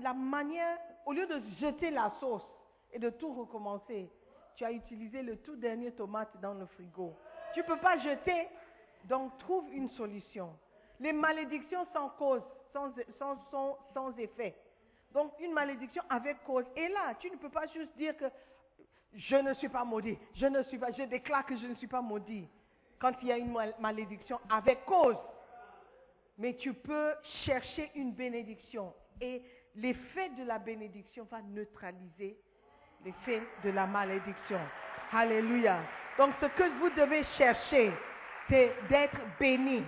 la 0.01 0.13
manière, 0.13 0.79
au 1.05 1.13
lieu 1.13 1.27
de 1.27 1.41
jeter 1.59 1.91
la 1.91 2.09
sauce 2.19 2.45
et 2.93 2.99
de 2.99 3.09
tout 3.09 3.33
recommencer, 3.33 4.09
tu 4.55 4.65
as 4.65 4.71
utilisé 4.71 5.21
le 5.21 5.37
tout 5.37 5.55
dernier 5.55 5.91
tomate 5.91 6.39
dans 6.41 6.53
le 6.53 6.65
frigo. 6.67 7.13
Tu 7.53 7.59
ne 7.61 7.65
peux 7.65 7.77
pas 7.77 7.97
jeter, 7.97 8.47
donc 9.05 9.37
trouve 9.39 9.65
une 9.71 9.89
solution. 9.89 10.53
Les 10.99 11.13
malédictions 11.13 11.85
sans 11.93 12.09
cause, 12.09 12.41
sans, 12.71 12.91
sans, 13.19 13.37
sans, 13.51 13.77
sans 13.93 14.17
effet. 14.17 14.55
Donc 15.13 15.31
une 15.39 15.53
malédiction 15.53 16.03
avec 16.09 16.43
cause. 16.43 16.65
Et 16.75 16.87
là, 16.89 17.15
tu 17.19 17.29
ne 17.29 17.37
peux 17.37 17.49
pas 17.49 17.67
juste 17.67 17.95
dire 17.97 18.15
que 18.17 18.25
je 19.13 19.35
ne 19.37 19.53
suis 19.53 19.69
pas 19.69 19.85
maudit, 19.85 20.17
je 20.35 20.45
ne 20.45 20.61
suis 20.63 20.77
pas, 20.77 20.91
je 20.91 21.03
déclare 21.03 21.45
que 21.45 21.55
je 21.55 21.67
ne 21.67 21.75
suis 21.75 21.87
pas 21.87 22.01
maudit. 22.01 22.47
Quand 22.99 23.13
il 23.21 23.27
y 23.27 23.31
a 23.31 23.37
une 23.37 23.55
malédiction 23.79 24.39
avec 24.49 24.85
cause. 24.85 25.17
Mais 26.37 26.55
tu 26.55 26.73
peux 26.73 27.13
chercher 27.45 27.91
une 27.95 28.11
bénédiction. 28.11 28.93
Et 29.21 29.41
l'effet 29.75 30.29
de 30.29 30.43
la 30.43 30.59
bénédiction 30.59 31.25
va 31.25 31.41
neutraliser 31.41 32.37
l'effet 33.05 33.41
de 33.63 33.69
la 33.69 33.85
malédiction. 33.85 34.59
Alléluia. 35.13 35.77
Donc 36.17 36.33
ce 36.41 36.47
que 36.47 36.79
vous 36.79 36.89
devez 36.89 37.23
chercher, 37.37 37.91
c'est 38.49 38.73
d'être 38.89 39.19
béni. 39.39 39.83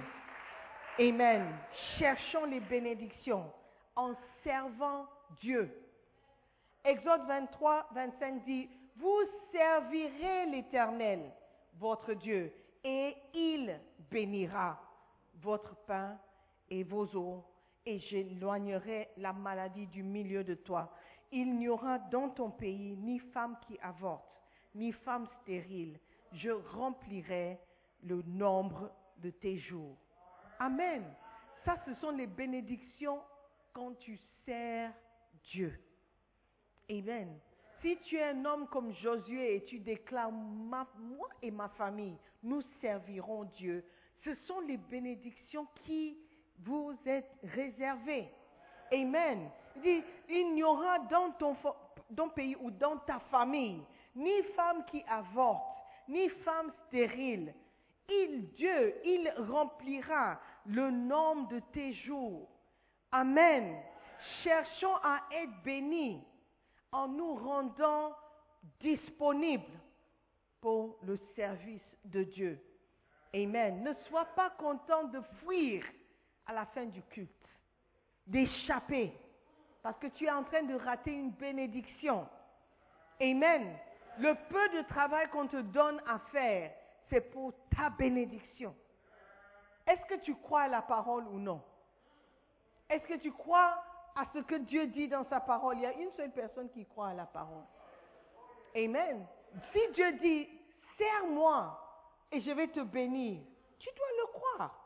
Amen. 1.00 1.46
Cherchons 1.98 2.46
les 2.46 2.60
bénédictions 2.60 3.52
en 3.96 4.14
servant 4.44 5.08
Dieu. 5.40 5.70
Exode 6.86 7.26
23, 7.28 7.88
25 7.94 8.44
dit, 8.46 8.70
vous 8.96 9.20
servirez 9.52 10.46
l'Éternel, 10.48 11.20
votre 11.76 12.14
Dieu, 12.14 12.54
et 12.84 13.16
il 13.34 13.80
bénira 14.10 14.80
votre 15.42 15.76
pain 15.86 16.18
et 16.70 16.84
vos 16.84 17.06
eaux, 17.16 17.44
et 17.86 18.00
j'éloignerai 18.00 19.10
la 19.18 19.34
maladie 19.34 19.88
du 19.88 20.04
milieu 20.04 20.44
de 20.44 20.56
toi. 20.56 20.92
Il 21.32 21.56
n'y 21.56 21.68
aura 21.68 22.00
dans 22.00 22.30
ton 22.30 22.52
pays 22.52 22.96
ni 22.98 23.20
femme 23.20 23.58
qui 23.68 23.78
avorte, 23.80 24.42
ni 24.76 24.92
femme 24.92 25.28
stérile. 25.42 26.00
Je 26.34 26.52
remplirai 26.52 27.60
le 28.04 28.22
nombre 28.24 28.92
de 29.18 29.30
tes 29.30 29.58
jours. 29.58 29.98
Amen. 30.60 31.04
Ça, 31.66 31.76
ce 31.86 31.94
sont 31.96 32.12
les 32.12 32.28
bénédictions 32.28 33.20
quand 33.74 33.94
tu 34.00 34.18
sers 34.46 34.92
Dieu. 35.52 35.78
Amen. 36.90 37.40
Si 37.82 37.98
tu 38.06 38.16
es 38.16 38.24
un 38.24 38.46
homme 38.46 38.68
comme 38.68 38.94
Josué 38.96 39.56
et 39.56 39.64
tu 39.66 39.80
déclares, 39.80 40.32
moi 40.32 40.88
et 41.42 41.52
ma 41.52 41.70
famille, 41.70 42.18
nous 42.42 42.62
servirons 42.82 43.44
Dieu, 43.44 43.84
ce 44.24 44.34
sont 44.48 44.62
les 44.62 44.78
bénédictions 44.78 45.68
qui 45.86 46.18
vous 46.60 46.96
êtes 47.06 47.32
réservées. 47.44 48.30
Amen. 48.92 49.50
Il 49.78 49.82
dit, 49.82 50.04
il 50.30 50.54
n'y 50.54 50.64
aura 50.64 51.00
dans 51.00 51.32
ton, 51.32 51.56
ton, 52.16 52.30
pays 52.30 52.56
ou 52.60 52.72
dans 52.72 52.98
ta 52.98 53.20
famille 53.32 53.82
ni 54.16 54.44
femme 54.56 54.84
qui 54.86 55.04
avorte, 55.08 55.78
ni 56.08 56.30
femme 56.30 56.72
stérile. 56.88 57.54
Il, 58.10 58.50
Dieu, 58.54 58.96
il 59.06 59.32
remplira 59.50 60.40
le 60.66 60.90
nombre 60.90 61.50
de 61.50 61.60
tes 61.72 61.94
jours. 61.94 62.50
Amen. 63.12 63.78
Cherchons 64.44 64.96
à 65.04 65.22
être 65.32 65.62
bénis 65.64 66.24
en 66.92 67.08
nous 67.08 67.36
rendant 67.36 68.16
disponibles 68.80 69.80
pour 70.62 70.98
le 71.04 71.20
service 71.36 71.82
de 72.06 72.24
Dieu. 72.24 72.60
Amen. 73.34 73.84
Ne 73.84 73.94
sois 74.08 74.26
pas 74.26 74.50
content 74.52 75.04
de 75.06 75.22
fuir 75.44 75.84
à 76.46 76.54
la 76.54 76.66
fin 76.68 76.86
du 76.86 77.02
culte, 77.04 77.30
d'échapper, 78.26 79.14
parce 79.88 80.00
que 80.00 80.08
tu 80.08 80.26
es 80.26 80.30
en 80.30 80.44
train 80.44 80.64
de 80.64 80.76
rater 80.76 81.14
une 81.14 81.32
bénédiction. 81.32 82.28
Amen. 83.22 83.74
Le 84.20 84.36
peu 84.50 84.70
de 84.78 84.82
travail 84.82 85.30
qu'on 85.30 85.48
te 85.48 85.62
donne 85.62 86.02
à 86.06 86.20
faire, 86.30 86.74
c'est 87.10 87.22
pour 87.32 87.54
ta 87.74 87.90
bénédiction. 87.92 88.76
Est-ce 89.88 90.06
que 90.08 90.20
tu 90.26 90.36
crois 90.36 90.64
à 90.64 90.68
la 90.68 90.82
parole 90.82 91.26
ou 91.30 91.40
non? 91.40 91.64
Est-ce 92.90 93.06
que 93.06 93.14
tu 93.14 93.32
crois 93.32 93.82
à 94.14 94.26
ce 94.34 94.40
que 94.40 94.56
Dieu 94.56 94.88
dit 94.88 95.08
dans 95.08 95.24
sa 95.30 95.40
parole? 95.40 95.78
Il 95.78 95.84
y 95.84 95.86
a 95.86 95.94
une 95.94 96.12
seule 96.18 96.32
personne 96.32 96.70
qui 96.72 96.86
croit 96.86 97.08
à 97.08 97.14
la 97.14 97.26
parole. 97.26 97.64
Amen. 98.76 99.26
Si 99.72 99.80
Dieu 99.94 100.12
dit, 100.18 100.50
sers-moi 100.98 101.80
et 102.34 102.42
je 102.42 102.52
vais 102.52 102.68
te 102.68 102.82
bénir, 102.82 103.40
tu 103.80 103.90
dois 103.96 104.08
le 104.20 104.34
croire. 104.34 104.84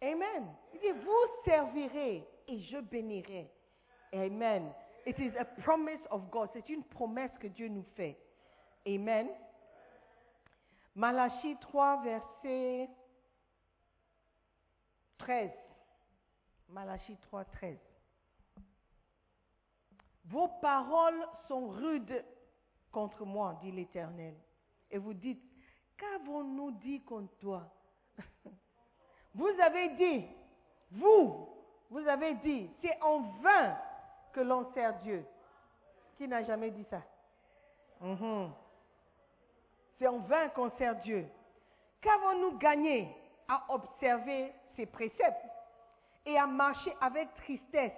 Amen. 0.00 0.46
Il 0.74 0.78
dit, 0.78 0.92
vous 0.92 1.42
servirez 1.44 2.24
et 2.48 2.60
je 2.60 2.78
bénirai. 2.78 3.50
Amen. 4.12 4.72
It 5.06 5.18
is 5.18 5.32
a 5.38 5.44
promise 5.44 6.00
of 6.10 6.30
God. 6.30 6.50
C'est 6.52 6.68
une 6.68 6.82
promesse 6.84 7.30
que 7.38 7.46
Dieu 7.46 7.68
nous 7.68 7.84
fait. 7.94 8.18
Amen. 8.86 9.28
Malachie 10.94 11.56
3, 11.60 12.02
verset 12.02 12.90
13. 15.18 15.50
Malachie 16.68 17.16
3, 17.22 17.44
13. 17.44 17.78
Vos 20.24 20.48
paroles 20.60 21.26
sont 21.46 21.68
rudes 21.68 22.24
contre 22.90 23.24
moi, 23.24 23.58
dit 23.62 23.72
l'Éternel. 23.72 24.34
Et 24.90 24.98
vous 24.98 25.14
dites, 25.14 25.42
qu'avons-nous 25.96 26.72
dit 26.72 27.02
contre 27.02 27.34
toi? 27.38 27.70
Vous 29.34 29.52
avez 29.62 29.90
dit, 29.90 30.26
vous, 30.90 31.57
vous 31.90 32.06
avez 32.06 32.34
dit, 32.34 32.70
c'est 32.82 33.00
en 33.02 33.20
vain 33.42 33.76
que 34.32 34.40
l'on 34.40 34.70
sert 34.72 34.94
Dieu. 35.00 35.24
Qui 36.16 36.28
n'a 36.28 36.42
jamais 36.44 36.70
dit 36.70 36.84
ça? 36.90 37.00
Mhm. 38.00 38.52
C'est 39.98 40.06
en 40.06 40.18
vain 40.18 40.48
qu'on 40.50 40.70
sert 40.76 40.96
Dieu. 40.96 41.26
Qu'avons-nous 42.00 42.58
gagné 42.58 43.14
à 43.48 43.64
observer 43.70 44.52
ses 44.76 44.86
préceptes 44.86 45.46
et 46.26 46.38
à 46.38 46.46
marcher 46.46 46.94
avec 47.00 47.34
tristesse 47.36 47.92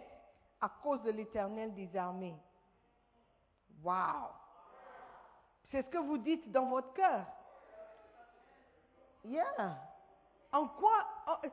à 0.60 0.68
cause 0.82 1.02
de 1.02 1.10
l'éternel 1.10 1.74
des 1.74 1.94
armées? 1.96 2.36
Wow 3.82 4.28
C'est 5.70 5.82
ce 5.82 5.88
que 5.88 5.98
vous 5.98 6.18
dites 6.18 6.50
dans 6.52 6.66
votre 6.66 6.92
cœur. 6.94 7.24
Yeah. 9.24 9.76
En 10.52 10.66
quoi, 10.68 11.06
en- 11.26 11.48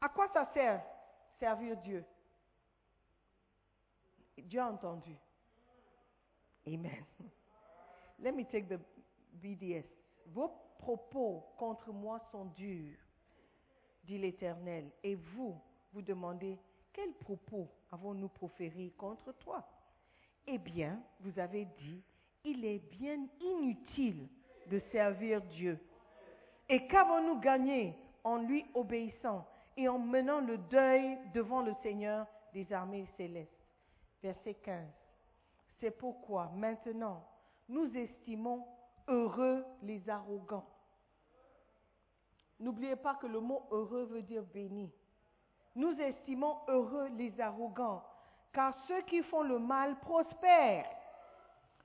à 0.00 0.08
quoi 0.08 0.28
ça 0.32 0.46
sert? 0.54 0.82
Servir 1.38 1.76
Dieu 1.78 2.04
Dieu 4.42 4.60
a 4.60 4.68
entendu. 4.70 5.16
Amen. 6.66 7.04
Let 8.20 8.32
me 8.32 8.44
take 8.44 8.68
the 8.68 8.80
BDS. 9.42 9.84
Vos 10.26 10.50
propos 10.78 11.44
contre 11.56 11.92
moi 11.92 12.20
sont 12.30 12.46
durs, 12.56 12.96
dit 14.04 14.18
l'Éternel. 14.18 14.90
Et 15.02 15.14
vous, 15.14 15.60
vous 15.92 16.02
demandez, 16.02 16.58
quels 16.92 17.14
propos 17.14 17.68
avons-nous 17.90 18.28
proférés 18.28 18.92
contre 18.96 19.32
toi? 19.32 19.66
Eh 20.46 20.58
bien, 20.58 21.00
vous 21.20 21.38
avez 21.38 21.66
dit, 21.78 22.02
il 22.44 22.64
est 22.64 22.78
bien 22.78 23.26
inutile 23.40 24.28
de 24.66 24.80
servir 24.92 25.42
Dieu. 25.42 25.78
Et 26.68 26.86
qu'avons-nous 26.86 27.40
gagné 27.40 27.94
en 28.24 28.38
lui 28.38 28.64
obéissant? 28.74 29.46
Et 29.78 29.88
en 29.88 29.98
menant 29.98 30.40
le 30.40 30.58
deuil 30.58 31.16
devant 31.32 31.62
le 31.62 31.72
Seigneur 31.82 32.26
des 32.52 32.70
armées 32.72 33.06
célestes 33.16 33.52
Verset 34.20 34.54
15. 34.54 34.84
C'est 35.78 35.92
pourquoi 35.92 36.50
maintenant 36.56 37.24
nous 37.68 37.96
estimons 37.96 38.66
heureux 39.06 39.64
les 39.82 40.10
arrogants. 40.10 40.68
N'oubliez 42.58 42.96
pas 42.96 43.14
que 43.14 43.28
le 43.28 43.38
mot 43.38 43.62
heureux 43.70 44.06
veut 44.06 44.22
dire 44.22 44.42
béni. 44.42 44.92
Nous 45.76 45.96
estimons 46.00 46.58
heureux 46.66 47.06
les 47.16 47.40
arrogants, 47.40 48.02
car 48.52 48.74
ceux 48.88 49.02
qui 49.02 49.22
font 49.22 49.42
le 49.42 49.60
mal 49.60 49.96
prospèrent. 50.00 50.90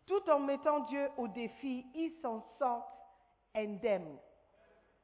Tout 0.07 0.27
en 0.31 0.39
mettant 0.39 0.79
Dieu 0.81 1.11
au 1.17 1.27
défi, 1.27 1.85
ils 1.93 2.13
s'en 2.23 2.41
sortent 2.57 2.89
indemnes. 3.53 4.17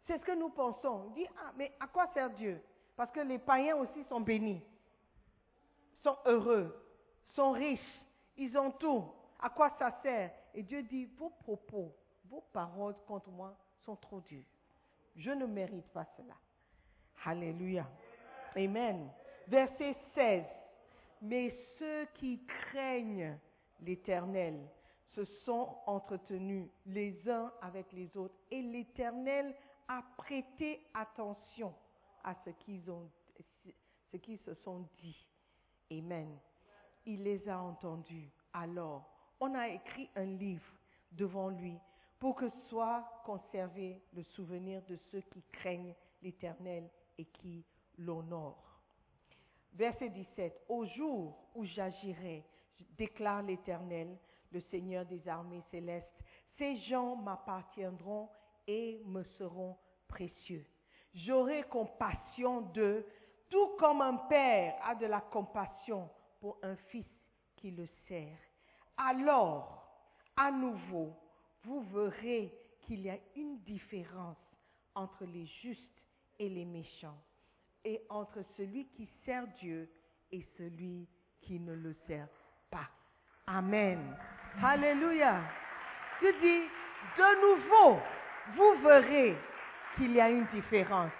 C'est 0.07 0.17
ce 0.17 0.25
que 0.25 0.31
nous 0.31 0.49
pensons. 0.49 1.03
On 1.05 1.09
dit, 1.11 1.27
ah, 1.37 1.51
mais 1.55 1.71
à 1.79 1.85
quoi 1.85 2.07
sert 2.07 2.31
Dieu? 2.31 2.59
Parce 2.99 3.11
que 3.13 3.21
les 3.21 3.39
païens 3.39 3.77
aussi 3.77 4.03
sont 4.09 4.19
bénis, 4.19 4.61
sont 6.03 6.17
heureux, 6.25 6.85
sont 7.33 7.51
riches, 7.51 8.01
ils 8.35 8.57
ont 8.57 8.71
tout. 8.71 9.05
À 9.39 9.49
quoi 9.49 9.69
ça 9.79 9.97
sert? 10.03 10.33
Et 10.53 10.63
Dieu 10.63 10.83
dit, 10.83 11.05
vos 11.17 11.29
propos, 11.29 11.95
vos 12.25 12.43
paroles 12.51 12.97
contre 13.07 13.29
moi 13.29 13.55
sont 13.85 13.95
trop 13.95 14.19
dures. 14.19 14.43
Je 15.15 15.31
ne 15.31 15.45
mérite 15.45 15.87
pas 15.93 16.03
cela. 16.17 16.33
Alléluia. 17.23 17.87
Amen. 18.57 19.09
Verset 19.47 19.95
16. 20.13 20.43
Mais 21.21 21.55
ceux 21.79 22.05
qui 22.15 22.45
craignent 22.45 23.37
l'Éternel 23.79 24.59
se 25.15 25.23
sont 25.23 25.69
entretenus 25.85 26.67
les 26.85 27.29
uns 27.29 27.49
avec 27.61 27.93
les 27.93 28.17
autres 28.17 28.35
et 28.51 28.61
l'Éternel 28.61 29.55
a 29.87 30.03
prêté 30.17 30.85
attention 30.93 31.73
à 32.23 32.35
ce 32.45 32.49
qu'ils 32.51 32.89
ont, 32.89 33.09
ce 34.11 34.17
qu'ils 34.17 34.39
se 34.39 34.53
sont 34.55 34.87
dit. 35.01 35.27
Amen. 35.91 36.37
Il 37.05 37.23
les 37.23 37.47
a 37.49 37.59
entendus. 37.59 38.29
Alors, 38.53 39.09
on 39.39 39.53
a 39.55 39.69
écrit 39.69 40.09
un 40.15 40.25
livre 40.25 40.71
devant 41.11 41.49
lui 41.49 41.77
pour 42.19 42.35
que 42.35 42.49
soit 42.67 43.03
conservé 43.25 44.01
le 44.13 44.23
souvenir 44.23 44.81
de 44.83 44.97
ceux 45.11 45.21
qui 45.21 45.41
craignent 45.51 45.95
l'Éternel 46.21 46.89
et 47.17 47.25
qui 47.25 47.65
l'honorent. 47.97 48.81
Verset 49.73 50.09
17. 50.09 50.65
Au 50.67 50.85
jour 50.85 51.37
où 51.55 51.63
j'agirai, 51.63 52.43
déclare 52.97 53.43
l'Éternel, 53.43 54.17
le 54.51 54.59
Seigneur 54.61 55.05
des 55.05 55.27
armées 55.27 55.63
célestes, 55.71 56.07
ces 56.57 56.75
gens 56.77 57.15
m'appartiendront 57.15 58.29
et 58.67 59.01
me 59.05 59.23
seront 59.37 59.77
précieux. 60.07 60.65
J'aurai 61.13 61.63
compassion 61.63 62.61
d'eux, 62.61 63.05
tout 63.49 63.75
comme 63.79 64.01
un 64.01 64.15
père 64.15 64.75
a 64.83 64.95
de 64.95 65.07
la 65.07 65.21
compassion 65.21 66.09
pour 66.39 66.57
un 66.61 66.75
fils 66.75 67.07
qui 67.55 67.71
le 67.71 67.87
sert. 68.07 68.37
Alors, 68.97 69.83
à 70.37 70.51
nouveau, 70.51 71.13
vous 71.63 71.81
verrez 71.93 72.53
qu'il 72.81 73.01
y 73.01 73.09
a 73.09 73.17
une 73.35 73.59
différence 73.59 74.37
entre 74.95 75.25
les 75.25 75.45
justes 75.61 75.83
et 76.37 76.49
les 76.49 76.65
méchants, 76.65 77.17
et 77.83 78.01
entre 78.09 78.43
celui 78.55 78.87
qui 78.89 79.07
sert 79.25 79.47
Dieu 79.59 79.89
et 80.31 80.41
celui 80.57 81.07
qui 81.41 81.59
ne 81.59 81.73
le 81.73 81.93
sert 82.07 82.27
pas. 82.69 82.89
Amen. 83.47 84.15
Alléluia. 84.61 85.41
Je 86.21 86.27
dis, 86.27 86.67
de 87.17 87.29
nouveau, 87.41 87.99
vous 88.55 88.81
verrez 88.83 89.35
qu'il 89.95 90.13
y 90.13 90.21
a 90.21 90.29
une 90.29 90.45
différence. 90.47 91.11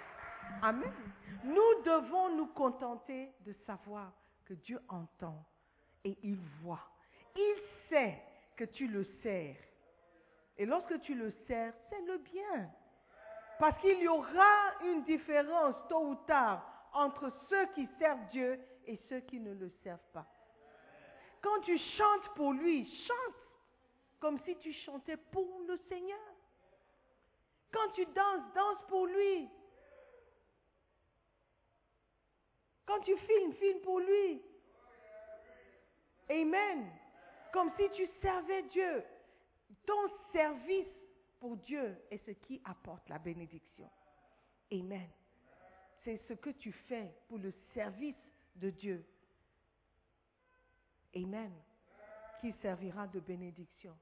Amen. 0.62 0.92
Nous 1.44 1.82
devons 1.84 2.36
nous 2.36 2.48
contenter 2.48 3.30
de 3.46 3.52
savoir 3.66 4.12
que 4.44 4.54
Dieu 4.54 4.80
entend 4.88 5.44
et 6.04 6.16
il 6.22 6.38
voit. 6.62 6.86
Il 7.36 7.54
sait 7.88 8.22
que 8.56 8.64
tu 8.64 8.86
le 8.88 9.04
sers. 9.22 9.56
Et 10.58 10.66
lorsque 10.66 11.00
tu 11.00 11.14
le 11.14 11.30
sers, 11.46 11.72
c'est 11.88 12.02
le 12.02 12.18
bien. 12.18 12.70
Parce 13.58 13.80
qu'il 13.80 13.98
y 13.98 14.08
aura 14.08 14.74
une 14.84 15.04
différence 15.04 15.76
tôt 15.88 16.08
ou 16.08 16.14
tard 16.26 16.66
entre 16.92 17.32
ceux 17.48 17.66
qui 17.74 17.88
servent 17.98 18.28
Dieu 18.30 18.58
et 18.86 18.98
ceux 19.08 19.20
qui 19.20 19.40
ne 19.40 19.54
le 19.54 19.70
servent 19.82 19.98
pas. 20.12 20.26
Quand 21.42 21.60
tu 21.62 21.78
chantes 21.78 22.34
pour 22.34 22.52
lui, 22.52 22.86
chante 23.06 23.34
comme 24.20 24.38
si 24.40 24.56
tu 24.58 24.72
chantais 24.72 25.16
pour 25.16 25.62
le 25.66 25.78
Seigneur. 25.88 26.18
Quand 27.72 27.90
tu 27.92 28.04
danses, 28.06 28.52
danse 28.54 28.78
pour 28.88 29.06
lui. 29.06 29.48
Quand 32.86 33.00
tu 33.00 33.16
filmes, 33.16 33.52
filme 33.54 33.80
pour 33.82 34.00
lui. 34.00 34.42
Amen. 36.28 36.90
Comme 37.52 37.70
si 37.76 37.88
tu 37.90 38.08
servais 38.20 38.62
Dieu. 38.64 39.04
Ton 39.86 40.08
service 40.32 40.88
pour 41.38 41.56
Dieu 41.58 41.96
est 42.10 42.18
ce 42.26 42.32
qui 42.32 42.60
apporte 42.64 43.08
la 43.08 43.18
bénédiction. 43.18 43.88
Amen. 44.72 45.08
C'est 46.04 46.18
ce 46.28 46.34
que 46.34 46.50
tu 46.50 46.72
fais 46.72 47.14
pour 47.28 47.38
le 47.38 47.52
service 47.74 48.16
de 48.56 48.70
Dieu. 48.70 49.04
Amen. 51.14 51.52
Qui 52.40 52.52
servira 52.60 53.06
de 53.08 53.20
bénédiction. 53.20 53.96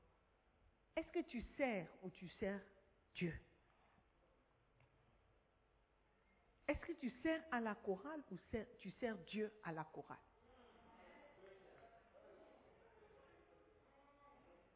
Est-ce 0.97 1.11
que 1.11 1.23
tu 1.29 1.43
sers 1.57 1.89
ou 2.03 2.11
tu 2.11 2.29
sers 2.29 2.61
Dieu? 3.15 3.35
Est-ce 6.69 6.81
que 6.81 6.93
tu 6.93 7.11
sers 7.23 7.43
à 7.51 7.61
la 7.61 7.75
chorale 7.75 8.23
ou 8.31 8.37
tu 8.79 8.91
sers 8.91 9.17
Dieu 9.27 9.51
à 9.65 9.73
la 9.73 9.85
chorale? 9.85 10.19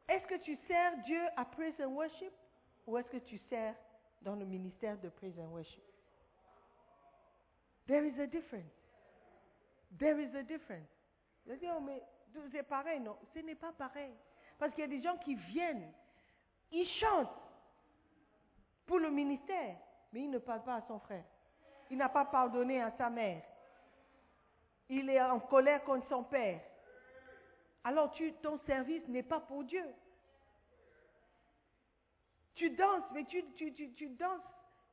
Est-ce 0.08 0.26
que 0.26 0.38
tu 0.42 0.56
sers 0.66 0.96
Dieu 1.04 1.20
à 1.36 1.44
Praise 1.44 1.78
and 1.80 1.92
Worship 1.92 2.32
ou 2.86 2.96
est-ce 2.96 3.08
que 3.08 3.18
tu 3.18 3.38
sers 3.50 3.76
dans 4.22 4.36
le 4.36 4.46
ministère 4.46 4.98
de 4.98 5.10
Praise 5.10 5.38
and 5.38 5.50
Worship? 5.50 5.84
There 7.86 8.06
is 8.06 8.18
a 8.20 8.26
difference. 8.26 8.72
There 9.98 10.18
is 10.18 10.34
a 10.34 10.42
difference. 10.42 10.88
Je 11.46 11.54
dis, 11.54 11.66
oh, 11.70 11.80
mais 11.80 12.02
c'est 12.50 12.62
pareil, 12.62 13.00
non? 13.00 13.18
Ce 13.34 13.40
n'est 13.40 13.54
pas 13.54 13.72
pareil. 13.72 14.14
Parce 14.58 14.72
qu'il 14.72 14.82
y 14.82 14.86
a 14.86 14.88
des 14.88 15.02
gens 15.02 15.18
qui 15.18 15.34
viennent, 15.34 15.92
ils 16.70 16.88
chantent 17.00 17.28
pour 18.86 18.98
le 18.98 19.10
ministère, 19.10 19.76
mais 20.12 20.22
ils 20.22 20.30
ne 20.30 20.38
parlent 20.38 20.64
pas 20.64 20.76
à 20.76 20.82
son 20.82 20.98
frère. 21.00 21.24
Il 21.92 21.98
n'a 21.98 22.08
pas 22.08 22.24
pardonné 22.24 22.80
à 22.80 22.90
sa 22.92 23.10
mère. 23.10 23.42
Il 24.88 25.10
est 25.10 25.20
en 25.20 25.38
colère 25.40 25.84
contre 25.84 26.08
son 26.08 26.24
père. 26.24 26.58
Alors 27.84 28.10
tu, 28.12 28.32
ton 28.42 28.58
service 28.60 29.06
n'est 29.08 29.22
pas 29.22 29.40
pour 29.40 29.62
Dieu. 29.64 29.84
Tu 32.54 32.70
danses, 32.70 33.04
mais 33.12 33.24
tu, 33.24 33.44
tu, 33.56 33.74
tu, 33.74 34.08
danses, 34.08 34.40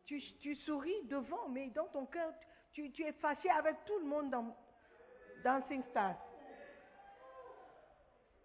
tu, 0.08 0.56
souris 0.66 1.04
devant, 1.06 1.48
mais 1.48 1.68
dans 1.70 1.88
ton 1.88 2.06
cœur, 2.06 2.34
tu, 2.74 2.92
tu 2.92 3.06
es 3.06 3.14
fâché 3.14 3.50
avec 3.50 3.78
tout 3.86 3.98
le 4.00 4.06
monde 4.06 4.30
dans 4.30 4.54
Dancing 5.42 5.84
Stars. 5.92 6.18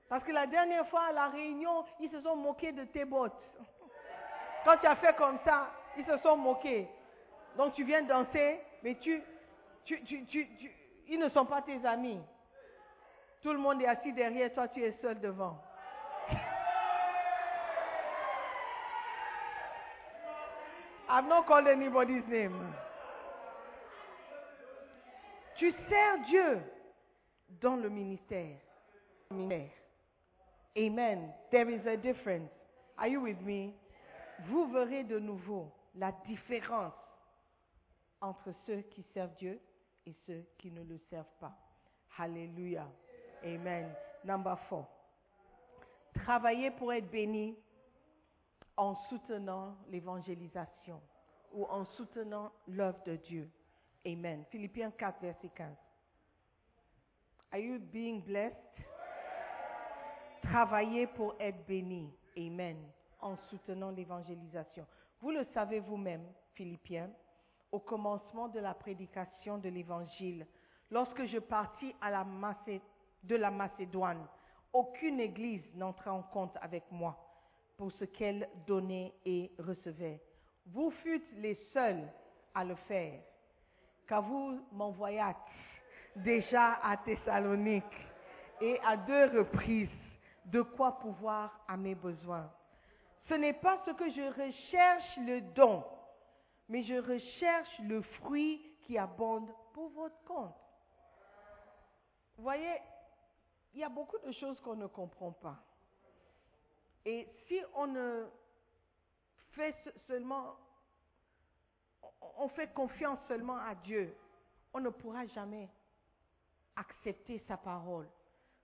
Parce 0.08 0.22
que 0.22 0.30
la 0.30 0.46
dernière 0.46 0.88
fois 0.88 1.06
à 1.06 1.12
la 1.12 1.28
réunion, 1.28 1.84
ils 1.98 2.10
se 2.10 2.20
sont 2.20 2.36
moqués 2.36 2.70
de 2.70 2.84
tes 2.84 3.04
bottes. 3.04 3.32
Quand 4.64 4.76
tu 4.76 4.86
as 4.86 4.94
fait 4.96 5.16
comme 5.16 5.40
ça, 5.44 5.72
ils 5.96 6.06
se 6.06 6.18
sont 6.18 6.36
moqués. 6.36 6.88
Donc 7.56 7.74
tu 7.74 7.84
viens 7.84 8.02
danser, 8.02 8.60
mais 8.82 8.96
tu, 8.96 9.22
tu, 9.84 10.02
tu, 10.04 10.26
tu, 10.26 10.48
ils 11.08 11.18
ne 11.18 11.28
sont 11.28 11.46
pas 11.46 11.62
tes 11.62 11.84
amis. 11.84 12.20
Tout 13.42 13.52
le 13.52 13.58
monde 13.58 13.82
est 13.82 13.86
assis 13.86 14.12
derrière 14.12 14.52
toi, 14.54 14.68
tu 14.68 14.82
es 14.82 14.92
seul 15.02 15.20
devant. 15.20 15.56
I've 21.08 21.26
not 21.28 21.46
called 21.46 21.68
anybody's 21.68 22.26
name. 22.28 22.74
Tu 25.56 25.70
sers 25.88 26.18
Dieu 26.26 26.60
dans 27.60 27.76
le. 27.76 27.88
Ministère. 27.88 28.56
Amen. 30.76 31.32
There 31.50 31.70
is 31.70 31.86
a 31.86 31.96
difference. 31.96 32.50
Are 32.98 33.08
you 33.08 33.20
with 33.20 33.40
me? 33.40 33.72
Vous 34.48 34.66
verrez 34.72 35.04
de 35.04 35.18
nouveau 35.18 35.70
la 35.94 36.12
différence 36.26 36.92
entre 38.24 38.52
ceux 38.66 38.80
qui 38.82 39.02
servent 39.12 39.34
Dieu 39.36 39.60
et 40.06 40.14
ceux 40.26 40.46
qui 40.56 40.70
ne 40.70 40.82
le 40.82 40.98
servent 41.10 41.36
pas. 41.38 41.54
Hallelujah. 42.16 42.88
Amen. 43.44 43.92
Number 44.24 44.58
four. 44.68 44.86
Travailler 46.14 46.70
pour 46.70 46.92
être 46.92 47.10
béni 47.10 47.54
en 48.76 48.94
soutenant 49.08 49.76
l'évangélisation 49.90 51.00
ou 51.52 51.66
en 51.66 51.84
soutenant 51.84 52.50
l'œuvre 52.66 53.02
de 53.04 53.16
Dieu. 53.16 53.50
Amen. 54.06 54.44
Philippiens 54.50 54.90
4, 54.92 55.20
verset 55.20 55.50
15. 55.54 55.76
Are 57.52 57.60
you 57.60 57.78
being 57.78 58.22
blessed? 58.22 58.56
Travailler 60.42 61.06
pour 61.08 61.34
être 61.38 61.66
béni. 61.66 62.10
Amen. 62.38 62.76
En 63.20 63.36
soutenant 63.48 63.90
l'évangélisation. 63.90 64.86
Vous 65.20 65.30
le 65.30 65.44
savez 65.52 65.80
vous-même, 65.80 66.24
Philippiens, 66.54 67.10
au 67.74 67.80
commencement 67.80 68.46
de 68.46 68.60
la 68.60 68.72
prédication 68.72 69.58
de 69.58 69.68
l'évangile, 69.68 70.46
lorsque 70.92 71.24
je 71.24 71.38
partis 71.38 71.92
à 72.00 72.08
la 72.08 72.24
de 73.24 73.34
la 73.34 73.50
Macédoine, 73.50 74.24
aucune 74.72 75.18
église 75.18 75.64
n'entrait 75.74 76.10
en 76.10 76.22
compte 76.22 76.56
avec 76.62 76.84
moi 76.92 77.18
pour 77.76 77.90
ce 77.90 78.04
qu'elle 78.04 78.48
donnait 78.64 79.12
et 79.26 79.50
recevait. 79.58 80.20
Vous 80.66 80.92
fûtes 81.02 81.32
les 81.38 81.56
seuls 81.72 82.08
à 82.54 82.64
le 82.64 82.76
faire, 82.86 83.18
car 84.06 84.22
vous 84.22 84.60
m'envoyâtes 84.70 85.36
déjà 86.14 86.78
à 86.80 86.96
Thessalonique 86.98 87.84
et 88.60 88.78
à 88.86 88.96
deux 88.96 89.40
reprises 89.40 89.88
de 90.44 90.62
quoi 90.62 90.96
pouvoir 91.00 91.58
à 91.66 91.76
mes 91.76 91.96
besoins. 91.96 92.48
Ce 93.28 93.34
n'est 93.34 93.52
pas 93.52 93.78
ce 93.84 93.90
que 93.90 94.08
je 94.10 94.28
recherche 94.44 95.16
le 95.16 95.40
don, 95.56 95.82
mais 96.68 96.82
je 96.82 96.94
recherche 96.94 97.78
le 97.80 98.02
fruit 98.02 98.76
qui 98.82 98.98
abonde 98.98 99.50
pour 99.72 99.90
votre 99.90 100.22
compte. 100.24 100.56
Vous 102.36 102.42
voyez, 102.42 102.78
il 103.72 103.80
y 103.80 103.84
a 103.84 103.88
beaucoup 103.88 104.18
de 104.18 104.32
choses 104.32 104.60
qu'on 104.60 104.76
ne 104.76 104.86
comprend 104.86 105.32
pas. 105.32 105.58
Et 107.04 107.28
si 107.46 107.60
on 107.74 107.86
ne 107.86 108.26
fait 109.52 109.74
seulement, 110.06 110.56
on 112.38 112.48
fait 112.48 112.72
confiance 112.72 113.18
seulement 113.28 113.58
à 113.58 113.74
Dieu, 113.74 114.16
on 114.72 114.80
ne 114.80 114.90
pourra 114.90 115.26
jamais 115.26 115.68
accepter 116.76 117.38
sa 117.46 117.56
parole. 117.56 118.08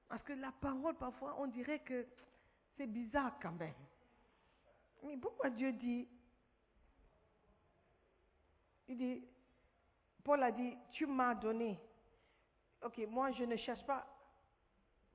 Parce 0.09 0.23
que 0.25 0.33
la 0.33 0.53
parole, 0.53 0.97
parfois, 0.97 1.37
on 1.39 1.47
dirait 1.47 1.81
que 1.81 2.07
c'est 2.77 2.87
bizarre 2.87 3.39
quand 3.41 3.53
même. 3.53 3.75
Mais 5.05 5.17
pourquoi 5.17 5.51
Dieu 5.51 5.73
dit, 5.73 6.09
il 8.91 8.97
dit, 8.97 9.25
Paul 10.25 10.43
a 10.43 10.51
dit, 10.51 10.77
tu 10.91 11.07
m'as 11.07 11.35
donné. 11.35 11.81
Ok, 12.83 12.99
moi 13.09 13.31
je 13.31 13.45
ne 13.45 13.57
cherche 13.57 13.85
pas 13.87 14.05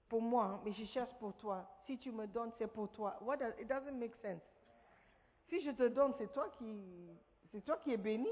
pour 0.07 0.21
moi, 0.21 0.61
mais 0.63 0.71
je 0.71 0.85
cherche 0.85 1.13
pour 1.19 1.35
toi. 1.35 1.67
Si 1.85 1.97
tu 1.97 2.11
me 2.11 2.25
donnes, 2.27 2.51
c'est 2.57 2.71
pour 2.71 2.89
toi. 2.91 3.17
What 3.21 3.37
does- 3.37 3.59
it 3.59 3.67
doesn't 3.67 3.97
make 3.97 4.15
sense. 4.21 4.41
Si 5.49 5.59
je 5.61 5.71
te 5.71 5.87
donne, 5.89 6.13
c'est 6.17 6.31
toi 6.31 6.49
qui, 6.57 7.09
c'est 7.51 7.61
toi 7.65 7.77
qui 7.77 7.91
es 7.91 7.97
béni. 7.97 8.29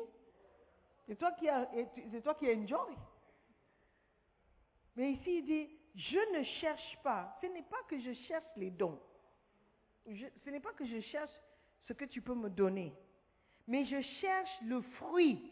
C'est 1.06 1.16
toi 1.18 1.32
qui, 1.34 1.48
c'est 2.12 2.22
toi 2.22 2.36
qui 2.36 2.48
enjoy. 2.50 2.96
Mais 4.96 5.12
ici, 5.14 5.39
il 5.39 5.46
dit, 5.46 5.70
je 5.96 6.38
ne 6.38 6.44
cherche 6.44 6.98
pas. 7.04 7.36
Ce 7.41 7.48
n'est 7.48 7.64
pas 7.64 7.84
que 7.89 8.00
je 8.00 8.14
cherche 8.14 8.48
les 8.56 8.72
dons. 8.72 9.00
Ce 10.06 10.50
n'est 10.50 10.60
pas 10.62 10.74
que 10.74 10.86
je 10.86 11.02
cherche 11.02 11.32
ce 11.82 11.94
que 11.94 12.06
tu 12.06 12.22
peux 12.22 12.36
me 12.36 12.50
donner. 12.50 12.94
Mais 13.68 13.86
je 13.86 14.01
cherche 14.01 14.61
le 14.64 14.82
fruit 14.82 15.51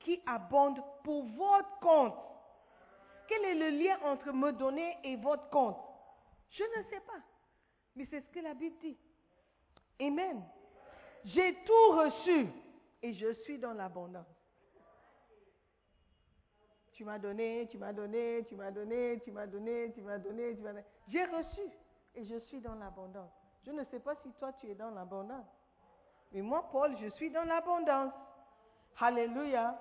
qui 0.00 0.20
abonde 0.26 0.78
pour 1.02 1.24
votre 1.24 1.78
compte. 1.80 2.14
Quel 3.28 3.44
est 3.44 3.54
le 3.54 3.70
lien 3.70 3.98
entre 4.04 4.32
me 4.32 4.52
donner 4.52 4.96
et 5.02 5.16
votre 5.16 5.48
compte? 5.50 5.78
Je 6.50 6.62
ne 6.62 6.84
sais 6.84 7.00
pas. 7.00 7.20
Mais 7.96 8.06
c'est 8.06 8.20
ce 8.20 8.30
que 8.30 8.40
la 8.40 8.54
Bible 8.54 8.76
dit. 8.80 8.96
Amen. 10.00 10.42
J'ai 11.24 11.54
tout 11.64 11.90
reçu 11.92 12.46
et 13.02 13.14
je 13.14 13.32
suis 13.42 13.58
dans 13.58 13.72
l'abondance. 13.72 14.26
Tu 16.92 17.04
m'as 17.04 17.18
donné, 17.18 17.66
tu 17.70 17.78
m'as 17.78 17.92
donné, 17.92 18.44
tu 18.48 18.54
m'as 18.54 18.70
donné, 18.70 19.20
tu 19.24 19.30
m'as 19.30 19.46
donné, 19.46 19.92
tu 19.92 20.00
m'as 20.02 20.18
donné, 20.18 20.54
tu 20.54 20.62
m'as 20.62 20.72
donné. 20.72 20.84
J'ai 21.08 21.24
reçu 21.24 21.60
et 22.14 22.24
je 22.24 22.38
suis 22.40 22.60
dans 22.60 22.74
l'abondance. 22.74 23.30
Je 23.64 23.70
ne 23.70 23.84
sais 23.84 24.00
pas 24.00 24.14
si 24.22 24.30
toi 24.38 24.52
tu 24.54 24.70
es 24.70 24.74
dans 24.74 24.90
l'abondance. 24.90 25.46
Mais 26.32 26.42
moi, 26.42 26.68
Paul, 26.70 26.96
je 27.00 27.08
suis 27.08 27.30
dans 27.30 27.44
l'abondance. 27.44 28.12
Alléluia. 28.98 29.78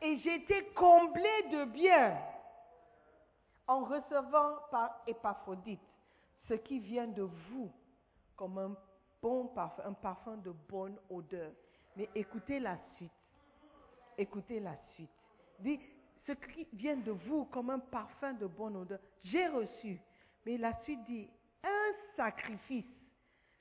Et 0.00 0.16
j'étais 0.18 0.64
comblé 0.74 1.30
de 1.50 1.64
bien 1.64 2.18
en 3.66 3.84
recevant 3.84 4.56
par 4.70 5.02
Épaphrodite 5.06 5.80
ce 6.48 6.54
qui 6.54 6.80
vient 6.80 7.06
de 7.06 7.22
vous 7.22 7.70
comme 8.36 8.58
un 8.58 8.76
bon 9.20 9.46
parfum, 9.48 9.82
un 9.86 9.92
parfum 9.92 10.36
de 10.38 10.50
bonne 10.50 10.98
odeur. 11.08 11.52
Mais 11.96 12.08
écoutez 12.14 12.58
la 12.58 12.76
suite. 12.96 13.12
Écoutez 14.18 14.60
la 14.60 14.76
suite. 14.94 15.10
Dit, 15.60 15.80
ce 16.26 16.32
qui 16.32 16.66
vient 16.72 16.96
de 16.96 17.12
vous 17.12 17.44
comme 17.46 17.70
un 17.70 17.78
parfum 17.78 18.32
de 18.32 18.46
bonne 18.46 18.76
odeur, 18.76 18.98
j'ai 19.22 19.46
reçu. 19.46 20.00
Mais 20.44 20.58
la 20.58 20.74
suite 20.82 21.02
dit, 21.04 21.28
un 21.62 21.92
sacrifice 22.16 22.84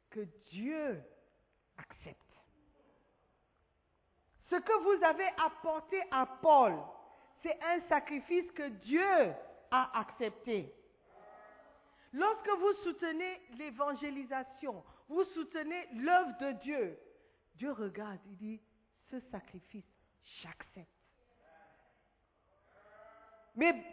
que 0.10 0.22
Dieu 0.50 1.04
Ce 4.50 4.56
que 4.58 4.84
vous 4.84 5.04
avez 5.06 5.30
apporté 5.38 6.02
à 6.12 6.26
Paul, 6.26 6.74
c'est 7.42 7.58
un 7.64 7.80
sacrifice 7.88 8.52
que 8.52 8.68
Dieu 8.68 9.34
a 9.72 10.00
accepté. 10.00 10.74
Lorsque 12.14 12.50
vous 12.50 12.74
soutenez 12.84 13.42
l'évangélisation, 13.58 14.84
vous 15.08 15.24
soutenez 15.24 15.88
l'œuvre 15.94 16.38
de 16.40 16.52
Dieu, 16.64 17.00
Dieu 17.56 17.72
regarde, 17.72 18.20
il 18.26 18.38
dit, 18.38 18.62
ce 19.10 19.20
sacrifice, 19.32 19.86
j'accepte. 20.42 20.90
Mais 23.56 23.84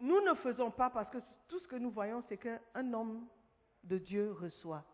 nous 0.00 0.20
ne 0.20 0.34
faisons 0.34 0.70
pas 0.70 0.90
parce 0.90 1.10
que 1.10 1.18
tout 1.48 1.60
ce 1.60 1.68
que 1.68 1.76
nous 1.76 1.90
voyons, 1.90 2.22
c'est 2.28 2.38
qu'un 2.38 2.92
homme 2.92 3.28
de 3.84 3.98
Dieu 3.98 4.32
reçoit. 4.32 4.84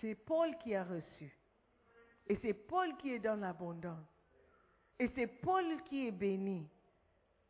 C'est 0.00 0.14
Paul 0.14 0.56
qui 0.58 0.74
a 0.74 0.84
reçu. 0.84 1.32
Et 2.26 2.38
c'est 2.42 2.54
Paul 2.54 2.96
qui 2.96 3.12
est 3.12 3.18
dans 3.18 3.38
l'abondance. 3.38 4.06
Et 4.98 5.10
c'est 5.14 5.26
Paul 5.26 5.82
qui 5.84 6.06
est 6.06 6.10
béni. 6.10 6.68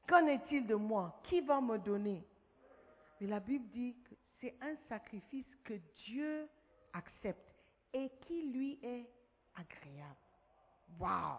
Qu'en 0.08 0.26
est-il 0.26 0.66
de 0.66 0.74
moi? 0.74 1.20
Qui 1.24 1.40
va 1.40 1.60
me 1.60 1.78
donner? 1.78 2.24
Mais 3.20 3.26
la 3.26 3.40
Bible 3.40 3.68
dit 3.68 3.94
que 4.08 4.14
c'est 4.40 4.56
un 4.60 4.74
sacrifice 4.88 5.46
que 5.64 5.74
Dieu 6.06 6.48
accepte 6.92 7.54
et 7.92 8.10
qui 8.22 8.50
lui 8.50 8.78
est 8.82 9.08
agréable. 9.54 10.16
Waouh 10.98 11.38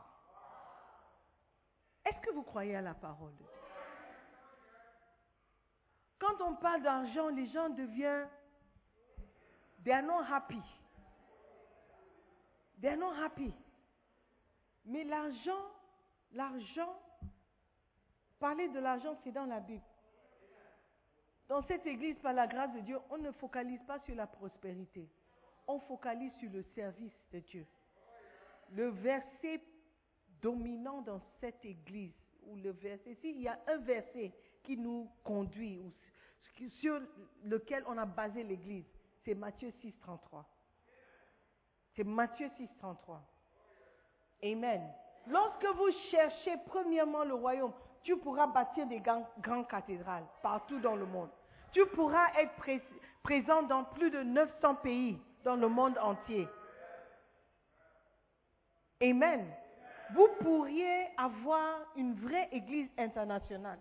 Est-ce 2.06 2.20
que 2.22 2.32
vous 2.32 2.44
croyez 2.44 2.76
à 2.76 2.82
la 2.82 2.94
parole 2.94 3.32
de 3.32 3.38
Dieu? 3.38 3.48
Quand 6.20 6.40
on 6.42 6.56
parle 6.56 6.84
d'argent, 6.84 7.30
les 7.30 7.48
gens 7.48 7.70
deviennent... 7.70 8.30
They 9.84 9.94
are 9.94 10.04
not 10.04 10.24
happy. 10.30 10.62
They 12.82 12.90
are 12.90 12.98
not 12.98 13.14
happy. 13.16 13.54
Mais 14.86 15.04
l'argent 15.04 15.72
L'argent, 16.34 16.98
parler 18.40 18.70
de 18.70 18.80
l'argent, 18.80 19.18
c'est 19.24 19.32
dans 19.32 19.46
la 19.46 19.60
Bible. 19.60 19.84
Dans 21.50 21.62
cette 21.64 21.86
église, 21.86 22.18
par 22.20 22.34
la 22.34 22.48
grâce 22.48 22.74
de 22.74 22.80
Dieu, 22.80 22.98
on 23.10 23.18
ne 23.18 23.32
focalise 23.34 23.82
pas 23.86 24.00
sur 24.00 24.16
la 24.16 24.28
prospérité. 24.28 25.10
On 25.68 25.80
focalise 25.80 26.32
sur 26.40 26.50
le 26.50 26.64
service 26.74 27.14
de 27.34 27.40
Dieu. 27.40 27.66
Le 28.72 28.90
verset 28.90 29.62
dominant 30.42 31.02
dans 31.02 31.20
cette 31.42 31.64
église, 31.66 32.14
ou 32.44 32.56
le 32.56 32.72
verset, 32.72 33.16
s'il 33.16 33.42
y 33.42 33.48
a 33.50 33.60
un 33.68 33.78
verset 33.78 34.32
qui 34.64 34.78
nous 34.78 35.10
conduit, 35.24 35.82
sur 36.80 37.02
lequel 37.44 37.84
on 37.88 37.98
a 37.98 38.06
basé 38.06 38.44
l'église, 38.44 38.86
c'est 39.26 39.36
Matthieu 39.36 39.72
6, 39.82 39.94
33. 40.00 40.46
C'est 41.96 42.04
Matthieu 42.04 42.50
6, 42.58 42.70
33. 42.80 43.22
Amen. 44.44 44.82
Lorsque 45.28 45.66
vous 45.76 45.92
cherchez 46.10 46.56
premièrement 46.66 47.24
le 47.24 47.36
royaume, 47.36 47.74
tu 48.04 48.18
pourras 48.18 48.48
bâtir 48.48 48.88
des 48.88 49.00
grandes 49.00 49.68
cathédrales 49.68 50.26
partout 50.42 50.80
dans 50.80 50.96
le 50.96 51.06
monde. 51.06 51.30
Tu 51.72 51.86
pourras 51.88 52.28
être 52.40 52.54
présent 53.24 53.64
dans 53.64 53.84
plus 53.84 54.10
de 54.10 54.24
900 54.24 54.76
pays 54.76 55.20
dans 55.44 55.56
le 55.56 55.68
monde 55.68 55.98
entier. 56.00 56.48
Amen. 59.02 59.46
Vous 60.14 60.28
pourriez 60.42 61.08
avoir 61.18 61.80
une 61.96 62.14
vraie 62.16 62.50
église 62.52 62.90
internationale. 62.98 63.80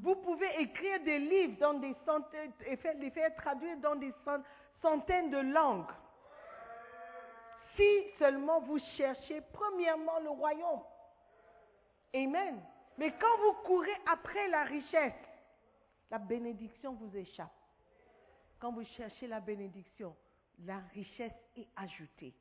Vous 0.00 0.16
pouvez 0.16 0.48
écrire 0.60 1.02
des 1.04 1.18
livres 1.18 1.58
dans 1.60 1.74
des 1.74 1.94
centaines, 2.04 2.52
et 2.66 2.78
les 2.98 3.10
faire 3.10 3.34
traduire 3.36 3.76
dans 3.78 3.96
des 3.96 4.12
centaines 4.24 4.44
de 4.82 5.52
langues. 5.52 5.90
Si 7.76 8.04
seulement 8.18 8.60
vous 8.60 8.78
cherchez 8.96 9.40
premièrement 9.52 10.18
le 10.20 10.30
royaume. 10.30 10.82
Amen. 12.14 12.60
Mais 12.96 13.12
quand 13.12 13.38
vous 13.44 13.52
courez 13.64 13.96
après 14.10 14.48
la 14.48 14.64
richesse, 14.64 15.12
la 16.10 16.18
bénédiction 16.18 16.94
vous 16.94 17.16
échappe. 17.16 17.52
Quand 18.58 18.72
vous 18.72 18.84
cherchez 18.96 19.28
la 19.28 19.40
bénédiction, 19.40 20.16
la 20.64 20.78
richesse 20.92 21.36
est 21.56 21.68
ajoutée. 21.76 22.34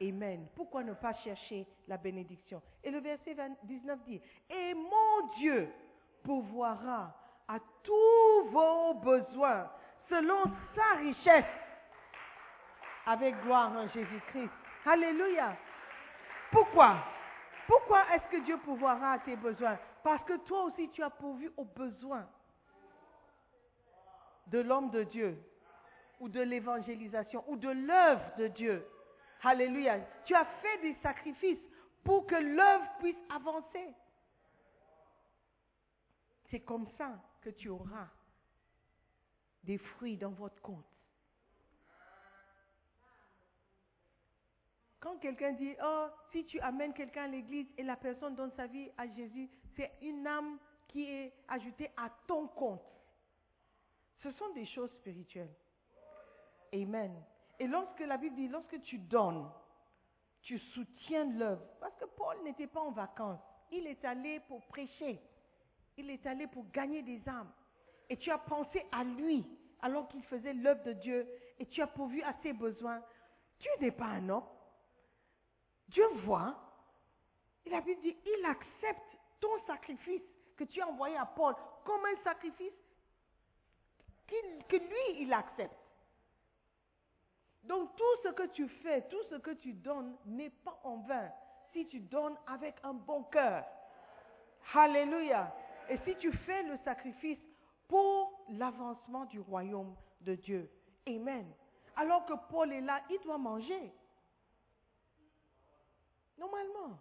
Amen. 0.00 0.48
Pourquoi 0.54 0.82
ne 0.82 0.94
pas 0.94 1.12
chercher 1.14 1.66
la 1.86 1.98
bénédiction? 1.98 2.62
Et 2.82 2.90
le 2.90 3.00
verset 3.00 3.36
19 3.64 4.04
dit, 4.04 4.20
et 4.48 4.74
mon 4.74 5.26
Dieu 5.36 5.70
pourvoira 6.22 7.14
à 7.46 7.58
tous 7.82 8.48
vos 8.50 8.94
besoins 8.94 9.70
selon 10.08 10.44
sa 10.74 10.98
richesse 10.98 11.61
avec 13.06 13.40
gloire 13.42 13.72
en 13.72 13.88
Jésus-Christ. 13.88 14.50
Alléluia. 14.86 15.56
Pourquoi? 16.50 16.96
Pourquoi 17.66 18.02
est-ce 18.14 18.28
que 18.28 18.44
Dieu 18.44 18.58
pourvoira 18.58 19.12
à 19.12 19.18
tes 19.18 19.36
besoins? 19.36 19.78
Parce 20.02 20.22
que 20.24 20.36
toi 20.38 20.64
aussi 20.64 20.88
tu 20.90 21.02
as 21.02 21.10
pourvu 21.10 21.50
aux 21.56 21.64
besoins 21.64 22.28
de 24.48 24.58
l'homme 24.58 24.90
de 24.90 25.04
Dieu 25.04 25.38
ou 26.20 26.28
de 26.28 26.40
l'évangélisation 26.40 27.44
ou 27.48 27.56
de 27.56 27.68
l'œuvre 27.68 28.36
de 28.36 28.48
Dieu. 28.48 28.86
Alléluia. 29.42 30.00
Tu 30.24 30.34
as 30.34 30.44
fait 30.44 30.78
des 30.82 30.94
sacrifices 31.02 31.64
pour 32.04 32.26
que 32.26 32.34
l'œuvre 32.34 32.86
puisse 32.98 33.16
avancer. 33.30 33.94
C'est 36.50 36.60
comme 36.60 36.86
ça 36.98 37.10
que 37.40 37.50
tu 37.50 37.68
auras 37.68 38.08
des 39.64 39.78
fruits 39.78 40.16
dans 40.16 40.30
votre 40.30 40.60
compte. 40.60 40.91
Quand 45.02 45.16
quelqu'un 45.16 45.50
dit, 45.54 45.74
oh, 45.84 46.06
si 46.30 46.44
tu 46.44 46.60
amènes 46.60 46.94
quelqu'un 46.94 47.24
à 47.24 47.26
l'église 47.26 47.66
et 47.76 47.82
la 47.82 47.96
personne 47.96 48.36
donne 48.36 48.52
sa 48.52 48.68
vie 48.68 48.88
à 48.96 49.08
Jésus, 49.08 49.50
c'est 49.74 49.90
une 50.00 50.24
âme 50.24 50.60
qui 50.86 51.02
est 51.10 51.32
ajoutée 51.48 51.90
à 51.96 52.08
ton 52.28 52.46
compte. 52.46 52.86
Ce 54.22 54.30
sont 54.30 54.50
des 54.54 54.64
choses 54.66 54.92
spirituelles. 55.00 55.52
Amen. 56.72 57.20
Et 57.58 57.66
lorsque 57.66 57.98
la 57.98 58.16
Bible 58.16 58.36
dit, 58.36 58.46
lorsque 58.46 58.80
tu 58.82 58.98
donnes, 58.98 59.50
tu 60.42 60.56
soutiens 60.60 61.24
l'œuvre. 61.32 61.66
Parce 61.80 61.96
que 61.96 62.04
Paul 62.04 62.36
n'était 62.44 62.68
pas 62.68 62.82
en 62.82 62.92
vacances. 62.92 63.42
Il 63.72 63.88
est 63.88 64.04
allé 64.04 64.38
pour 64.46 64.64
prêcher. 64.66 65.20
Il 65.96 66.10
est 66.10 66.24
allé 66.26 66.46
pour 66.46 66.70
gagner 66.70 67.02
des 67.02 67.28
âmes. 67.28 67.50
Et 68.08 68.16
tu 68.18 68.30
as 68.30 68.38
pensé 68.38 68.86
à 68.92 69.02
lui 69.02 69.44
alors 69.80 70.06
qu'il 70.06 70.22
faisait 70.24 70.54
l'œuvre 70.54 70.84
de 70.84 70.92
Dieu 70.92 71.28
et 71.58 71.66
tu 71.66 71.82
as 71.82 71.88
pourvu 71.88 72.22
à 72.22 72.34
ses 72.44 72.52
besoins. 72.52 73.02
Dieu 73.58 73.70
n'est 73.80 73.90
pas 73.90 74.06
un 74.06 74.28
homme. 74.28 74.44
Dieu 75.92 76.06
voit. 76.24 76.54
Et 77.64 77.70
la 77.70 77.80
Bible 77.80 78.00
dit, 78.02 78.16
il 78.26 78.44
accepte 78.44 79.16
ton 79.40 79.58
sacrifice 79.66 80.22
que 80.56 80.64
tu 80.64 80.80
as 80.80 80.88
envoyé 80.88 81.16
à 81.16 81.26
Paul 81.26 81.54
comme 81.84 82.04
un 82.04 82.22
sacrifice 82.24 82.72
que 84.68 84.76
lui, 84.76 85.20
il 85.22 85.32
accepte. 85.32 85.76
Donc 87.64 87.94
tout 87.96 88.22
ce 88.24 88.28
que 88.30 88.46
tu 88.48 88.68
fais, 88.68 89.02
tout 89.08 89.22
ce 89.30 89.36
que 89.36 89.52
tu 89.52 89.72
donnes 89.72 90.16
n'est 90.26 90.50
pas 90.50 90.80
en 90.84 90.96
vain 90.98 91.30
si 91.72 91.86
tu 91.86 92.00
donnes 92.00 92.36
avec 92.46 92.74
un 92.82 92.92
bon 92.92 93.22
cœur. 93.24 93.64
Alléluia. 94.74 95.54
Et 95.88 95.96
si 95.98 96.16
tu 96.16 96.32
fais 96.32 96.62
le 96.64 96.76
sacrifice 96.78 97.38
pour 97.88 98.44
l'avancement 98.50 99.24
du 99.26 99.40
royaume 99.40 99.94
de 100.20 100.34
Dieu. 100.34 100.70
Amen. 101.06 101.50
Alors 101.96 102.24
que 102.26 102.34
Paul 102.50 102.72
est 102.72 102.80
là, 102.80 103.00
il 103.10 103.20
doit 103.20 103.38
manger. 103.38 103.92
Normalement. 106.42 106.98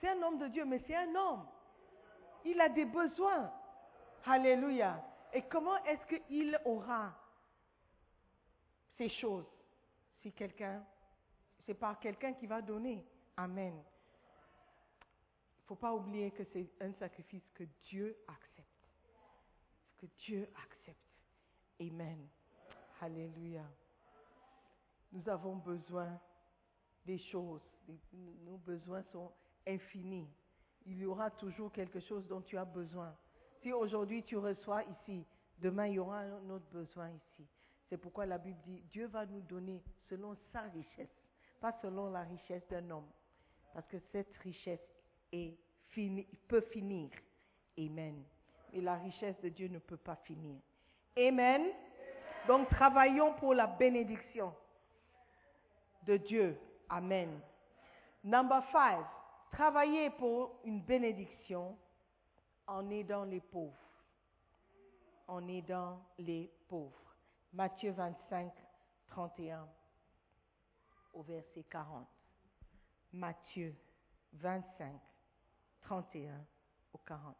C'est 0.00 0.08
un 0.08 0.22
homme 0.22 0.38
de 0.38 0.48
Dieu, 0.48 0.64
mais 0.64 0.78
c'est 0.86 0.96
un 0.96 1.14
homme. 1.14 1.46
Il 2.42 2.58
a 2.58 2.70
des 2.70 2.86
besoins. 2.86 3.52
Alléluia. 4.24 5.04
Et 5.34 5.42
comment 5.42 5.76
est-ce 5.84 6.06
qu'il 6.06 6.58
aura 6.64 7.12
ces 8.96 9.10
choses? 9.10 9.46
Si 10.22 10.32
quelqu'un, 10.32 10.82
c'est 11.66 11.74
par 11.74 12.00
quelqu'un 12.00 12.32
qui 12.32 12.46
va 12.46 12.62
donner 12.62 13.04
Amen. 13.36 13.74
Il 13.74 15.62
ne 15.62 15.66
faut 15.66 15.74
pas 15.76 15.92
oublier 15.92 16.30
que 16.30 16.44
c'est 16.44 16.70
un 16.80 16.94
sacrifice 16.94 17.46
que 17.52 17.64
Dieu 17.84 18.16
accepte. 18.26 18.88
Que 19.98 20.06
Dieu 20.24 20.48
accepte. 20.64 20.96
Amen. 21.78 22.26
Alléluia. 23.02 23.64
Nous 25.12 25.28
avons 25.28 25.56
besoin 25.56 26.18
des 27.04 27.18
choses 27.18 27.75
nos 28.44 28.58
besoins 28.58 29.02
sont 29.12 29.30
infinis. 29.66 30.28
Il 30.86 30.98
y 30.98 31.06
aura 31.06 31.30
toujours 31.30 31.72
quelque 31.72 32.00
chose 32.00 32.26
dont 32.26 32.40
tu 32.40 32.56
as 32.56 32.64
besoin. 32.64 33.14
Si 33.62 33.72
aujourd'hui 33.72 34.22
tu 34.22 34.36
reçois 34.36 34.84
ici, 34.84 35.24
demain 35.58 35.86
il 35.88 35.94
y 35.94 35.98
aura 35.98 36.20
un 36.20 36.50
autre 36.50 36.66
besoin 36.70 37.10
ici. 37.10 37.46
C'est 37.88 37.96
pourquoi 37.96 38.26
la 38.26 38.38
Bible 38.38 38.58
dit, 38.64 38.82
Dieu 38.90 39.06
va 39.06 39.26
nous 39.26 39.40
donner 39.42 39.82
selon 40.08 40.36
sa 40.52 40.62
richesse, 40.62 41.10
pas 41.60 41.72
selon 41.82 42.10
la 42.10 42.22
richesse 42.22 42.66
d'un 42.68 42.90
homme. 42.90 43.08
Parce 43.72 43.86
que 43.88 43.98
cette 44.12 44.34
richesse 44.38 44.80
peut 46.48 46.60
finir. 46.72 47.10
Amen. 47.78 48.22
Et 48.72 48.80
la 48.80 48.96
richesse 48.96 49.38
de 49.40 49.48
Dieu 49.48 49.68
ne 49.68 49.78
peut 49.78 49.96
pas 49.96 50.16
finir. 50.16 50.60
Amen. 51.16 51.70
Donc 52.46 52.68
travaillons 52.70 53.34
pour 53.34 53.54
la 53.54 53.66
bénédiction 53.66 54.54
de 56.06 56.16
Dieu. 56.16 56.58
Amen. 56.88 57.40
Number 58.26 58.60
five, 58.72 59.06
travailler 59.52 60.10
pour 60.10 60.58
une 60.64 60.80
bénédiction 60.80 61.78
en 62.66 62.90
aidant 62.90 63.22
les 63.22 63.40
pauvres. 63.40 63.78
En 65.28 65.46
aidant 65.46 66.04
les 66.18 66.50
pauvres. 66.66 67.14
Matthieu 67.52 67.92
25, 67.92 68.52
31 69.06 69.68
au 71.12 71.22
verset 71.22 71.62
40. 71.70 72.04
Matthieu 73.12 73.76
25, 74.32 74.92
31 75.82 76.44
au 76.94 76.98
40. 76.98 77.36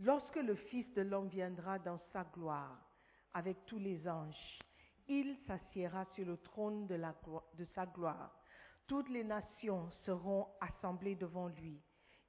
Lorsque 0.00 0.36
le 0.36 0.56
Fils 0.56 0.92
de 0.92 1.00
l'homme 1.00 1.28
viendra 1.28 1.78
dans 1.78 1.98
sa 2.12 2.24
gloire 2.24 2.78
avec 3.32 3.64
tous 3.64 3.78
les 3.78 4.06
anges, 4.06 4.58
il 5.08 5.38
s'assiera 5.46 6.04
sur 6.12 6.26
le 6.26 6.36
trône 6.36 6.86
de, 6.86 7.00
de 7.54 7.64
sa 7.74 7.86
gloire 7.86 8.37
toutes 8.88 9.10
les 9.10 9.22
nations 9.22 9.88
seront 10.04 10.48
assemblées 10.60 11.14
devant 11.14 11.48
lui. 11.48 11.78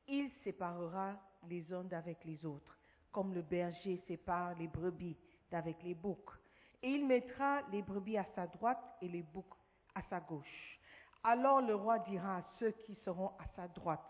Il 0.07 0.29
séparera 0.43 1.15
les 1.47 1.73
uns 1.73 1.85
d'avec 1.85 2.23
les 2.25 2.45
autres, 2.45 2.77
comme 3.11 3.33
le 3.33 3.41
berger 3.41 3.97
sépare 4.07 4.53
les 4.55 4.67
brebis 4.67 5.17
d'avec 5.49 5.81
les 5.83 5.95
boucs. 5.95 6.37
Et 6.83 6.89
il 6.89 7.07
mettra 7.07 7.61
les 7.71 7.81
brebis 7.81 8.17
à 8.17 8.25
sa 8.35 8.45
droite 8.45 8.83
et 9.01 9.07
les 9.07 9.23
boucs 9.23 9.55
à 9.95 10.01
sa 10.03 10.19
gauche. 10.19 10.79
Alors 11.23 11.61
le 11.61 11.75
roi 11.75 11.99
dira 11.99 12.37
à 12.37 12.43
ceux 12.59 12.71
qui 12.71 12.95
seront 12.95 13.31
à 13.39 13.47
sa 13.55 13.67
droite, 13.69 14.05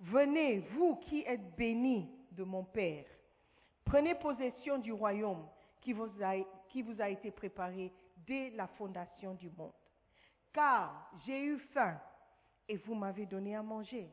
Venez, 0.00 0.58
vous 0.58 0.96
qui 0.96 1.20
êtes 1.20 1.54
bénis 1.54 2.10
de 2.32 2.42
mon 2.42 2.64
Père, 2.64 3.06
prenez 3.84 4.16
possession 4.16 4.78
du 4.78 4.92
royaume 4.92 5.46
qui 5.80 5.92
vous 5.92 6.10
a, 7.00 7.08
été 7.08 7.30
préparé 7.30 7.92
dès 8.16 8.50
la 8.50 8.66
fondation 8.66 9.34
du 9.34 9.48
monde 9.50 9.72
car 10.52 11.10
j'ai 11.24 11.42
eu 11.44 11.58
faim 11.72 11.98
et 12.68 12.76
vous 12.76 12.94
m'avez 12.94 13.26
donné 13.26 13.56
à 13.56 13.62
manger. 13.62 14.08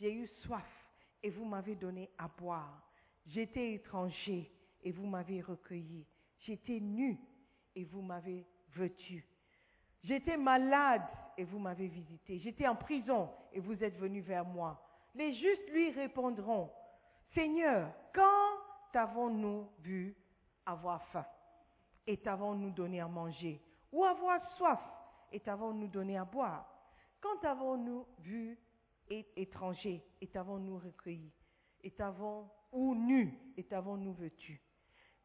J'ai 0.00 0.12
eu 0.12 0.26
soif 0.26 0.66
et 1.22 1.30
vous 1.30 1.44
m'avez 1.44 1.76
donné 1.76 2.10
à 2.18 2.28
boire. 2.28 2.82
J'étais 3.26 3.74
étranger 3.74 4.50
et 4.82 4.90
vous 4.90 5.06
m'avez 5.06 5.40
recueilli. 5.40 6.06
J'étais 6.40 6.80
nu 6.80 7.18
et 7.74 7.84
vous 7.84 8.02
m'avez 8.02 8.46
vêtu. 8.74 9.24
J'étais 10.02 10.36
malade 10.36 11.06
et 11.36 11.44
vous 11.44 11.58
m'avez 11.58 11.86
visité. 11.86 12.38
J'étais 12.38 12.66
en 12.66 12.74
prison 12.74 13.30
et 13.52 13.60
vous 13.60 13.82
êtes 13.84 13.96
venu 13.96 14.20
vers 14.20 14.44
moi. 14.44 14.82
Les 15.14 15.32
justes 15.34 15.70
lui 15.70 15.90
répondront, 15.90 16.70
Seigneur, 17.34 17.92
quand 18.12 18.56
t'avons-nous 18.92 19.68
vu 19.80 20.16
avoir 20.66 21.04
faim 21.08 21.24
et 22.06 22.16
t'avons-nous 22.16 22.70
donné 22.70 23.00
à 23.00 23.06
manger 23.06 23.60
ou 23.92 24.04
avoir 24.04 24.44
soif 24.56 24.80
et 25.32 25.40
t'avons-nous 25.40 25.88
donné 25.88 26.16
à 26.16 26.24
boire. 26.24 26.66
Quand 27.20 27.38
t'avons-nous 27.40 28.06
vu 28.20 28.58
étranger 29.36 30.02
et 30.20 30.26
t'avons-nous 30.28 30.78
recueilli 30.78 31.32
et 31.82 31.90
t'avons 31.90 32.48
ou 32.72 32.94
nu 32.94 33.38
et 33.56 33.64
t'avons-nous 33.64 34.14
vêtu 34.14 34.60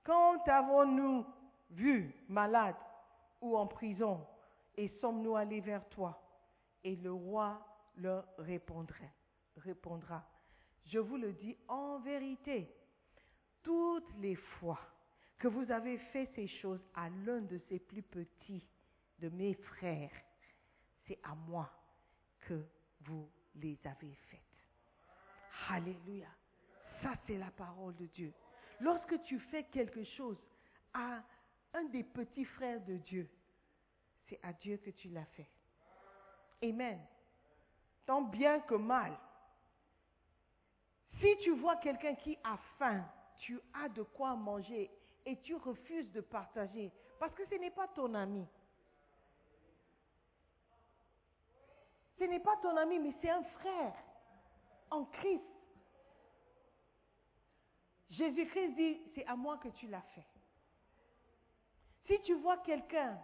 Quand 0.04 0.40
t'avons-nous 0.40 1.26
vu 1.70 2.14
malade 2.28 2.76
ou 3.42 3.58
en 3.58 3.68
prison 3.68 4.26
et 4.76 4.90
sommes-nous 5.00 5.36
allés 5.36 5.62
vers 5.62 5.88
toi? 5.90 6.22
Et 6.84 6.96
le 6.96 7.12
roi 7.12 7.60
leur 7.96 8.26
répondrait, 8.38 9.14
répondra, 9.58 10.24
je 10.86 11.00
vous 11.00 11.18
le 11.18 11.34
dis 11.34 11.58
en 11.68 12.00
vérité, 12.00 12.74
toutes 13.64 14.14
les 14.20 14.36
fois 14.36 14.80
que 15.38 15.48
vous 15.48 15.70
avez 15.72 15.98
fait 15.98 16.28
ces 16.36 16.48
choses 16.48 16.84
à 16.96 17.10
l'un 17.10 17.42
de 17.42 17.58
ces 17.70 17.80
plus 17.80 18.04
petits 18.04 18.64
de 19.20 19.30
mes 19.30 19.54
frères, 19.54 20.12
c'est 21.06 21.20
à 21.24 21.34
moi 21.36 21.70
que 22.42 22.66
vous 23.02 23.30
les 23.56 23.78
avez 23.86 24.14
faites. 24.30 24.42
Alléluia. 25.70 26.28
Ça, 27.02 27.14
c'est 27.26 27.38
la 27.38 27.52
parole 27.52 27.96
de 27.96 28.06
Dieu. 28.08 28.34
Lorsque 28.80 29.22
tu 29.24 29.40
fais 29.40 29.64
quelque 29.66 30.04
chose 30.04 30.38
à 30.94 31.22
un 31.74 31.84
des 31.86 32.04
petits 32.04 32.46
frères 32.46 32.84
de 32.86 32.98
Dieu, 32.98 33.30
c'est 34.28 34.40
à 34.44 34.54
Dieu 34.54 34.78
que 34.78 34.92
tu 34.92 35.10
l'as 35.10 35.26
fait. 35.26 35.50
Amen. 36.64 37.00
Tant 38.06 38.22
bien 38.22 38.60
que 38.62 38.76
mal. 38.76 39.18
Si 41.20 41.38
tu 41.38 41.52
vois 41.52 41.78
quelqu'un 41.78 42.16
qui 42.16 42.38
a 42.44 42.58
faim, 42.78 43.04
tu 43.38 43.60
as 43.74 43.90
de 43.90 44.04
quoi 44.04 44.36
manger 44.36 44.90
et 45.26 45.40
tu 45.42 45.56
refuses 45.56 46.12
de 46.12 46.22
partager, 46.22 46.92
parce 47.20 47.34
que 47.34 47.46
ce 47.48 47.56
n'est 47.56 47.72
pas 47.72 47.88
ton 47.90 48.14
ami. 48.14 48.48
Ce 52.18 52.24
n'est 52.24 52.40
pas 52.40 52.58
ton 52.58 52.76
ami, 52.78 53.00
mais 53.00 53.14
c'est 53.22 53.30
un 53.30 53.44
frère 53.44 53.96
en 54.90 55.06
Christ. 55.06 55.44
Jésus-Christ 58.10 58.76
dit, 58.76 59.02
c'est 59.14 59.26
à 59.26 59.36
moi 59.36 59.58
que 59.58 59.68
tu 59.70 59.88
l'as 59.88 60.02
fait. 60.02 60.26
Si 62.06 62.22
tu 62.22 62.36
vois 62.36 62.58
quelqu'un, 62.58 63.20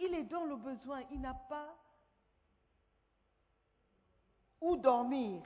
il 0.00 0.12
est 0.12 0.24
dans 0.24 0.44
le 0.44 0.56
besoin, 0.56 1.02
il 1.12 1.20
n'a 1.20 1.34
pas 1.34 1.76
où 4.60 4.76
dormir, 4.76 5.42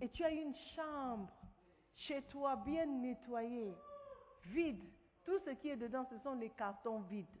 et 0.00 0.08
tu 0.10 0.24
as 0.24 0.30
une 0.30 0.54
chambre 0.74 1.30
chez 1.94 2.22
toi 2.22 2.56
bien 2.56 2.84
nettoyée, 2.86 3.74
vide, 4.44 4.82
tout 5.24 5.38
ce 5.44 5.50
qui 5.50 5.68
est 5.68 5.76
dedans, 5.76 6.04
ce 6.10 6.18
sont 6.18 6.34
les 6.34 6.50
cartons 6.50 7.00
vides. 7.00 7.39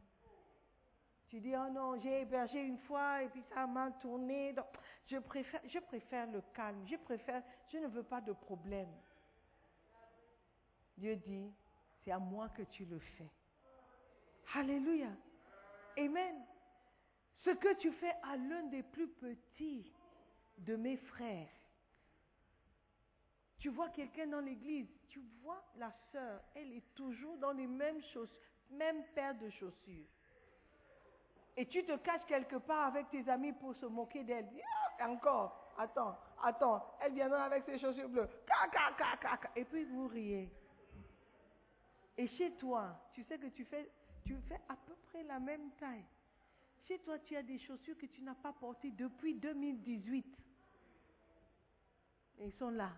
Tu 1.30 1.38
dis, 1.38 1.54
oh 1.54 1.70
non, 1.70 1.96
j'ai 2.00 2.22
hébergé 2.22 2.60
une 2.60 2.78
fois 2.78 3.22
et 3.22 3.28
puis 3.28 3.42
ça 3.54 3.64
m'a 3.64 3.92
tourné. 3.92 4.52
Donc, 4.52 4.66
je 5.06 5.16
préfère, 5.18 5.60
je 5.64 5.78
préfère 5.78 6.26
le 6.26 6.42
calme. 6.52 6.84
Je 6.88 6.96
préfère, 6.96 7.40
je 7.72 7.78
ne 7.78 7.86
veux 7.86 8.02
pas 8.02 8.20
de 8.20 8.32
problème. 8.32 8.92
Dieu 10.96 11.14
dit, 11.14 11.52
c'est 12.02 12.10
à 12.10 12.18
moi 12.18 12.48
que 12.48 12.62
tu 12.62 12.84
le 12.84 12.98
fais. 12.98 13.30
Alléluia. 14.54 15.10
Amen. 15.96 16.44
Ce 17.44 17.50
que 17.50 17.74
tu 17.74 17.92
fais 17.92 18.14
à 18.24 18.36
l'un 18.36 18.64
des 18.64 18.82
plus 18.82 19.08
petits 19.08 19.92
de 20.58 20.74
mes 20.74 20.96
frères. 20.96 21.48
Tu 23.60 23.68
vois 23.68 23.90
quelqu'un 23.90 24.26
dans 24.26 24.40
l'église, 24.40 24.88
tu 25.08 25.20
vois 25.42 25.62
la 25.76 25.92
sœur, 26.10 26.42
elle 26.56 26.72
est 26.72 26.94
toujours 26.94 27.36
dans 27.38 27.52
les 27.52 27.68
mêmes 27.68 28.02
choses, 28.02 28.34
même 28.70 29.04
paire 29.14 29.38
de 29.38 29.48
chaussures. 29.50 30.08
Et 31.60 31.66
tu 31.66 31.84
te 31.84 31.94
caches 31.98 32.24
quelque 32.26 32.56
part 32.56 32.86
avec 32.86 33.10
tes 33.10 33.28
amis 33.28 33.52
pour 33.52 33.74
se 33.74 33.84
moquer 33.84 34.24
d'elle. 34.24 34.48
Ah, 34.98 35.10
encore, 35.10 35.74
attends, 35.76 36.16
attends, 36.42 36.82
elle 37.02 37.12
viendra 37.12 37.44
avec 37.44 37.64
ses 37.64 37.78
chaussures 37.78 38.08
bleues. 38.08 38.30
Et 39.54 39.64
puis 39.66 39.84
vous 39.84 40.08
riez. 40.08 40.50
Et 42.16 42.26
chez 42.28 42.52
toi, 42.52 42.98
tu 43.12 43.22
sais 43.24 43.36
que 43.36 43.48
tu 43.48 43.66
fais, 43.66 43.90
tu 44.24 44.34
fais 44.48 44.58
à 44.70 44.74
peu 44.74 44.94
près 45.10 45.22
la 45.24 45.38
même 45.38 45.70
taille. 45.72 46.06
Chez 46.88 46.98
toi, 47.00 47.18
tu 47.18 47.36
as 47.36 47.42
des 47.42 47.58
chaussures 47.58 47.98
que 47.98 48.06
tu 48.06 48.22
n'as 48.22 48.36
pas 48.36 48.54
portées 48.54 48.92
depuis 48.92 49.34
2018. 49.34 50.24
Et 52.38 52.46
ils 52.46 52.52
sont 52.54 52.70
là. 52.70 52.90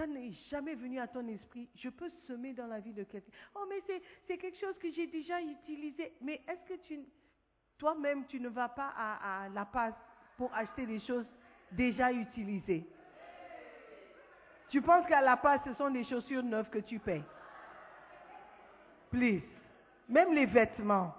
Ça 0.00 0.06
n'est 0.06 0.32
jamais 0.50 0.74
venu 0.76 0.98
à 0.98 1.06
ton 1.06 1.28
esprit. 1.28 1.68
Je 1.74 1.90
peux 1.90 2.10
semer 2.26 2.54
dans 2.54 2.66
la 2.66 2.80
vie 2.80 2.94
de 2.94 3.02
quelqu'un. 3.02 3.30
Oh, 3.54 3.66
mais 3.68 3.82
c'est 4.26 4.38
quelque 4.38 4.56
chose 4.56 4.74
que 4.78 4.90
j'ai 4.90 5.06
déjà 5.06 5.42
utilisé. 5.42 6.14
Mais 6.22 6.40
est-ce 6.48 6.74
que 6.74 6.94
toi-même, 7.76 8.24
tu 8.24 8.40
ne 8.40 8.48
vas 8.48 8.70
pas 8.70 8.94
à, 8.96 9.44
à 9.44 9.48
La 9.50 9.66
Paz 9.66 9.92
pour 10.38 10.54
acheter 10.54 10.86
des 10.86 11.00
choses 11.00 11.26
déjà 11.72 12.10
utilisées? 12.10 12.86
Tu 14.70 14.80
penses 14.80 15.06
qu'à 15.06 15.20
La 15.20 15.36
Paz, 15.36 15.60
ce 15.66 15.74
sont 15.74 15.90
des 15.90 16.04
chaussures 16.04 16.44
neuves 16.44 16.70
que 16.70 16.78
tu 16.78 16.98
payes? 16.98 17.24
Please. 19.10 19.42
Même 20.08 20.32
les 20.32 20.46
vêtements. 20.46 21.12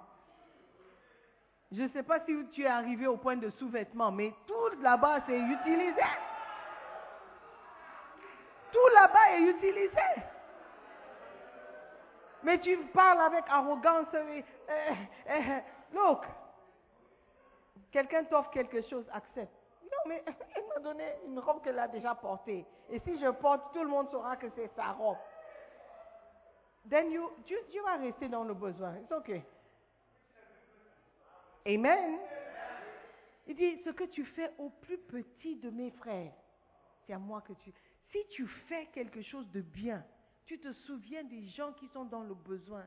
Je 1.72 1.84
ne 1.84 1.88
sais 1.90 2.02
pas 2.02 2.20
si 2.26 2.34
tu 2.52 2.64
es 2.64 2.68
arrivé 2.68 3.06
au 3.06 3.18
point 3.18 3.38
de 3.38 3.52
sous-vêtements, 3.52 4.12
mais 4.12 4.34
tout 4.48 4.82
là-bas, 4.82 5.22
c'est 5.28 5.40
utilisé. 5.40 6.02
Tout 8.72 8.88
là-bas 8.94 9.32
est 9.38 9.42
utilisé. 9.42 10.02
Mais 12.44 12.60
tu 12.60 12.78
parles 12.94 13.22
avec 13.22 13.46
arrogance. 13.50 14.08
Et, 14.14 14.44
look, 15.94 16.26
quelqu'un 17.92 18.24
t'offre 18.24 18.52
quelque 18.52 18.82
chose, 18.82 19.06
accepte. 19.14 19.54
Non, 19.84 20.10
mais 20.10 20.24
elle 20.56 20.68
m'a 20.68 20.80
donné 20.80 21.06
une 21.28 21.40
robe 21.40 21.62
qu'elle 21.64 21.80
a 21.80 21.88
déjà 21.88 22.16
portée. 22.16 22.66
Et 22.90 23.00
si 23.00 23.20
je 23.20 23.30
porte, 23.30 23.74
tout 23.74 23.84
le 23.84 23.90
monde 23.90 24.10
saura 24.10 24.38
que 24.38 24.48
c'est 24.56 24.70
sa 24.76 24.92
robe. 24.94 25.18
Then 26.90 27.12
you, 27.12 27.30
tu, 27.46 27.56
vas 27.84 27.98
rester 27.98 28.28
dans 28.28 28.44
le 28.44 28.54
besoin. 28.54 28.96
C'est 29.08 29.16
ok. 29.16 29.42
Amen. 31.68 32.18
Il 33.48 33.56
dit, 33.56 33.82
ce 33.84 33.92
que 33.92 34.06
tu 34.06 34.26
fais 34.26 34.52
au 34.58 34.70
plus 34.70 34.98
petit 34.98 35.56
de 35.58 35.70
mes 35.70 35.92
frères, 35.92 36.32
c'est 37.06 37.14
à 37.14 37.20
moi 37.20 37.42
que 37.42 37.54
tu... 37.54 37.72
Si 38.12 38.20
tu 38.30 38.48
fais 38.68 38.88
quelque 38.88 39.22
chose 39.22 39.50
de 39.52 39.62
bien, 39.62 40.04
tu 40.46 40.60
te 40.60 40.72
souviens 40.74 41.24
des 41.24 41.48
gens 41.48 41.72
qui 41.74 41.88
sont 41.90 42.06
dans 42.06 42.24
le 42.24 42.34
besoin, 42.34 42.86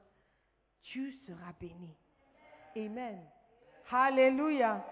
tu 0.83 1.13
seras 1.27 1.53
béni. 1.59 1.97
Amen. 2.77 3.21
Alléluia. 3.91 4.85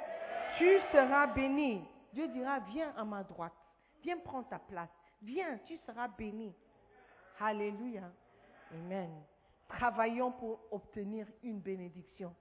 Tu 0.57 0.79
seras 0.93 1.27
béni. 1.29 1.85
Dieu 2.13 2.29
dira, 2.29 2.61
viens 2.61 2.95
à 2.97 3.05
ma 3.05 3.23
droite. 3.25 3.53
Viens 4.03 4.19
prendre 4.19 4.49
ta 4.49 4.59
place. 4.59 4.91
Viens, 5.23 5.59
tu 5.67 5.77
seras 5.79 6.09
béni. 6.09 6.55
Alléluia. 7.39 8.11
Amen. 8.73 9.11
Travaillons 9.69 10.33
pour 10.33 10.61
obtenir 10.71 11.27
une 11.43 11.61
bénédiction 11.61 12.35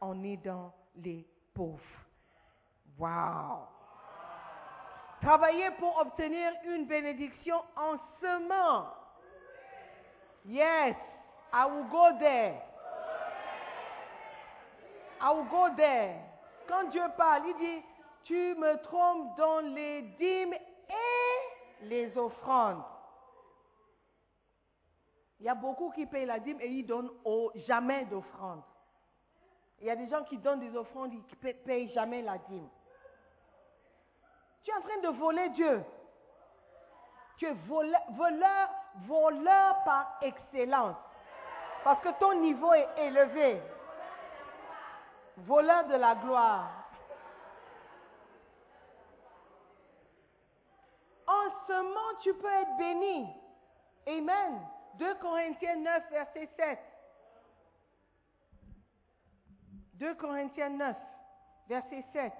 en 0.00 0.22
aidant 0.22 0.74
les 0.96 1.26
pauvres. 1.54 1.82
Wow. 2.98 3.77
Travailler 5.20 5.70
pour 5.72 5.98
obtenir 5.98 6.52
une 6.64 6.86
bénédiction 6.86 7.56
en 7.76 7.96
semant. 8.20 8.86
Yes, 10.44 10.96
I 11.52 11.66
will 11.66 11.88
go 11.90 12.18
there. 12.18 12.62
I 15.20 15.32
will 15.32 15.48
go 15.50 15.68
there. 15.76 16.14
Quand 16.68 16.90
Dieu 16.90 17.02
parle, 17.16 17.42
il 17.48 17.56
dit, 17.56 17.84
tu 18.24 18.54
me 18.54 18.80
trompes 18.82 19.36
dans 19.36 19.60
les 19.60 20.02
dîmes 20.02 20.54
et 20.54 21.84
les 21.86 22.16
offrandes. 22.16 22.82
Il 25.40 25.46
y 25.46 25.48
a 25.48 25.54
beaucoup 25.54 25.90
qui 25.90 26.06
payent 26.06 26.26
la 26.26 26.38
dîme 26.38 26.60
et 26.60 26.68
ils 26.68 26.86
donnent 26.86 27.10
jamais 27.66 28.04
d'offrande. 28.06 28.62
Il 29.80 29.86
y 29.86 29.90
a 29.90 29.96
des 29.96 30.08
gens 30.08 30.24
qui 30.24 30.36
donnent 30.38 30.60
des 30.60 30.76
offrandes 30.76 31.12
et 31.12 31.20
qui 31.28 31.46
ne 31.46 31.52
payent 31.52 31.92
jamais 31.92 32.22
la 32.22 32.38
dîme. 32.38 32.68
Tu 34.68 34.74
es 34.74 34.76
en 34.76 34.82
train 34.82 34.98
de 35.00 35.16
voler 35.16 35.48
Dieu. 35.50 35.82
Tu 37.38 37.46
es 37.46 37.54
voleur, 37.54 38.68
voleur, 39.06 39.82
par 39.82 40.18
excellence. 40.20 40.96
Parce 41.84 42.02
que 42.02 42.10
ton 42.20 42.34
niveau 42.34 42.74
est 42.74 42.88
élevé. 42.98 43.62
Voleur 45.38 45.86
de 45.86 45.94
la 45.94 46.16
gloire. 46.16 46.70
En 51.26 51.48
ce 51.66 51.72
moment, 51.72 52.18
tu 52.20 52.34
peux 52.34 52.52
être 52.52 52.76
béni. 52.76 53.26
Amen. 54.06 54.60
2 54.98 55.14
Corinthiens 55.14 55.76
9, 55.76 56.10
verset 56.10 56.50
7. 56.56 56.78
2 59.94 60.14
Corinthiens 60.16 60.70
9, 60.70 60.96
verset 61.68 62.04
7. 62.12 62.32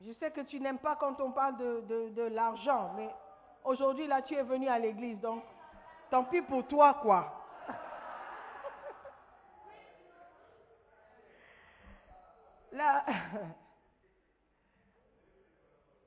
Je 0.00 0.12
sais 0.14 0.30
que 0.30 0.40
tu 0.40 0.58
n'aimes 0.60 0.78
pas 0.78 0.96
quand 0.96 1.20
on 1.20 1.30
parle 1.32 1.56
de, 1.58 1.80
de- 1.82 2.08
de 2.10 2.22
l'argent, 2.22 2.92
mais 2.96 3.10
aujourd'hui, 3.64 4.06
là, 4.06 4.22
tu 4.22 4.34
es 4.34 4.42
venu 4.42 4.66
à 4.68 4.78
l'église, 4.78 5.20
donc 5.20 5.42
tant 6.10 6.24
pis 6.24 6.40
pour 6.42 6.66
toi, 6.66 6.94
quoi. 7.02 7.36
Là, 12.72 13.04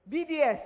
BDS, 0.08 0.60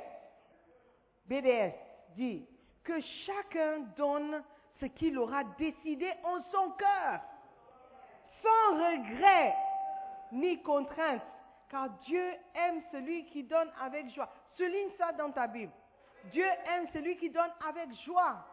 BDS 1.25 1.73
dit 2.15 2.47
que 2.83 2.99
chacun 3.25 3.79
donne 3.97 4.41
ce 4.79 4.85
qu'il 4.85 5.17
aura 5.19 5.43
décidé 5.57 6.11
en 6.23 6.41
son 6.51 6.71
cœur, 6.71 7.19
sans 8.41 8.73
regret 8.75 9.53
ni 10.31 10.61
contrainte, 10.61 11.21
car 11.69 11.89
Dieu 12.05 12.33
aime 12.55 12.81
celui 12.91 13.25
qui 13.25 13.43
donne 13.43 13.69
avec 13.81 14.09
joie. 14.09 14.29
Souligne 14.55 14.89
ça 14.97 15.11
dans 15.13 15.31
ta 15.31 15.47
Bible. 15.47 15.71
Dieu 16.31 16.45
aime 16.45 16.87
celui 16.93 17.17
qui 17.17 17.29
donne 17.29 17.51
avec 17.67 17.93
joie. 18.05 18.45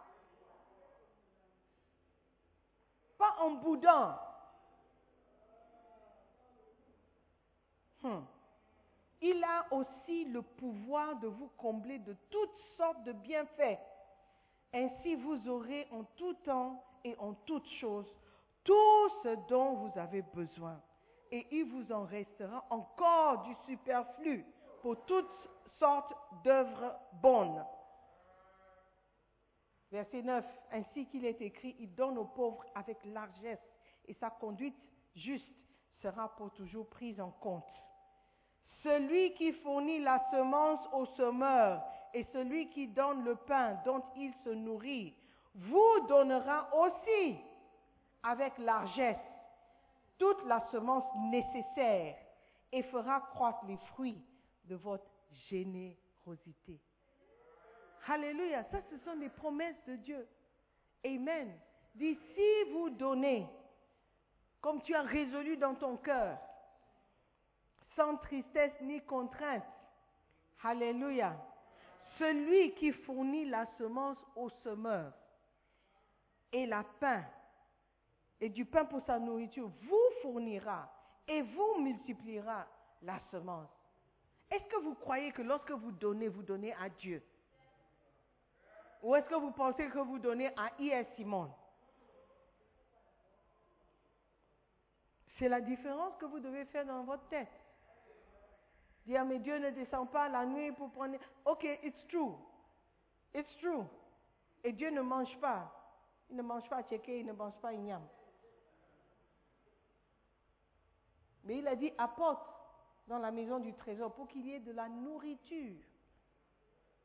Pas 3.19 3.37
en 3.39 3.51
boudant. 3.53 4.19
Hmm. 8.03 8.21
Il 9.21 9.43
a 9.43 9.67
aussi 9.73 10.27
le 10.27 10.43
pouvoir 10.43 11.17
de 11.17 11.29
vous 11.29 11.49
combler 11.57 11.99
de 12.01 12.15
toutes 12.31 12.61
sortes 12.77 13.03
de 13.05 13.13
bienfaits. 13.13 13.79
Ainsi 14.75 15.15
vous 15.15 15.49
aurez 15.49 15.89
en 15.93 16.05
tout 16.17 16.35
temps 16.45 16.85
et 17.05 17.17
en 17.19 17.33
toutes 17.47 17.69
choses 17.81 18.13
tout 18.65 19.09
ce 19.23 19.37
dont 19.49 19.75
vous 19.75 19.99
avez 19.99 20.23
besoin. 20.23 20.81
Et 21.35 21.49
il 21.51 21.65
vous 21.65 21.91
en 21.91 22.05
restera 22.05 22.65
encore 22.71 23.43
du 23.43 23.57
superflu 23.67 24.47
pour 24.81 25.05
toutes 25.05 25.51
sortes 25.81 26.15
d'œuvres 26.45 26.95
bonnes. 27.15 27.67
Verset 29.91 30.23
9. 30.23 30.45
Ainsi 30.71 31.07
qu'il 31.07 31.25
est 31.25 31.43
écrit, 31.43 31.75
il 31.81 31.93
donne 31.97 32.19
aux 32.19 32.25
pauvres 32.25 32.65
avec 32.77 33.05
largesse 33.07 33.59
et 34.07 34.15
sa 34.15 34.31
conduite 34.31 34.79
juste 35.17 35.51
sera 36.01 36.29
pour 36.37 36.53
toujours 36.53 36.89
prise 36.89 37.21
en 37.21 37.33
compte. 37.33 37.83
Celui 38.85 39.35
qui 39.35 39.55
fournit 39.55 39.99
la 39.99 40.21
semence 40.31 40.89
au 40.93 41.05
semeur 41.17 41.83
et 42.13 42.23
celui 42.33 42.71
qui 42.71 42.87
donne 42.87 43.25
le 43.25 43.35
pain 43.35 43.77
dont 43.85 44.05
il 44.17 44.33
se 44.45 44.51
nourrit, 44.51 45.17
vous 45.57 46.07
donnera 46.07 46.69
aussi 46.77 47.39
avec 48.23 48.57
largesse 48.59 49.34
toute 50.19 50.45
la 50.47 50.61
semence 50.71 51.05
nécessaire 51.31 52.17
et 52.73 52.83
fera 52.85 53.21
croître 53.33 53.65
les 53.67 53.77
fruits 53.93 54.23
de 54.65 54.77
votre 54.77 55.11
générosité. 55.49 56.81
Alléluia, 58.07 58.65
ça 58.65 58.79
ce 58.91 58.99
sont 58.99 59.15
les 59.15 59.31
promesses 59.31 59.83
de 59.87 59.97
Dieu. 59.97 60.29
Amen. 61.05 61.59
Dit, 61.95 62.19
si 62.35 62.73
vous 62.73 62.91
donnez, 62.91 63.47
comme 64.61 64.83
tu 64.83 64.95
as 64.95 65.03
résolu 65.03 65.57
dans 65.57 65.75
ton 65.75 65.97
cœur, 65.97 66.39
sans 67.95 68.17
tristesse 68.17 68.73
ni 68.83 69.01
contrainte, 69.03 69.65
Alléluia, 70.67 71.37
celui 72.19 72.73
qui 72.77 72.91
fournit 72.91 73.45
la 73.45 73.67
semence 73.77 74.17
au 74.35 74.49
semeur 74.63 75.13
et 76.53 76.65
la 76.65 76.83
pain, 76.99 77.23
et 78.41 78.49
du 78.49 78.65
pain 78.65 78.85
pour 78.85 79.03
sa 79.05 79.19
nourriture, 79.19 79.71
vous 79.83 80.21
fournira 80.23 80.91
et 81.27 81.43
vous 81.43 81.81
multipliera 81.81 82.67
la 83.03 83.19
semence. 83.31 83.71
Est-ce 84.51 84.65
que 84.65 84.81
vous 84.83 84.95
croyez 84.95 85.33
que 85.33 85.43
lorsque 85.43 85.71
vous 85.71 85.93
donnez, 85.93 86.29
vous 86.29 86.43
donnez 86.43 86.75
à 86.75 86.89
Dieu? 86.89 87.23
Ou 89.03 89.15
est-ce 89.17 89.27
que 89.29 89.35
vous 89.35 89.51
pensez 89.53 89.89
que 89.89 89.99
vous 89.99 90.19
donnez 90.19 90.49
à 90.57 90.71
I.S. 90.79 91.07
Simon 91.17 91.51
C'est 95.39 95.49
la 95.49 95.61
différence 95.61 96.17
que 96.19 96.27
vous 96.27 96.41
devez 96.41 96.65
faire 96.67 96.87
dans 96.87 97.05
votre 97.05 97.27
tête. 97.29 97.49
Dire, 99.07 99.25
mais 99.25 99.39
Dieu 99.41 99.59
ne 99.59 99.71
descend 99.71 100.11
pas 100.11 100.29
la 100.29 100.47
nuit 100.47 100.73
pour 100.73 100.91
prendre... 100.91 101.19
Ok, 101.45 101.65
it's 101.83 102.07
true. 102.09 102.35
It's 103.35 103.57
true. 103.59 103.85
Et 104.63 104.73
Dieu 104.73 104.91
ne 104.91 105.03
mange 105.03 105.37
pas. 105.41 105.71
Il 106.31 106.37
ne 106.37 106.43
mange 106.43 106.67
pas 106.71 106.83
tchéké, 106.85 107.21
il 107.21 107.27
ne 107.27 107.33
mange 107.33 107.55
pas 107.61 107.73
ignam. 107.73 108.03
Mais 111.45 111.59
il 111.59 111.69
a 111.69 111.77
dit, 111.77 111.93
apporte 111.99 112.47
dans 113.07 113.19
la 113.19 113.31
maison 113.31 113.59
du 113.59 113.75
trésor 113.75 114.13
pour 114.15 114.29
qu'il 114.29 114.47
y 114.47 114.55
ait 114.55 114.61
de 114.61 114.73
la 114.73 114.89
nourriture. 114.89 115.77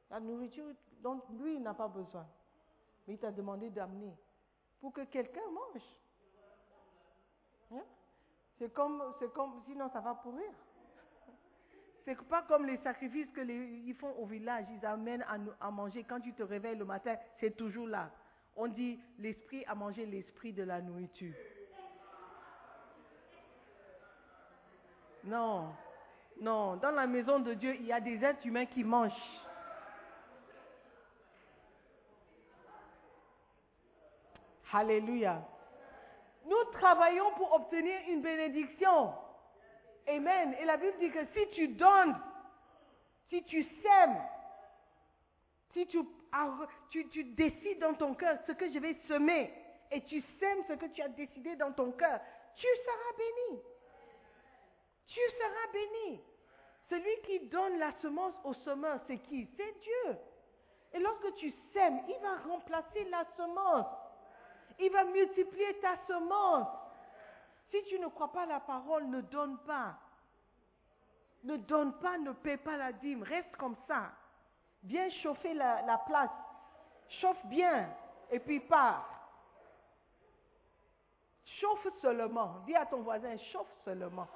La 0.09 0.19
nourriture 0.19 0.73
dont 1.01 1.21
lui, 1.31 1.59
n'a 1.59 1.73
pas 1.73 1.87
besoin. 1.87 2.25
Mais 3.07 3.15
il 3.15 3.19
t'a 3.19 3.31
demandé 3.31 3.69
d'amener 3.69 4.13
pour 4.79 4.93
que 4.93 5.01
quelqu'un 5.05 5.47
mange. 5.51 5.83
Hein? 7.71 7.83
C'est 8.57 8.73
comme, 8.73 9.01
sinon 9.65 9.89
ça 9.89 9.99
va 9.99 10.15
pourrir. 10.15 10.51
C'est 12.05 12.19
pas 12.23 12.41
comme 12.43 12.65
les 12.65 12.77
sacrifices 12.77 13.29
que 13.31 13.41
les, 13.41 13.83
ils 13.85 13.93
font 13.93 14.11
au 14.17 14.25
village, 14.25 14.65
ils 14.71 14.85
amènent 14.85 15.25
à 15.59 15.69
manger. 15.69 16.03
Quand 16.03 16.19
tu 16.19 16.33
te 16.33 16.43
réveilles 16.43 16.77
le 16.77 16.85
matin, 16.85 17.15
c'est 17.39 17.55
toujours 17.55 17.87
là. 17.87 18.09
On 18.55 18.67
dit 18.67 18.99
l'esprit 19.19 19.63
a 19.65 19.75
mangé 19.75 20.05
l'esprit 20.05 20.53
de 20.53 20.63
la 20.63 20.81
nourriture. 20.81 21.33
Non, 25.23 25.75
non, 26.41 26.77
dans 26.77 26.91
la 26.91 27.07
maison 27.07 27.39
de 27.39 27.53
Dieu, 27.53 27.75
il 27.75 27.85
y 27.85 27.93
a 27.93 27.99
des 27.99 28.23
êtres 28.23 28.45
humains 28.45 28.65
qui 28.65 28.83
mangent. 28.83 29.11
Alléluia. 34.71 35.41
Nous 36.45 36.63
travaillons 36.71 37.31
pour 37.33 37.53
obtenir 37.53 37.99
une 38.07 38.21
bénédiction. 38.21 39.13
Amen. 40.07 40.55
Et 40.59 40.65
la 40.65 40.77
Bible 40.77 40.97
dit 40.99 41.11
que 41.11 41.25
si 41.33 41.49
tu 41.51 41.67
donnes, 41.69 42.15
si 43.29 43.43
tu 43.43 43.63
sèmes, 43.63 44.21
si 45.73 45.85
tu, 45.87 45.99
tu, 46.89 47.07
tu 47.09 47.23
décides 47.23 47.79
dans 47.79 47.93
ton 47.93 48.13
cœur 48.13 48.37
ce 48.47 48.53
que 48.53 48.71
je 48.71 48.79
vais 48.79 48.95
semer, 49.07 49.53
et 49.91 50.01
tu 50.01 50.21
sèmes 50.39 50.63
ce 50.67 50.73
que 50.73 50.85
tu 50.87 51.01
as 51.01 51.09
décidé 51.09 51.55
dans 51.55 51.71
ton 51.71 51.91
cœur, 51.91 52.19
tu 52.55 52.67
seras 52.67 53.17
béni. 53.17 53.61
Tu 55.09 55.19
seras 55.37 55.71
béni. 55.73 56.21
Celui 56.89 57.21
qui 57.23 57.47
donne 57.47 57.77
la 57.77 57.91
semence 58.01 58.33
au 58.43 58.53
semeur, 58.53 58.99
c'est 59.07 59.17
qui? 59.17 59.47
C'est 59.57 59.79
Dieu. 59.81 60.17
Et 60.93 60.99
lorsque 60.99 61.35
tu 61.35 61.53
sèmes, 61.73 62.01
il 62.07 62.17
va 62.21 62.37
remplacer 62.51 63.03
la 63.05 63.25
semence. 63.37 63.87
Il 64.79 64.91
va 64.91 65.03
multiplier 65.03 65.79
ta 65.79 65.97
semence. 66.07 66.67
Si 67.69 67.83
tu 67.83 67.99
ne 67.99 68.07
crois 68.07 68.31
pas 68.31 68.45
la 68.45 68.59
parole, 68.59 69.05
ne 69.07 69.21
donne 69.21 69.57
pas. 69.59 69.95
Ne 71.43 71.57
donne 71.57 71.93
pas, 71.99 72.17
ne 72.17 72.31
paie 72.31 72.57
pas 72.57 72.77
la 72.77 72.91
dîme. 72.91 73.23
Reste 73.23 73.55
comme 73.57 73.75
ça. 73.87 74.11
Viens 74.83 75.09
chauffer 75.21 75.53
la, 75.53 75.81
la 75.83 75.97
place. 75.99 76.31
Chauffe 77.21 77.45
bien. 77.45 77.89
Et 78.31 78.39
puis 78.39 78.59
pars. 78.59 79.07
Chauffe 81.59 81.87
seulement. 82.01 82.55
Dis 82.65 82.75
à 82.75 82.85
ton 82.85 83.01
voisin, 83.01 83.37
chauffe 83.51 83.71
seulement. 83.83 84.27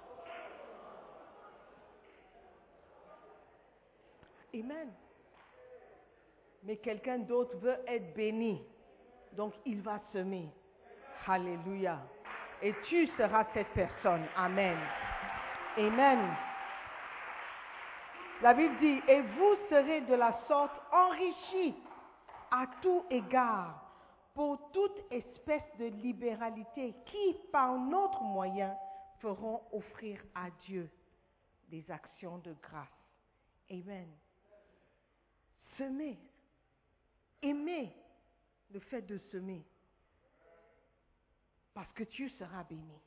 Amen. 4.53 4.91
Mais 6.63 6.77
quelqu'un 6.77 7.19
d'autre 7.19 7.57
veut 7.57 7.77
être 7.87 8.13
béni. 8.13 8.61
Donc 9.33 9.53
il 9.65 9.81
va 9.81 9.99
semer. 10.11 10.49
Alléluia. 11.27 11.99
Et 12.61 12.73
tu 12.85 13.07
seras 13.17 13.45
cette 13.53 13.69
personne. 13.69 14.25
Amen. 14.37 14.77
Amen. 15.77 16.19
La 18.41 18.53
Bible 18.53 18.77
dit, 18.79 19.01
et 19.07 19.21
vous 19.21 19.55
serez 19.69 20.01
de 20.01 20.15
la 20.15 20.37
sorte 20.47 20.73
enrichis 20.91 21.75
à 22.51 22.65
tout 22.81 23.05
égard 23.09 23.81
pour 24.33 24.71
toute 24.71 24.99
espèce 25.11 25.63
de 25.79 25.85
libéralité 25.85 26.93
qui, 27.05 27.37
par 27.51 27.77
notre 27.77 28.21
moyen, 28.21 28.75
feront 29.19 29.61
offrir 29.71 30.21
à 30.35 30.49
Dieu 30.65 30.89
des 31.69 31.89
actions 31.89 32.37
de 32.39 32.53
grâce. 32.61 32.87
Amen. 33.71 34.09
Semer. 35.77 36.17
Aimez 37.41 37.93
le 38.71 38.79
fait 38.79 39.01
de 39.01 39.17
semer. 39.31 39.65
Parce 41.73 41.91
que 41.93 42.03
tu 42.03 42.29
seras 42.29 42.63
béni. 42.63 42.99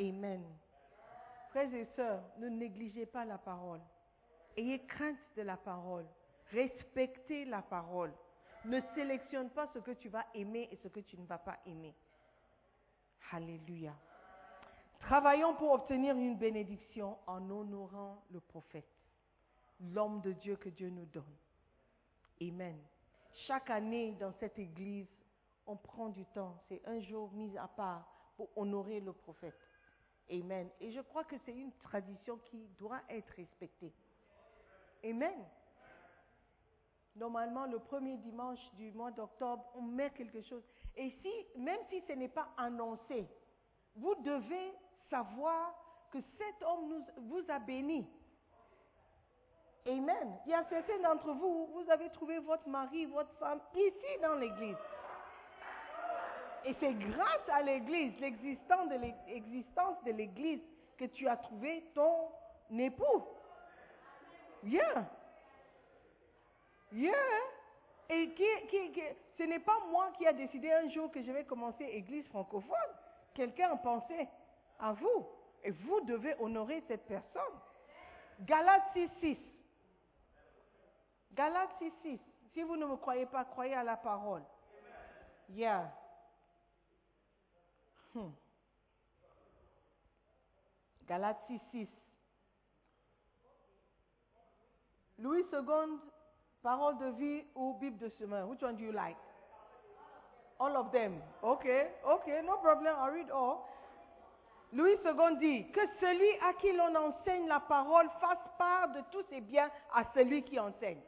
Amen. 0.00 0.44
Frères 1.50 1.72
et 1.74 1.86
sœurs, 1.96 2.22
ne 2.38 2.48
négligez 2.48 3.06
pas 3.06 3.24
la 3.24 3.38
parole. 3.38 3.80
Ayez 4.56 4.84
crainte 4.86 5.18
de 5.36 5.42
la 5.42 5.56
parole. 5.56 6.06
Respectez 6.50 7.44
la 7.44 7.62
parole. 7.62 8.12
Ne 8.64 8.80
sélectionne 8.94 9.50
pas 9.50 9.68
ce 9.72 9.78
que 9.78 9.92
tu 9.92 10.08
vas 10.08 10.26
aimer 10.34 10.68
et 10.72 10.76
ce 10.76 10.88
que 10.88 11.00
tu 11.00 11.18
ne 11.18 11.26
vas 11.26 11.38
pas 11.38 11.58
aimer. 11.66 11.94
Alléluia. 13.30 13.94
Travaillons 15.00 15.54
pour 15.54 15.72
obtenir 15.72 16.16
une 16.16 16.36
bénédiction 16.36 17.18
en 17.26 17.48
honorant 17.50 18.22
le 18.30 18.40
prophète, 18.40 18.90
l'homme 19.80 20.20
de 20.22 20.32
Dieu 20.32 20.56
que 20.56 20.68
Dieu 20.70 20.90
nous 20.90 21.06
donne. 21.06 21.36
Amen. 22.40 22.78
Chaque 23.46 23.70
année 23.70 24.12
dans 24.18 24.32
cette 24.32 24.58
église, 24.58 25.08
on 25.66 25.76
prend 25.76 26.08
du 26.08 26.24
temps. 26.26 26.56
C'est 26.68 26.80
un 26.86 27.00
jour 27.00 27.30
mis 27.32 27.56
à 27.58 27.68
part 27.68 28.06
pour 28.36 28.48
honorer 28.56 29.00
le 29.00 29.12
prophète. 29.12 29.58
Amen. 30.30 30.68
Et 30.80 30.92
je 30.92 31.00
crois 31.00 31.24
que 31.24 31.36
c'est 31.44 31.54
une 31.54 31.72
tradition 31.78 32.38
qui 32.44 32.68
doit 32.78 33.00
être 33.08 33.30
respectée. 33.34 33.92
Amen. 35.04 35.44
Normalement, 37.16 37.66
le 37.66 37.78
premier 37.78 38.16
dimanche 38.18 38.60
du 38.74 38.92
mois 38.92 39.10
d'octobre, 39.10 39.64
on 39.74 39.82
met 39.82 40.10
quelque 40.10 40.42
chose. 40.42 40.62
Et 40.96 41.10
si, 41.22 41.60
même 41.60 41.80
si 41.90 42.00
ce 42.06 42.12
n'est 42.12 42.28
pas 42.28 42.48
annoncé, 42.56 43.26
vous 43.96 44.14
devez 44.16 44.72
savoir 45.10 45.74
que 46.10 46.18
cet 46.38 46.62
homme 46.62 46.88
nous, 46.88 47.28
vous 47.28 47.42
a 47.50 47.58
béni. 47.58 48.06
Amen. 49.88 50.38
Il 50.44 50.50
y 50.50 50.54
a 50.54 50.64
certains 50.68 50.98
d'entre 50.98 51.32
vous, 51.32 51.66
vous 51.72 51.90
avez 51.90 52.10
trouvé 52.10 52.38
votre 52.40 52.68
mari, 52.68 53.06
votre 53.06 53.32
femme 53.38 53.60
ici 53.74 54.20
dans 54.22 54.34
l'église. 54.34 54.76
Et 56.66 56.74
c'est 56.78 56.92
grâce 56.92 57.48
à 57.50 57.62
l'église, 57.62 58.12
l'existence 58.20 58.88
de 60.04 60.12
l'église, 60.12 60.60
que 60.98 61.06
tu 61.06 61.26
as 61.26 61.36
trouvé 61.36 61.84
ton 61.94 62.28
époux. 62.76 63.24
Yeah. 64.64 65.06
Yeah. 66.92 67.14
Et 68.10 68.30
qui, 68.30 68.44
ce 69.38 69.44
n'est 69.44 69.60
pas 69.60 69.78
moi 69.90 70.10
qui 70.18 70.26
a 70.26 70.32
décidé 70.32 70.70
un 70.72 70.90
jour 70.90 71.10
que 71.10 71.22
je 71.22 71.30
vais 71.30 71.44
commencer 71.44 71.84
église 71.84 72.26
francophone. 72.28 72.76
Quelqu'un 73.34 73.70
a 73.70 73.76
pensé 73.76 74.28
à 74.80 74.92
vous. 74.92 75.26
Et 75.62 75.70
vous 75.70 76.00
devez 76.02 76.34
honorer 76.40 76.82
cette 76.88 77.06
personne. 77.06 77.42
Galates 78.40 78.90
6, 78.92 79.08
6. 79.20 79.38
Galates 81.38 81.70
6, 81.78 81.92
6. 82.02 82.20
Si 82.52 82.62
vous 82.64 82.76
ne 82.76 82.84
me 82.84 82.96
croyez 82.96 83.26
pas, 83.26 83.44
croyez 83.44 83.74
à 83.74 83.84
la 83.84 83.96
parole. 83.96 84.42
Yeah. 85.50 85.88
Hmm. 88.12 88.32
Galates 91.06 91.38
6, 91.46 91.60
6. 91.70 91.88
Louis 95.20 95.44
II, 95.52 96.00
parole 96.60 96.98
de 96.98 97.10
vie 97.10 97.44
ou 97.54 97.74
Bible 97.74 97.98
de 97.98 98.08
semaine. 98.18 98.48
Which 98.48 98.62
one 98.64 98.76
do 98.76 98.82
you 98.82 98.92
like? 98.92 99.16
All 100.58 100.76
of 100.76 100.90
them. 100.90 101.22
Okay, 101.40 101.86
okay, 102.04 102.42
no 102.44 102.56
problem. 102.56 102.96
I 102.98 103.10
read 103.10 103.30
all. 103.30 103.64
Louis 104.72 104.98
II 105.04 105.36
dit 105.38 105.70
que 105.70 105.80
celui 106.00 106.30
à 106.40 106.52
qui 106.54 106.72
l'on 106.72 106.94
enseigne 106.96 107.46
la 107.46 107.60
parole 107.60 108.10
fasse 108.20 108.44
part 108.58 108.88
de 108.88 109.02
tous 109.12 109.22
ses 109.30 109.40
biens 109.40 109.70
à 109.94 110.02
celui 110.14 110.42
qui 110.42 110.58
enseigne. 110.58 111.00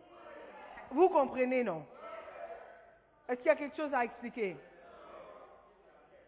Vous 0.90 1.08
comprenez, 1.08 1.62
non? 1.62 1.84
Est-ce 3.28 3.38
qu'il 3.38 3.46
y 3.46 3.50
a 3.50 3.56
quelque 3.56 3.76
chose 3.76 3.94
à 3.94 4.04
expliquer? 4.04 4.56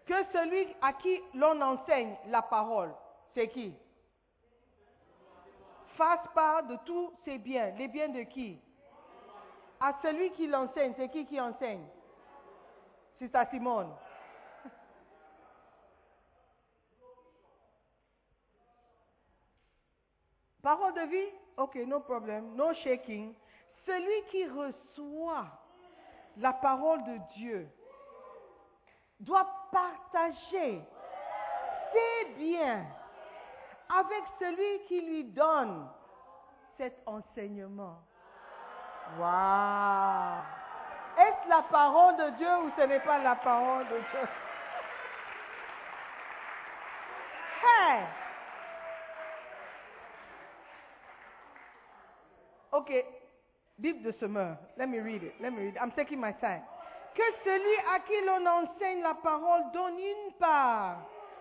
Que 0.06 0.24
celui 0.32 0.68
à 0.80 0.92
qui 0.92 1.20
l'on 1.34 1.60
enseigne 1.60 2.16
la 2.26 2.42
parole, 2.42 2.92
c'est 3.34 3.48
qui? 3.48 3.74
Fasse 5.96 6.26
part 6.34 6.64
de 6.64 6.76
tous 6.84 7.12
ses 7.24 7.38
biens. 7.38 7.70
Les 7.76 7.88
biens 7.88 8.08
de 8.08 8.22
qui? 8.22 8.58
À 9.80 9.94
celui 10.00 10.30
qui 10.32 10.46
l'enseigne, 10.46 10.94
c'est 10.96 11.08
qui 11.08 11.26
qui 11.26 11.40
enseigne? 11.40 11.84
C'est 13.18 13.34
à 13.34 13.46
Simone. 13.46 13.92
Parole 20.62 20.94
de 20.94 21.00
vie? 21.00 21.32
Ok, 21.56 21.74
no 21.86 22.00
problem, 22.00 22.54
no 22.54 22.72
shaking. 22.74 23.34
Celui 23.86 24.24
qui 24.30 24.46
reçoit 24.46 25.46
la 26.36 26.52
parole 26.52 27.02
de 27.04 27.18
Dieu 27.34 27.68
doit 29.20 29.48
partager 29.70 30.82
ses 31.92 32.24
biens 32.36 32.84
avec 33.88 34.22
celui 34.38 34.84
qui 34.86 35.00
lui 35.00 35.24
donne 35.24 35.88
cet 36.76 37.02
enseignement. 37.06 37.98
Waouh! 39.18 40.42
Est-ce 41.18 41.48
la 41.48 41.62
parole 41.62 42.16
de 42.16 42.30
Dieu 42.36 42.56
ou 42.64 42.70
ce 42.76 42.82
n'est 42.82 43.00
pas 43.00 43.18
la 43.18 43.34
parole 43.36 43.86
de 43.88 43.98
Dieu? 43.98 44.28
Hey! 47.64 48.04
Ok, 52.72 52.90
Bible 53.78 54.02
de 54.02 54.12
semeur. 54.12 54.56
Let 54.76 54.86
me 54.86 55.00
read 55.00 55.22
it. 55.22 55.34
Let 55.40 55.50
me 55.50 55.62
read 55.62 55.74
it. 55.74 55.80
I'm 55.80 55.92
taking 55.92 56.20
my 56.20 56.32
time. 56.40 56.62
Que 57.14 57.22
celui 57.44 57.76
à 57.94 58.00
qui 58.00 58.20
l'on 58.24 58.46
enseigne 58.46 59.02
la 59.02 59.14
parole 59.14 59.70
donne 59.72 59.98
une 59.98 60.32
part 60.38 60.98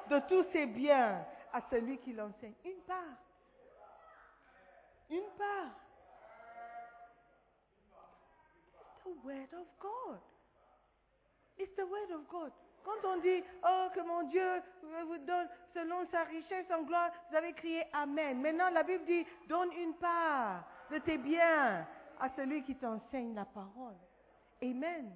de 0.10 0.20
tous 0.28 0.46
ses 0.52 0.66
biens 0.66 1.26
à 1.54 1.62
celui 1.70 1.98
qui 2.00 2.14
l'enseigne. 2.14 2.54
Une 2.66 2.82
part. 2.88 3.18
Une 5.10 5.30
part. 5.38 5.72
It's 8.78 9.04
the 9.06 9.26
word 9.26 9.54
of 9.54 9.68
God. 9.80 10.20
It's 11.58 11.76
the 11.76 11.86
word 11.86 12.12
of 12.12 12.28
God. 12.30 12.52
Quand 12.84 13.08
on 13.08 13.18
dit, 13.18 13.44
oh, 13.64 13.88
que 13.94 14.02
mon 14.02 14.24
Dieu 14.24 14.62
vous 14.82 15.18
donne 15.20 15.48
selon 15.74 16.06
sa 16.12 16.24
richesse 16.24 16.66
en 16.72 16.82
gloire, 16.84 17.12
vous 17.30 17.36
avez 17.38 17.54
crié 17.54 17.84
Amen. 17.94 18.42
Maintenant, 18.42 18.70
la 18.72 18.84
Bible 18.84 19.06
dit, 19.06 19.26
donne 19.48 19.72
une 19.74 19.94
part 19.96 20.64
de 20.90 20.98
tes 21.00 21.18
biens 21.18 21.86
à 22.22 22.30
celui 22.36 22.64
qui 22.64 22.76
t'enseigne 22.76 23.34
la 23.34 23.46
parole. 23.46 23.98
Amen. 24.62 25.12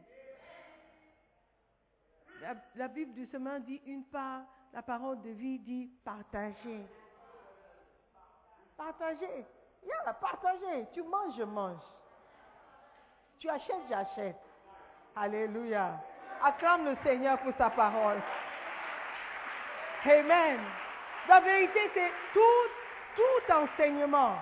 La, 2.75 2.87
Bible 2.87 3.13
du 3.13 3.27
semain 3.27 3.59
dit 3.59 3.79
une 3.85 4.03
part, 4.05 4.41
la 4.73 4.81
parole 4.81 5.21
de 5.21 5.29
vie 5.29 5.59
dit 5.59 5.89
partager. 6.03 6.81
Partager. 8.75 9.45
Yeah, 9.83 10.13
partager. 10.13 10.87
Tu 10.93 11.03
manges, 11.03 11.35
je 11.37 11.43
mange. 11.43 11.81
Tu 13.39 13.49
achètes, 13.49 13.87
j'achète. 13.87 14.41
Alléluia. 15.15 15.99
Acclame 16.43 16.85
le 16.85 16.97
Seigneur 17.03 17.39
pour 17.39 17.53
sa 17.55 17.69
parole. 17.69 18.21
Amen. 20.05 20.59
La 21.27 21.39
vérité, 21.39 21.79
c'est 21.93 22.11
tout, 22.33 22.69
tout 23.15 23.53
enseignement, 23.53 24.35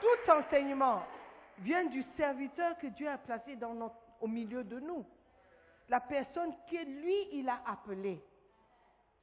tout 0.00 0.30
enseignement 0.30 1.02
vient 1.58 1.84
du 1.86 2.02
serviteur 2.16 2.78
que 2.78 2.86
Dieu 2.88 3.08
a 3.08 3.18
placé 3.18 3.56
au 4.20 4.26
milieu 4.26 4.64
de 4.64 4.80
nous. 4.80 5.04
La 5.88 6.00
personne 6.00 6.54
que 6.70 6.84
lui, 6.84 7.28
il 7.32 7.48
a 7.48 7.60
appelée. 7.66 8.22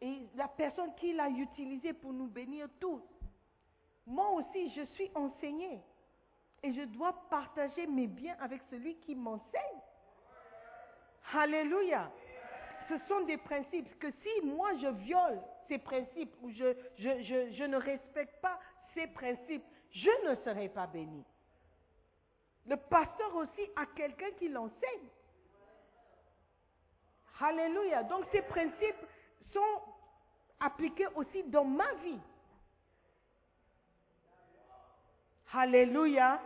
Et 0.02 0.28
la 0.36 0.48
personne 0.48 0.94
qu'il 0.96 1.20
a 1.20 1.30
utilisée 1.30 1.94
pour 1.94 2.14
nous 2.14 2.28
bénir 2.28 2.68
tous. 2.80 3.02
Moi 4.06 4.30
aussi, 4.32 4.70
je 4.72 4.84
suis 4.94 5.12
enseigné. 5.16 5.82
Et 6.64 6.74
je 6.74 6.84
dois 6.84 7.14
partager 7.30 7.88
mes 7.88 8.08
biens 8.08 8.36
avec 8.40 8.62
celui 8.70 8.96
qui 8.98 9.16
m'enseigne. 9.16 9.82
Alléluia. 11.34 12.12
Ce 12.88 12.98
sont 13.08 13.22
des 13.22 13.38
principes 13.38 14.00
que 14.00 14.12
si 14.12 14.46
moi 14.46 14.76
je 14.78 14.88
viole 14.88 15.40
ces 15.68 15.78
principes 15.78 16.36
ou 16.42 16.50
je, 16.50 16.74
je, 16.98 17.54
je 17.54 17.64
ne 17.64 17.78
respecte 17.78 18.42
pas 18.42 18.60
ces 18.94 19.06
principes, 19.08 19.64
je 19.92 20.30
ne 20.30 20.36
serai 20.44 20.70
pas 20.70 20.88
béni. 20.88 21.24
Le 22.66 22.76
pasteur 22.76 23.36
aussi 23.36 23.70
a 23.76 23.86
quelqu'un 23.88 24.32
qui 24.38 24.50
l'enseigne. 24.50 25.10
Alléluia. 27.40 28.04
Donc 28.04 28.26
ces 28.32 28.42
principes 28.42 29.06
sont 29.54 29.82
appliqués 30.60 31.08
aussi 31.16 31.44
dans 31.44 31.66
ma 31.66 31.92
vie. 31.96 32.20
Alléluia. 35.54 36.40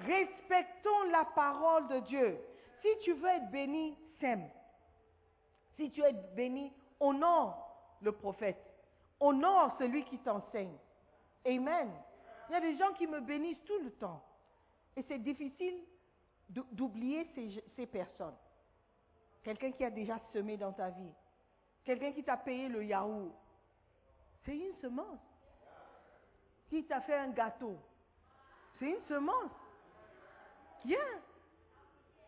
Respectons 0.00 1.02
la 1.10 1.24
parole 1.24 1.88
de 1.88 1.98
Dieu. 2.00 2.38
Si 2.80 2.88
tu 3.02 3.12
veux 3.12 3.28
être 3.28 3.50
béni, 3.50 3.96
sème. 4.20 4.48
Si 5.76 5.90
tu 5.90 6.00
veux 6.00 6.08
être 6.08 6.34
béni, 6.34 6.72
honore 7.00 7.96
le 8.02 8.12
prophète. 8.12 8.62
Honore 9.18 9.74
celui 9.78 10.04
qui 10.04 10.18
t'enseigne. 10.18 10.76
Amen. 11.46 11.90
Il 12.48 12.52
y 12.52 12.56
a 12.56 12.60
des 12.60 12.76
gens 12.76 12.92
qui 12.94 13.06
me 13.06 13.20
bénissent 13.20 13.64
tout 13.64 13.78
le 13.82 13.90
temps. 13.92 14.22
Et 14.96 15.02
c'est 15.08 15.18
difficile 15.18 15.84
d'oublier 16.48 17.26
ces, 17.76 17.86
personnes. 17.86 18.36
Quelqu'un 19.42 19.72
qui 19.72 19.84
a 19.84 19.90
déjà 19.90 20.18
semé 20.32 20.56
dans 20.56 20.72
ta 20.72 20.90
vie. 20.90 21.12
Quelqu'un 21.84 22.12
qui 22.12 22.24
t'a 22.24 22.36
payé 22.36 22.68
le 22.68 22.84
yaourt. 22.84 23.32
C'est 24.44 24.56
une 24.56 24.74
semence. 24.80 25.20
Qui 26.68 26.84
t'a 26.84 27.00
fait 27.02 27.16
un 27.16 27.30
gâteau. 27.30 27.76
C'est 28.78 28.90
une 28.90 29.02
semence. 29.08 29.52
Yeah. 30.84 30.98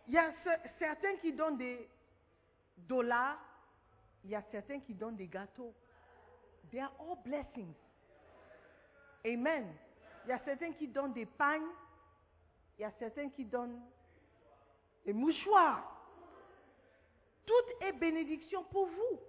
Il 0.08 0.14
y 0.14 0.18
a 0.18 0.32
ce- 0.44 0.68
certains 0.78 1.16
qui 1.16 1.32
donnent 1.32 1.56
des 1.56 1.88
dollars, 2.76 3.38
il 4.24 4.30
y 4.30 4.34
a 4.34 4.42
certains 4.50 4.80
qui 4.80 4.94
donnent 4.94 5.16
des 5.16 5.28
gâteaux. 5.28 5.74
They 6.70 6.80
are 6.80 6.92
all 7.00 7.16
blessings. 7.24 7.74
Amen. 9.24 9.74
Il 10.24 10.30
y 10.30 10.32
a 10.32 10.38
certains 10.40 10.72
qui 10.72 10.88
donnent 10.88 11.12
des 11.12 11.26
pagnes, 11.26 11.70
il 12.82 12.86
y 12.86 12.88
a 12.88 12.90
certains 12.98 13.30
qui 13.30 13.44
donnent 13.44 13.80
des 15.04 15.12
mouchoirs. 15.12 15.84
Tout 17.46 17.84
est 17.84 17.92
bénédiction 17.92 18.64
pour 18.64 18.86
vous. 18.86 19.20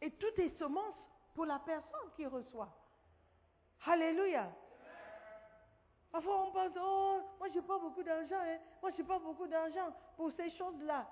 Et 0.00 0.10
tout 0.10 0.40
est 0.40 0.48
semence 0.58 0.96
pour 1.32 1.46
la 1.46 1.60
personne 1.60 2.10
qui 2.16 2.26
reçoit. 2.26 2.68
Alléluia. 3.86 4.50
Parfois 6.10 6.42
on 6.42 6.50
pense, 6.50 6.72
oh, 6.76 7.20
moi 7.38 7.48
j'ai 7.54 7.62
pas 7.62 7.78
beaucoup 7.78 8.02
d'argent, 8.02 8.40
hein. 8.40 8.58
moi 8.82 8.90
j'ai 8.96 9.04
pas 9.04 9.20
beaucoup 9.20 9.46
d'argent 9.46 9.94
pour 10.16 10.32
ces 10.32 10.50
choses-là. 10.50 11.06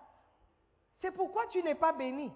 C'est 1.00 1.12
pourquoi 1.12 1.46
tu 1.46 1.62
n'es 1.62 1.76
pas 1.76 1.92
béni. 1.92 2.32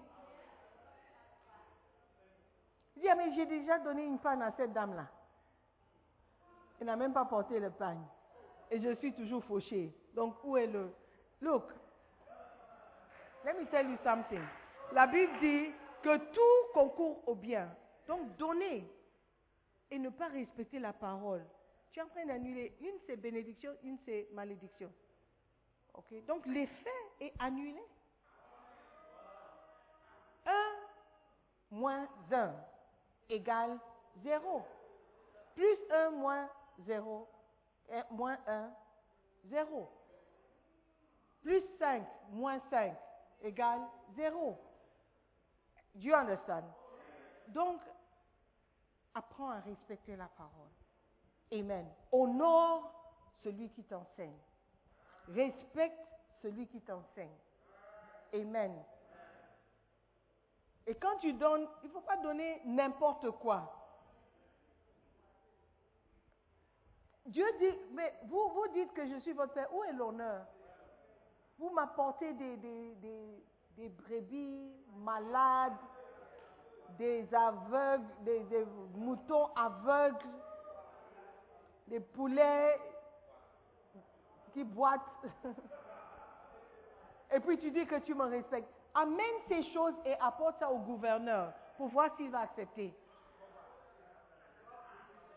Il 2.95 3.01
dit, 3.01 3.09
ah, 3.09 3.15
mais 3.15 3.33
j'ai 3.33 3.45
déjà 3.45 3.79
donné 3.79 4.05
une 4.05 4.19
panne 4.19 4.41
à 4.43 4.51
cette 4.53 4.71
dame-là. 4.71 5.07
Elle 6.79 6.87
n'a 6.87 6.95
même 6.95 7.11
pas 7.11 7.25
porté 7.25 7.59
le 7.59 7.71
pain. 7.71 7.97
Et 8.71 8.79
je 8.79 8.95
suis 8.95 9.13
toujours 9.13 9.43
fauché. 9.45 9.93
Donc 10.13 10.35
où 10.43 10.57
est 10.57 10.67
le... 10.67 10.93
Look, 11.41 11.63
let 13.45 13.53
me 13.53 13.65
tell 13.67 13.89
you 13.89 13.97
something. 14.03 14.43
La 14.91 15.07
Bible 15.07 15.39
dit 15.39 15.71
que 16.03 16.17
tout 16.17 16.73
concourt 16.73 17.27
au 17.27 17.35
bien. 17.35 17.69
Donc 18.07 18.35
donner 18.37 18.85
et 19.91 19.97
ne 19.97 20.09
pas 20.09 20.27
respecter 20.27 20.79
la 20.79 20.93
parole. 20.93 21.43
Tu 21.91 21.99
es 21.99 22.03
en 22.03 22.07
train 22.07 22.25
d'annuler. 22.25 22.75
Une 22.81 22.99
c'est 23.05 23.17
bénédiction, 23.17 23.71
une 23.83 23.97
c'est 24.05 24.27
malédiction. 24.33 24.91
Ok? 25.93 26.25
Donc 26.25 26.45
l'effet 26.45 26.89
est 27.19 27.33
annulé. 27.39 27.81
1 30.45 30.51
moins 31.71 32.07
1 32.31 32.53
égale 33.29 33.79
0. 34.23 34.61
Plus 35.55 35.77
1 35.91 36.11
moins 36.11 36.49
0, 36.79 37.27
euh, 37.91 38.01
moins 38.11 38.37
1, 38.47 38.71
0. 39.45 39.89
Plus 41.41 41.63
5 41.77 42.03
moins 42.31 42.59
5 42.69 42.95
égale 43.41 43.81
0. 44.15 44.57
Do 45.95 46.01
you 46.01 46.13
understand? 46.13 46.63
Donc, 47.47 47.81
apprends 49.13 49.49
à 49.49 49.59
respecter 49.61 50.15
la 50.15 50.27
parole. 50.27 50.69
Amen. 51.51 51.87
Honore 52.11 52.91
celui 53.43 53.69
qui 53.69 53.83
t'enseigne. 53.83 54.37
Respecte 55.29 55.99
celui 56.41 56.67
qui 56.67 56.81
t'enseigne. 56.81 57.35
Amen. 58.33 58.83
Et 60.85 60.95
quand 60.95 61.17
tu 61.17 61.33
donnes, 61.33 61.67
il 61.83 61.87
ne 61.87 61.93
faut 61.93 62.01
pas 62.01 62.17
donner 62.17 62.61
n'importe 62.65 63.29
quoi. 63.31 63.78
Dieu 67.29 67.45
dit, 67.59 67.77
mais 67.91 68.13
vous, 68.23 68.49
vous 68.49 68.67
dites 68.73 68.91
que 68.93 69.05
je 69.05 69.17
suis 69.19 69.33
votre 69.33 69.53
Père. 69.53 69.73
Où 69.73 69.83
est 69.83 69.93
l'honneur? 69.93 70.45
Vous 71.59 71.69
m'apportez 71.69 72.33
des, 72.33 72.57
des, 72.57 72.95
des, 73.75 73.89
brebis 73.89 74.73
malades, 74.95 75.77
des 76.97 77.31
aveugles, 77.33 78.07
des, 78.21 78.39
des 78.45 78.65
moutons 78.95 79.49
aveugles, 79.55 80.25
des 81.87 81.99
poulets 81.99 82.79
qui 84.53 84.63
boitent. 84.63 85.01
Et 87.31 87.39
puis 87.41 87.59
tu 87.59 87.69
dis 87.69 87.85
que 87.85 87.99
tu 87.99 88.15
me 88.15 88.23
respectes. 88.23 88.69
Amène 88.95 89.39
ces 89.47 89.61
choses 89.71 89.93
et 90.03 90.15
apporte 90.19 90.57
ça 90.57 90.71
au 90.71 90.79
gouverneur 90.79 91.53
pour 91.77 91.89
voir 91.89 92.09
s'il 92.17 92.31
va 92.31 92.39
accepter. 92.39 92.91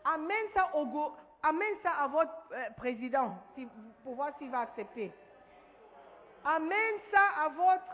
Amène 0.03 0.47
ça, 0.55 0.75
au 0.75 0.85
gou- 0.87 1.11
amène 1.43 1.75
ça 1.83 1.91
à 1.91 2.07
votre 2.07 2.33
euh, 2.53 2.69
président 2.77 3.37
si- 3.55 3.67
pour 4.03 4.15
voir 4.15 4.35
s'il 4.37 4.49
va 4.49 4.59
accepter. 4.61 5.11
Amène 6.45 6.95
ça 7.11 7.43
à 7.45 7.49
votre 7.49 7.93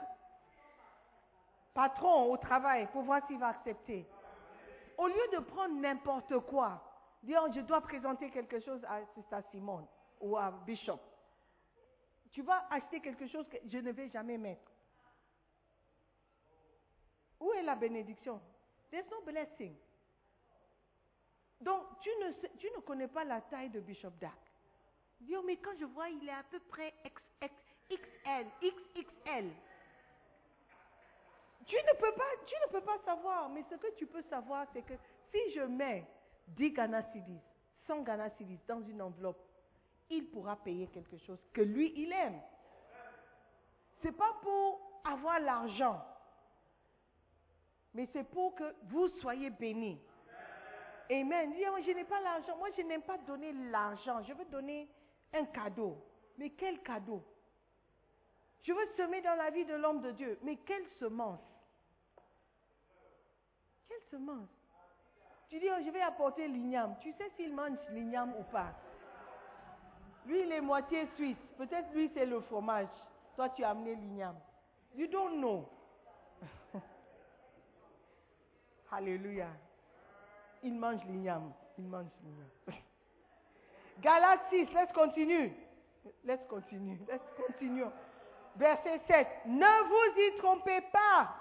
patron 1.74 2.32
au 2.32 2.38
travail 2.38 2.88
pour 2.92 3.04
voir 3.04 3.26
s'il 3.28 3.40
va 3.40 3.50
accepter. 3.50 4.06
Au 4.98 5.08
lieu 5.08 5.28
de 5.34 5.40
prendre 5.40 5.76
n'importe 5.76 6.38
quoi, 6.48 6.82
dire 7.24 7.42
je 7.54 7.62
dois 7.62 7.82
présenter 7.82 8.30
quelque 8.32 8.60
chose 8.60 8.84
à 8.86 9.02
Sister 9.16 9.38
Simone 9.52 9.86
ou 10.20 10.36
à 10.38 10.52
Bishop, 10.52 11.00
tu 12.32 12.42
vas 12.42 12.66
acheter 12.70 13.00
quelque 13.00 13.28
chose 13.28 13.48
que 13.50 13.58
je 13.66 13.78
ne 13.78 13.92
vais 13.92 14.10
jamais 14.10 14.38
mettre. 14.38 14.72
Où 17.40 17.54
est 17.54 17.64
la 17.64 17.76
bénédiction? 17.76 18.42
There's 18.92 19.10
no 19.10 19.22
blessing. 19.22 19.76
Donc, 21.62 21.84
tu 22.02 22.10
ne, 22.24 22.32
sais- 22.34 22.52
tu 22.58 22.68
ne 22.76 22.82
connais 22.82 23.08
pas 23.08 23.24
la 23.24 23.42
taille 23.42 23.70
de 23.70 23.80
Bishop 23.80 24.12
Dak. 24.22 24.32
Dis, 25.22 25.36
oh, 25.36 25.44
mais 25.46 25.58
quand 25.58 25.76
je 25.80 25.86
vois, 25.86 26.10
il 26.10 26.28
est 26.28 26.32
à 26.32 26.44
peu 26.50 26.60
près 26.62 26.94
XL, 27.90 28.46
XXL. 28.62 29.52
Tu 31.66 31.76
ne 31.76 31.98
peux 32.00 32.14
pas, 32.14 32.24
tu 32.48 32.56
ne 32.66 32.72
peux 32.72 32.82
pas 32.86 32.98
savoir, 33.06 33.50
mais 33.50 33.64
ce 33.70 33.76
que 33.76 33.94
tu 33.96 34.08
peux 34.08 34.24
savoir, 34.24 34.66
c'est 34.74 34.82
que 34.82 34.94
si 35.32 35.52
je 35.54 35.62
mets 35.62 36.06
10 36.48 36.72
Ghana 36.72 37.04
Cedis, 37.12 37.42
100 37.86 38.02
Ghana 38.04 38.30
dans 38.68 38.82
une 38.82 39.02
enveloppe, 39.02 39.40
il 40.10 40.26
pourra 40.32 40.56
payer 40.56 40.88
quelque 40.88 41.18
chose 41.18 41.40
que 41.54 41.62
lui, 41.62 41.94
il 41.96 42.12
aime. 42.12 42.42
C'est 44.02 44.14
pas 44.16 44.34
pour 44.42 44.80
avoir 45.04 45.40
l'argent, 45.40 46.04
mais 47.94 48.08
c'est 48.14 48.24
pour 48.24 48.56
que 48.56 48.76
vous 48.86 49.10
soyez 49.20 49.50
bénis. 49.50 50.00
Amen. 51.12 51.52
Dis, 51.54 51.64
je 51.86 51.92
n'ai 51.92 52.04
pas 52.04 52.22
l'argent. 52.22 52.56
Moi, 52.58 52.70
je 52.78 52.84
n'aime 52.84 53.02
pas 53.02 53.18
donner 53.20 53.52
l'argent. 53.72 54.22
Je 54.24 54.34
veux 54.34 54.46
donner 54.46 54.88
un 55.34 55.46
cadeau. 55.46 55.98
Mais 56.38 56.52
quel 56.52 56.82
cadeau? 56.82 57.24
Je 58.62 58.72
veux 58.74 58.86
semer 58.96 59.22
dans 59.22 59.36
la 59.36 59.50
vie 59.50 59.66
de 59.66 59.74
l'homme 59.74 60.02
de 60.02 60.12
Dieu. 60.12 60.38
Mais 60.44 60.58
quelle 60.58 60.86
semence? 61.00 61.42
Quelle 63.88 64.02
semence? 64.12 64.50
Tu 65.50 65.60
dis, 65.60 65.68
oh, 65.72 65.82
je 65.84 65.90
vais 65.90 66.02
apporter 66.02 66.48
l'igname. 66.48 66.96
Tu 67.02 67.12
sais 67.14 67.30
s'il 67.36 67.54
mange 67.54 67.78
l'igname 67.90 68.36
ou 68.38 68.44
pas? 68.44 68.72
Lui, 70.28 70.42
il 70.42 70.52
est 70.52 70.62
moitié 70.62 71.08
suisse. 71.16 71.38
Peut-être 71.58 71.92
lui, 71.94 72.12
c'est 72.14 72.26
le 72.26 72.40
fromage. 72.42 72.88
Toi, 73.36 73.50
tu 73.50 73.64
as 73.64 73.72
amené 73.72 73.96
l'igname. 73.96 74.38
You 74.96 75.08
don't 75.08 75.40
know. 75.40 75.68
Alléluia. 78.92 79.48
Il 80.64 80.76
mange 80.76 81.04
l'igname. 81.06 81.52
Il 81.78 81.86
mange 81.86 82.08
l'igname. 82.24 82.82
Galates 84.02 84.42
6, 84.50 84.68
let's 84.74 84.94
continue. 84.94 85.52
Let's 86.26 86.46
continue. 86.48 87.00
Let's 87.08 87.24
continue. 87.36 87.86
Verset 88.56 89.02
7. 89.08 89.28
Ne 89.46 89.84
vous 89.88 90.20
y 90.22 90.38
trompez 90.40 90.82
pas. 90.92 91.36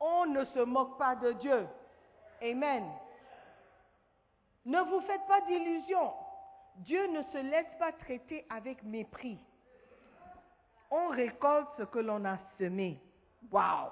On 0.00 0.26
ne 0.26 0.44
se 0.44 0.60
moque 0.60 0.98
pas 0.98 1.16
de 1.16 1.32
Dieu. 1.32 1.66
Amen. 2.42 2.84
Ne 4.64 4.80
vous 4.80 5.00
faites 5.00 5.26
pas 5.26 5.40
d'illusions. 5.42 6.12
Dieu 6.76 7.06
ne 7.08 7.22
se 7.24 7.38
laisse 7.38 7.74
pas 7.78 7.92
traiter 7.92 8.46
avec 8.50 8.82
mépris. 8.84 9.38
On 10.90 11.08
récolte 11.08 11.68
ce 11.78 11.82
que 11.82 11.98
l'on 11.98 12.24
a 12.24 12.38
semé. 12.58 13.00
Wow. 13.50 13.90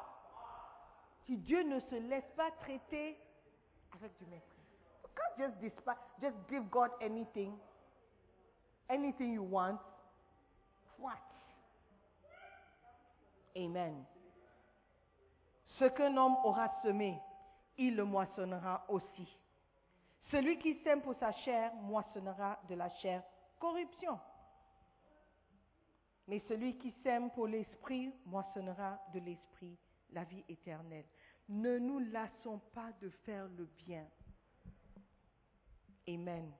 Si 1.26 1.36
Dieu 1.38 1.62
ne 1.62 1.80
se 1.80 1.96
laisse 1.96 2.30
pas 2.36 2.50
traiter 2.60 3.18
avec 3.92 4.16
du 4.18 4.26
mépris. 4.26 4.62
You 5.02 5.10
can't 5.14 5.38
just, 5.38 5.60
despi- 5.60 5.98
just 6.20 6.36
give 6.48 6.68
God 6.70 6.90
anything, 7.00 7.58
anything 8.88 9.32
you 9.34 9.42
want. 9.42 9.80
What? 10.98 11.18
Amen. 13.56 14.04
Ce 15.78 15.84
qu'un 15.84 16.16
homme 16.16 16.36
aura 16.44 16.68
semé, 16.82 17.18
il 17.76 17.96
le 17.96 18.04
moissonnera 18.04 18.84
aussi. 18.88 19.36
Celui 20.30 20.58
qui 20.58 20.74
sème 20.82 21.02
pour 21.02 21.14
sa 21.16 21.32
chair 21.32 21.74
moissonnera 21.74 22.58
de 22.68 22.74
la 22.74 22.88
chair 22.88 23.22
corruption. 23.58 24.18
Mais 26.28 26.40
celui 26.48 26.76
qui 26.78 26.90
sème 27.02 27.30
pour 27.30 27.46
l'esprit 27.46 28.12
moissonnera 28.24 28.98
de 29.12 29.20
l'esprit 29.20 29.76
la 30.10 30.24
vie 30.24 30.44
éternelle. 30.48 31.06
Ne 31.48 31.78
nous 31.78 31.98
lassons 31.98 32.58
pas 32.74 32.92
de 33.00 33.08
faire 33.08 33.48
le 33.48 33.64
bien. 33.84 34.06
Amen. 36.08 36.52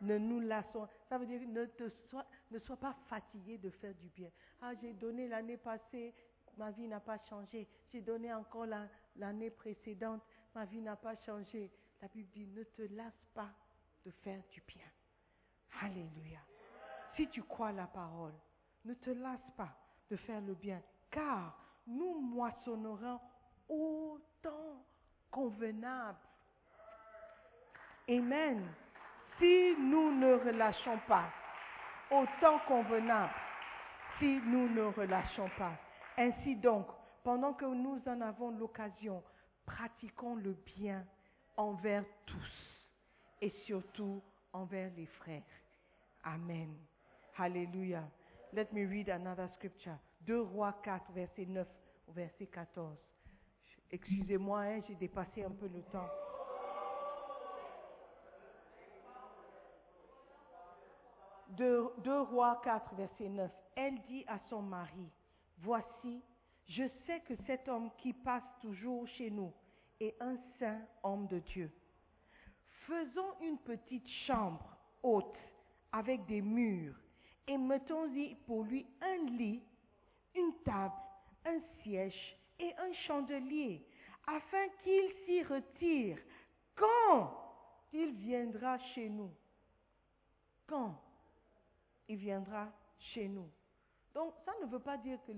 Ne 0.00 0.18
nous 0.18 0.40
lassons. 0.40 0.88
Ça 1.08 1.18
veut 1.18 1.26
dire 1.26 1.40
ne, 1.48 1.64
te 1.66 1.88
sois, 2.08 2.26
ne 2.50 2.58
sois 2.60 2.76
pas 2.76 2.94
fatigué 3.08 3.58
de 3.58 3.70
faire 3.70 3.94
du 3.94 4.08
bien. 4.10 4.30
Ah, 4.60 4.72
j'ai 4.80 4.92
donné 4.94 5.28
l'année 5.28 5.56
passée, 5.56 6.14
ma 6.56 6.70
vie 6.70 6.86
n'a 6.86 7.00
pas 7.00 7.18
changé. 7.28 7.68
J'ai 7.92 8.00
donné 8.00 8.32
encore 8.32 8.66
la- 8.66 8.88
l'année 9.16 9.50
précédente, 9.50 10.22
ma 10.54 10.64
vie 10.66 10.80
n'a 10.80 10.96
pas 10.96 11.16
changé. 11.24 11.70
La 12.00 12.08
Bible 12.08 12.30
dit 12.30 12.46
ne 12.46 12.62
te 12.62 12.82
lasse 12.94 13.26
pas 13.34 13.50
de 14.04 14.10
faire 14.10 14.42
du 14.50 14.60
bien. 14.62 14.86
Alléluia. 15.82 16.40
Si 17.16 17.28
tu 17.28 17.42
crois 17.42 17.72
la 17.72 17.86
parole, 17.88 18.34
ne 18.84 18.94
te 18.94 19.10
lasse 19.10 19.50
pas 19.56 19.76
de 20.08 20.16
faire 20.16 20.40
le 20.40 20.54
bien, 20.54 20.80
car 21.10 21.67
nous 21.88 22.20
moissonnerons 22.20 23.18
au 23.68 24.18
temps 24.42 24.84
convenable. 25.30 26.18
Amen. 28.08 28.66
Si 29.38 29.74
nous 29.78 30.12
ne 30.12 30.34
relâchons 30.34 30.98
pas 31.06 31.30
au 32.10 32.24
temps 32.40 32.58
convenable, 32.66 33.32
si 34.18 34.40
nous 34.44 34.68
ne 34.68 34.82
relâchons 34.82 35.50
pas. 35.58 35.72
Ainsi 36.16 36.56
donc, 36.56 36.86
pendant 37.22 37.52
que 37.52 37.64
nous 37.64 38.00
en 38.06 38.20
avons 38.20 38.50
l'occasion, 38.50 39.22
pratiquons 39.66 40.36
le 40.36 40.56
bien 40.76 41.04
envers 41.56 42.04
tous 42.26 42.80
et 43.40 43.50
surtout 43.66 44.22
envers 44.52 44.90
les 44.96 45.06
frères. 45.06 45.42
Amen. 46.24 46.74
Hallelujah. 47.36 48.08
Let 48.52 48.72
me 48.72 48.86
read 48.86 49.08
another 49.08 49.48
scripture. 49.54 49.98
2 50.28 50.42
Rois 50.42 50.74
4, 50.82 51.10
verset 51.12 51.46
9 51.46 51.66
au 52.06 52.12
verset 52.12 52.46
14. 52.48 52.98
Excusez-moi, 53.90 54.60
hein, 54.60 54.80
j'ai 54.86 54.94
dépassé 54.94 55.42
un 55.42 55.50
peu 55.50 55.66
le 55.68 55.82
temps. 55.84 56.06
2, 61.56 61.88
2 62.04 62.20
Rois 62.20 62.60
4, 62.62 62.94
verset 62.94 63.30
9. 63.30 63.50
Elle 63.74 64.02
dit 64.02 64.22
à 64.28 64.38
son 64.50 64.60
mari, 64.60 65.08
Voici, 65.60 66.22
je 66.66 66.86
sais 67.06 67.20
que 67.20 67.34
cet 67.46 67.66
homme 67.66 67.90
qui 67.96 68.12
passe 68.12 68.44
toujours 68.60 69.08
chez 69.08 69.30
nous 69.30 69.54
est 69.98 70.14
un 70.20 70.36
saint 70.58 70.82
homme 71.04 71.26
de 71.28 71.38
Dieu. 71.38 71.72
Faisons 72.86 73.32
une 73.40 73.56
petite 73.60 74.08
chambre 74.26 74.76
haute 75.02 75.38
avec 75.90 76.26
des 76.26 76.42
murs 76.42 77.00
et 77.46 77.56
mettons-y 77.56 78.34
pour 78.46 78.64
lui 78.64 78.86
un 79.00 79.24
lit, 79.30 79.62
une 80.38 80.54
table, 80.64 80.94
un 81.44 81.60
siège 81.82 82.36
et 82.58 82.74
un 82.76 82.92
chandelier, 83.06 83.84
afin 84.26 84.68
qu'il 84.82 85.12
s'y 85.24 85.42
retire 85.42 86.18
quand 86.74 87.34
il 87.92 88.12
viendra 88.12 88.78
chez 88.78 89.08
nous. 89.08 89.32
Quand 90.66 91.00
il 92.08 92.16
viendra 92.16 92.70
chez 92.98 93.28
nous. 93.28 93.50
Donc 94.14 94.34
ça 94.44 94.52
ne 94.60 94.66
veut 94.66 94.80
pas 94.80 94.98
dire 94.98 95.18
que 95.26 95.32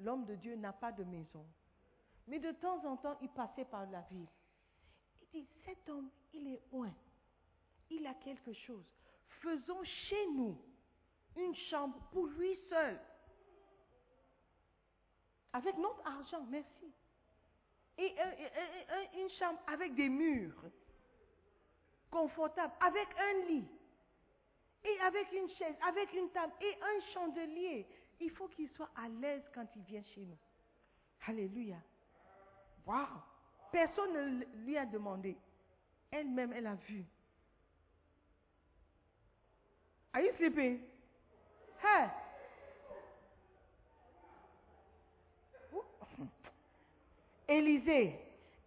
l'homme 0.00 0.24
de 0.24 0.34
Dieu 0.36 0.56
n'a 0.56 0.72
pas 0.72 0.92
de 0.92 1.04
maison. 1.04 1.44
Mais 2.26 2.38
de 2.38 2.52
temps 2.52 2.84
en 2.84 2.96
temps, 2.96 3.18
il 3.20 3.28
passait 3.30 3.64
par 3.64 3.86
la 3.90 4.00
ville. 4.02 4.28
Il 5.34 5.44
dit, 5.44 5.48
cet 5.64 5.88
homme, 5.88 6.10
il 6.32 6.46
est 6.46 6.62
loin. 6.70 6.92
Il 7.90 8.06
a 8.06 8.14
quelque 8.14 8.52
chose. 8.52 8.84
Faisons 9.40 9.82
chez 9.82 10.26
nous 10.28 10.56
une 11.36 11.54
chambre 11.70 11.98
pour 12.12 12.26
lui 12.26 12.56
seul. 12.68 13.00
Avec 15.52 15.76
notre 15.78 16.06
argent, 16.06 16.44
merci. 16.48 16.92
Et 17.98 18.14
un- 18.20 19.18
une 19.20 19.28
chambre 19.30 19.60
avec 19.66 19.94
des 19.94 20.08
murs 20.08 20.64
confortables, 22.10 22.72
avec 22.80 23.08
un 23.18 23.46
lit, 23.48 23.68
et 24.84 25.00
avec 25.00 25.30
une 25.32 25.48
chaise, 25.50 25.76
avec 25.86 26.12
une 26.14 26.30
table, 26.30 26.52
et 26.60 26.74
un 26.82 27.00
chandelier. 27.12 27.86
Il 28.20 28.30
faut 28.30 28.48
qu'il 28.48 28.68
soit 28.70 28.90
à 28.96 29.08
l'aise 29.08 29.42
quand 29.54 29.66
il 29.76 29.82
vient 29.82 30.02
chez 30.14 30.22
nous. 30.22 30.38
Alléluia. 31.26 31.76
Wow. 32.86 33.06
Personne 33.70 34.12
ne 34.12 34.44
lui 34.64 34.76
a 34.76 34.86
demandé. 34.86 35.36
Elle-même, 36.10 36.52
elle 36.52 36.66
a 36.66 36.74
vu. 36.74 37.04
Are 40.14 40.20
you 40.22 40.32
sleeping? 40.36 40.80
Hey. 41.82 42.10
Élisée, 47.52 48.18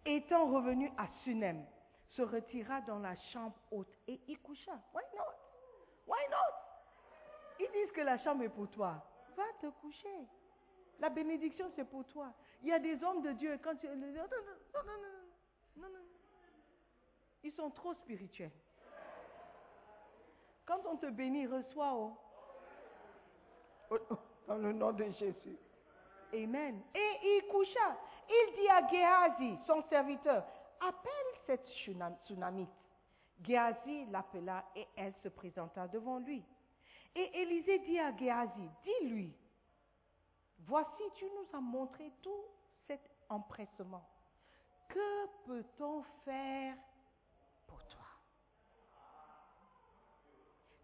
étant 0.04 0.46
revenu 0.46 0.92
à 0.96 1.08
Sunem, 1.24 1.64
se 2.10 2.22
retira 2.22 2.80
dans 2.82 3.00
la 3.00 3.16
chambre 3.16 3.56
haute 3.72 3.92
et 4.06 4.20
y 4.28 4.36
coucha. 4.36 4.80
Why 4.94 5.02
not? 5.16 5.34
Why 6.06 6.20
not? 6.30 6.54
Ils 7.58 7.72
disent 7.72 7.92
que 7.92 8.02
la 8.02 8.16
chambre 8.18 8.44
est 8.44 8.48
pour 8.48 8.70
toi. 8.70 9.04
Va 9.36 9.42
te 9.60 9.66
coucher. 9.80 10.28
La 11.00 11.08
bénédiction, 11.08 11.68
c'est 11.74 11.84
pour 11.84 12.04
toi. 12.04 12.32
Il 12.62 12.68
y 12.68 12.72
a 12.72 12.78
des 12.78 13.02
hommes 13.02 13.22
de 13.22 13.32
Dieu, 13.32 13.58
quand 13.60 13.74
tu... 13.74 13.88
Non, 13.88 13.96
non, 13.96 14.06
non, 14.06 14.84
non, 14.84 15.02
non, 15.78 15.88
non. 15.88 16.04
Ils 17.42 17.52
sont 17.52 17.70
trop 17.70 17.92
spirituels. 17.94 18.52
Quand 20.64 20.80
on 20.86 20.96
te 20.96 21.06
bénit, 21.06 21.48
reçois 21.48 21.92
oh. 21.92 22.16
Oh, 23.90 23.98
oh, 24.10 24.16
dans 24.46 24.58
le 24.58 24.72
nom 24.72 24.92
de 24.92 25.04
Jésus. 25.10 25.58
Amen. 26.32 26.82
Et 26.94 27.18
il 27.22 27.48
coucha. 27.50 27.96
Il 28.28 28.54
dit 28.56 28.68
à 28.68 28.88
Géasi, 28.88 29.58
son 29.66 29.82
serviteur, 29.88 30.44
appelle 30.80 31.12
cette 31.46 31.66
Tsunamite. 31.68 32.68
Géasi 33.42 34.06
l'appela 34.06 34.64
et 34.74 34.86
elle 34.96 35.14
se 35.22 35.28
présenta 35.28 35.86
devant 35.88 36.18
lui. 36.18 36.42
Et 37.14 37.42
Élisée 37.42 37.78
dit 37.80 37.98
à 37.98 38.16
Géasi, 38.16 38.68
dis-lui, 38.82 39.34
voici 40.60 41.02
tu 41.14 41.24
nous 41.24 41.48
as 41.56 41.60
montré 41.60 42.12
tout 42.22 42.44
cet 42.86 43.00
empressement. 43.28 44.06
Que 44.88 45.26
peut-on 45.46 46.02
faire 46.24 46.76
pour 47.66 47.84
toi? 47.86 48.06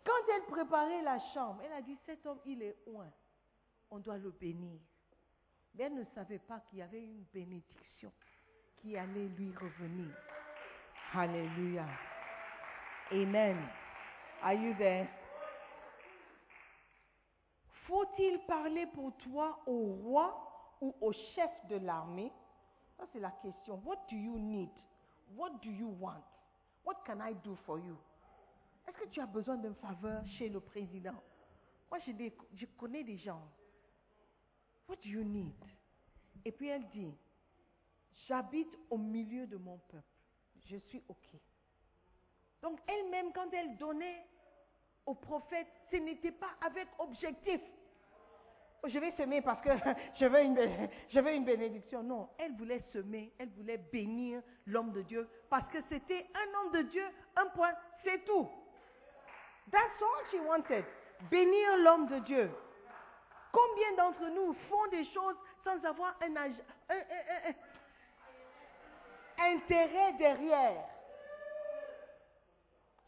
Quand 0.05 0.33
elle 0.35 0.45
préparait 0.45 1.03
la 1.03 1.19
chambre, 1.33 1.63
elle 1.65 1.73
a 1.73 1.83
dit, 1.83 1.97
cet 2.05 2.27
homme, 2.27 2.41
il 2.45 2.63
est 2.63 2.77
loin. 2.87 3.11
On 3.91 3.99
doit 3.99 4.19
le 4.19 4.31
bénir. 4.31 4.81
Mais 5.75 5.85
elle 5.85 5.95
ne 5.95 6.05
savait 6.15 6.39
pas 6.39 6.61
qu'il 6.61 6.79
y 6.79 6.83
avait 6.83 7.03
une 7.03 7.25
bénédiction 7.33 8.13
qui 8.77 8.97
allait 8.97 9.29
lui 9.29 9.53
revenir. 9.57 10.15
Alléluia. 11.15 11.87
Amen. 13.11 13.57
Are 14.43 14.55
you 14.55 14.75
there? 14.77 15.09
Faut-il 17.87 18.39
parler 18.47 18.87
pour 18.95 19.17
toi 19.19 19.59
au 19.67 19.95
roi 20.03 20.77
ou 20.81 20.95
au 21.01 21.13
chef 21.13 21.51
de 21.69 21.77
l'armée? 21.77 22.33
Ça, 22.97 23.05
c'est 23.13 23.21
la 23.21 23.31
question. 23.43 23.81
What 23.85 23.97
do 24.11 24.17
you 24.17 24.39
need? 24.39 24.71
What 25.37 25.51
do 25.63 25.71
you 25.71 25.89
want? 26.01 26.23
What 26.85 26.97
can 27.07 27.21
I 27.21 27.35
do 27.45 27.57
for 27.67 27.79
you? 27.79 27.97
Est-ce 28.87 28.99
que 28.99 29.09
tu 29.09 29.21
as 29.21 29.27
besoin 29.27 29.57
d'une 29.57 29.75
faveur 29.77 30.27
chez 30.27 30.49
le 30.49 30.61
président? 30.61 31.15
Moi, 31.91 31.99
des- 32.09 32.37
je 32.55 32.67
connais 32.79 33.05
des 33.05 33.19
gens. 33.19 33.43
What 34.89 34.97
do 35.03 35.09
you 35.09 35.23
need? 35.25 35.53
Et 36.45 36.53
puis 36.53 36.69
elle 36.69 36.87
dit, 36.89 37.15
j'habite 38.27 38.77
au 38.91 38.99
milieu 38.99 39.47
de 39.47 39.57
mon 39.57 39.79
peuple. 39.79 40.05
Je 40.67 40.77
suis 40.77 41.03
OK. 41.09 41.29
Donc 42.63 42.79
elle-même, 42.87 43.33
quand 43.33 43.53
elle 43.53 43.77
donnait 43.77 44.25
au 45.07 45.15
prophète, 45.15 45.67
ce 45.91 45.97
n'était 45.97 46.31
pas 46.33 46.51
avec 46.61 46.89
objectif. 46.99 47.61
Oh, 48.85 48.89
Je 48.89 48.99
vais 48.99 49.13
semer 49.13 49.41
parce 49.43 49.61
que 49.63 49.71
je 50.21 50.27
veux, 50.27 50.43
une, 50.43 50.55
bé- 50.55 50.91
je 51.09 51.21
veux 51.21 51.33
une 51.35 51.45
bénédiction. 51.45 52.03
Non, 52.03 52.29
elle 52.39 52.55
voulait 52.57 52.81
semer, 52.93 53.33
elle 53.39 53.51
voulait 53.51 53.79
bénir 53.79 54.43
l'homme 54.67 54.93
de 54.93 55.03
Dieu 55.03 55.29
parce 55.49 55.69
que 55.73 55.79
c'était 55.89 56.27
un 56.35 56.59
homme 56.61 56.73
de 56.73 56.83
Dieu, 56.91 57.05
un 57.37 57.47
point, 57.47 57.73
c'est 58.05 58.25
tout. 58.25 58.49
That's 59.71 60.03
all 60.03 60.27
she 60.31 60.45
wanted. 60.47 60.85
Bénir 61.31 61.77
l'homme 61.79 62.07
de 62.09 62.19
Dieu. 62.21 62.51
Combien 63.53 63.93
d'entre 63.97 64.29
nous 64.31 64.55
font 64.71 64.87
des 64.91 65.05
choses 65.05 65.37
sans 65.63 65.85
avoir 65.85 66.17
un, 66.23 66.35
intérêt 69.39 70.15
derrière? 70.15 70.89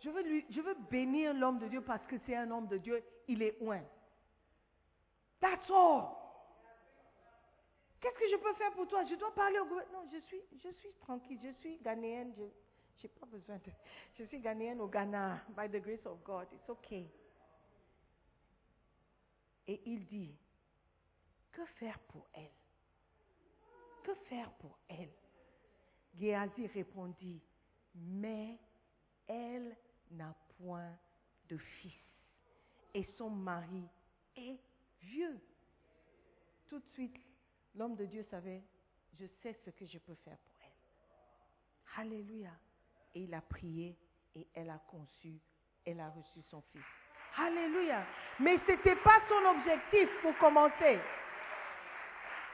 Je 0.00 0.10
veux, 0.10 0.22
lui, 0.22 0.44
je 0.50 0.60
veux 0.60 0.76
bénir 0.90 1.32
l'homme 1.32 1.58
de 1.58 1.66
Dieu 1.66 1.80
parce 1.80 2.06
que 2.06 2.16
c'est 2.26 2.36
un 2.36 2.50
homme 2.50 2.66
de 2.66 2.76
Dieu, 2.76 3.02
il 3.26 3.42
est 3.42 3.58
loin. 3.58 3.80
That's 5.40 5.70
all. 5.70 6.10
Qu'est-ce 8.00 8.18
que 8.18 8.28
je 8.30 8.36
peux 8.36 8.52
faire 8.54 8.72
pour 8.72 8.86
toi? 8.86 9.02
Je 9.04 9.14
dois 9.14 9.34
parler 9.34 9.58
au 9.60 9.64
gouvernement. 9.64 10.02
Non, 10.02 10.10
je 10.12 10.18
suis, 10.26 10.42
je 10.62 10.68
suis 10.74 10.92
tranquille, 11.00 11.38
je 11.42 11.52
suis 11.60 11.78
ghanéenne, 11.78 12.34
je 12.36 12.42
n'ai 12.42 13.08
pas 13.18 13.24
besoin 13.24 13.56
de... 13.56 13.70
Je 14.18 14.24
suis 14.24 14.40
ghanéenne 14.40 14.82
au 14.82 14.88
Ghana, 14.88 15.40
by 15.56 15.70
the 15.70 15.82
grace 15.82 16.04
of 16.04 16.22
God, 16.22 16.46
it's 16.52 16.68
okay. 16.68 17.10
Et 19.66 19.81
il 19.86 20.05
dit, 20.07 20.36
que 21.53 21.65
faire 21.66 21.99
pour 22.01 22.27
elle? 22.35 22.53
Que 24.03 24.15
faire 24.15 24.53
pour 24.55 24.78
elle? 24.89 25.12
Géasi 26.15 26.66
répondit, 26.69 27.41
mais 27.95 28.59
elle 29.27 29.77
n'a 30.11 30.35
point 30.59 30.97
de 31.49 31.57
fils 31.57 32.05
et 32.95 33.05
son 33.16 33.28
mari 33.28 33.89
est 34.36 34.59
vieux. 35.03 35.41
Tout 36.69 36.78
de 36.78 36.89
suite, 36.93 37.16
l'homme 37.74 37.97
de 37.97 38.07
Dieu 38.07 38.23
savait, 38.23 38.62
je 39.19 39.27
sais 39.43 39.53
ce 39.65 39.70
que 39.70 39.85
je 39.85 39.99
peux 39.99 40.15
faire 40.15 40.39
pour 40.39 40.55
elle. 40.62 42.01
Alléluia. 42.01 42.53
Et 43.15 43.24
il 43.24 43.35
a 43.35 43.41
prié 43.43 43.97
et 44.35 44.49
elle 44.55 44.70
a 44.70 44.78
conçu, 44.78 45.41
elle 45.85 46.01
a 46.01 46.11
reçu 46.11 46.43
son 46.43 46.61
fils. 46.62 46.82
Alléluia. 47.39 48.05
Mais 48.40 48.59
ce 48.66 48.73
n'était 48.73 48.97
pas 48.97 49.20
son 49.28 49.44
objectif 49.59 50.09
pour 50.23 50.36
commencer. 50.39 50.98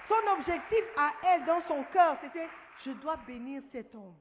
Son 0.09 0.33
objectif 0.39 0.85
à 0.97 1.13
elle, 1.25 1.45
dans 1.45 1.63
son 1.69 1.85
cœur, 1.93 2.19
c'était, 2.21 2.49
je 2.85 2.91
dois 2.93 3.17
bénir 3.19 3.63
cet 3.73 3.95
homme. 3.95 4.17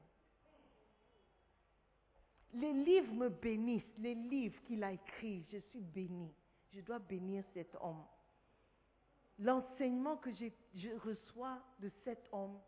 Les 2.54 2.72
livres 2.72 3.12
me 3.14 3.28
bénissent, 3.28 3.96
les 3.98 4.14
livres 4.14 4.60
qu'il 4.64 4.82
a 4.82 4.92
écrits, 4.92 5.44
je 5.52 5.58
suis 5.58 5.80
béni. 5.80 6.32
Je 6.72 6.80
dois 6.80 6.98
bénir 6.98 7.44
cet 7.54 7.74
homme. 7.80 8.04
L'enseignement 9.38 10.16
que 10.16 10.30
je 10.34 10.88
reçois 11.04 11.58
de 11.80 11.90
cet 12.04 12.28
homme, 12.32 12.58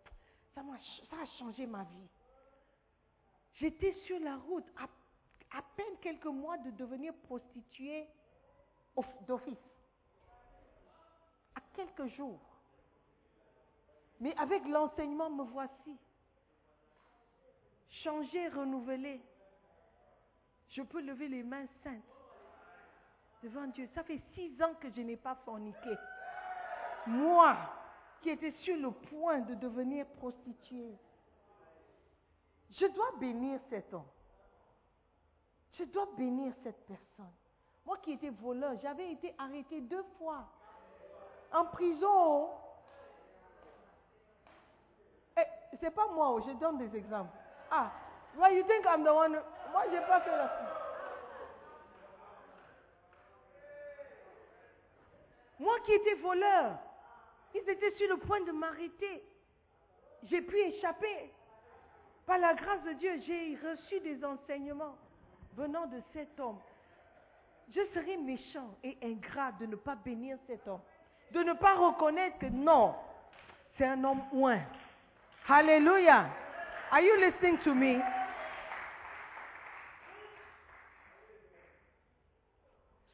ça, 0.55 0.63
ch- 0.63 1.03
ça 1.11 1.17
a 1.23 1.27
changé 1.39 1.67
ma 1.67 1.85
vie. 1.85 2.09
J'étais 3.55 3.93
sur 4.07 4.19
la 4.21 4.37
route, 4.37 4.65
à, 4.79 4.87
à 5.57 5.63
peine 5.77 5.97
quelques 6.01 6.25
mois 6.27 6.59
de 6.59 6.71
devenir 6.73 7.15
prostituée 7.25 8.07
of- 8.97 9.25
d'office. 9.27 9.59
À 11.55 11.61
quelques 11.75 12.07
jours. 12.17 12.41
Mais 14.21 14.35
avec 14.39 14.65
l'enseignement, 14.67 15.31
me 15.31 15.45
voici. 15.45 15.99
Changé, 18.03 18.49
renouvelé. 18.49 19.21
Je 20.71 20.83
peux 20.83 21.01
lever 21.03 21.29
les 21.29 21.43
mains 21.43 21.67
saintes 21.83 22.03
devant 23.43 23.67
Dieu. 23.67 23.89
Ça 23.95 24.03
fait 24.05 24.21
six 24.35 24.61
ans 24.63 24.75
que 24.81 24.91
je 24.91 25.03
n'ai 25.03 25.17
pas 25.17 25.35
forniqué. 25.45 25.97
Moi, 27.07 27.57
qui 28.23 28.31
étais 28.31 28.53
sur 28.63 28.77
le 28.77 28.91
point 28.93 29.41
de 29.41 29.55
devenir 29.57 30.07
prostituée, 30.19 30.97
je 32.71 32.87
dois 32.87 33.11
bénir 33.19 33.61
cet 33.69 33.93
homme. 33.93 34.07
Je 35.79 35.85
dois 35.85 36.09
bénir 36.17 36.53
cette 36.63 36.87
personne. 36.87 37.33
Moi 37.85 37.99
qui 38.03 38.13
étais 38.13 38.31
voleur, 38.31 38.75
j'avais 38.83 39.13
été 39.13 39.35
arrêté 39.39 39.81
deux 39.81 40.05
fois. 40.19 40.45
En 41.53 41.65
prison. 41.67 42.51
Eh, 45.37 45.43
c'est 45.81 45.91
pas 45.91 46.07
moi, 46.09 46.33
oh, 46.33 46.41
je 46.47 46.53
donne 46.53 46.79
des 46.79 46.97
exemples. 46.97 47.37
Ah, 47.71 47.91
why 48.37 48.55
you 48.55 48.63
think 48.65 48.85
I'm 48.87 49.05
the 49.05 49.09
one? 49.09 49.41
Moi, 49.73 49.85
j'ai 49.91 50.01
pas 50.01 50.21
fait 50.21 50.31
la 50.31 50.51
Moi 55.59 55.79
qui 55.87 55.93
étais 55.93 56.15
voleur, 56.15 56.77
ils 57.55 57.69
étaient 57.69 57.93
sur 57.93 58.09
le 58.09 58.17
point 58.19 58.41
de 58.41 58.53
m'arrêter. 58.53 59.25
J'ai 60.25 60.43
pu 60.43 60.57
échapper. 60.59 61.33
Par 62.27 62.39
la 62.39 62.55
grâce 62.55 62.83
de 62.83 62.93
Dieu, 62.93 63.19
j'ai 63.21 63.57
reçu 63.57 64.01
des 64.01 64.25
enseignements 64.25 64.97
venant 65.55 65.87
de 65.87 66.01
cet 66.13 66.39
homme. 66.41 66.59
Je 67.71 67.81
serais 67.95 68.17
méchant 68.17 68.75
et 68.83 68.97
ingrat 69.03 69.53
de 69.53 69.67
ne 69.67 69.77
pas 69.77 69.95
bénir 69.95 70.37
cet 70.47 70.67
homme. 70.67 70.83
De 71.31 71.41
ne 71.41 71.55
pas 71.55 71.75
reconnaître 71.75 72.39
que 72.39 72.47
non, 72.47 72.95
c'est 73.77 73.87
un 73.87 74.03
homme 74.05 74.23
ouin. 74.33 74.61
Alléluia. 75.49 76.29
Are 76.91 77.01
you 77.01 77.17
listening 77.17 77.59
to 77.61 77.75
me? 77.75 78.01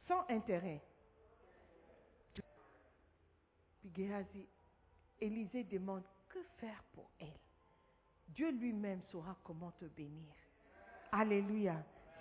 Sans 0.07 0.25
intérêt. 0.29 0.81
Puis 3.79 3.91
Géhazi, 3.95 4.47
Élisée 5.21 5.63
demande 5.63 6.03
que 6.27 6.39
faire 6.57 6.83
pour 6.93 7.09
elle? 7.19 7.27
Dieu 8.29 8.51
lui-même 8.51 9.01
saura 9.11 9.35
comment 9.43 9.71
te 9.71 9.85
bénir. 9.85 10.33
Alléluia. 11.11 11.75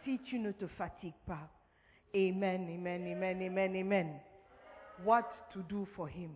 Si 0.08 0.18
tu 0.20 0.38
ne 0.38 0.52
te 0.52 0.66
fatigues 0.66 1.20
pas. 1.26 1.50
Amen, 2.14 2.66
amen, 2.66 3.06
amen, 3.12 3.42
amen, 3.42 3.76
amen. 3.76 4.20
What 5.04 5.26
to 5.52 5.60
do 5.68 5.86
for 5.94 6.08
him. 6.08 6.30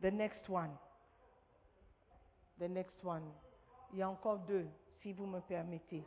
The 0.00 0.12
next 0.12 0.48
one. 0.48 0.70
The 2.60 2.68
next 2.68 3.02
one. 3.02 3.24
Il 3.92 3.98
y 3.98 4.02
a 4.02 4.08
encore 4.08 4.38
deux, 4.46 4.68
si 5.00 5.12
vous 5.12 5.26
me 5.26 5.40
permettez. 5.40 6.04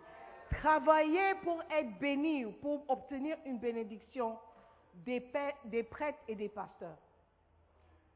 Travailler 0.51 1.35
pour 1.43 1.61
être 1.69 1.99
béni, 1.99 2.45
pour 2.61 2.89
obtenir 2.89 3.35
une 3.45 3.59
bénédiction 3.59 4.39
des, 4.93 5.21
des 5.65 5.83
prêtres 5.83 6.23
et 6.29 6.35
des 6.35 6.47
pasteurs. 6.47 6.97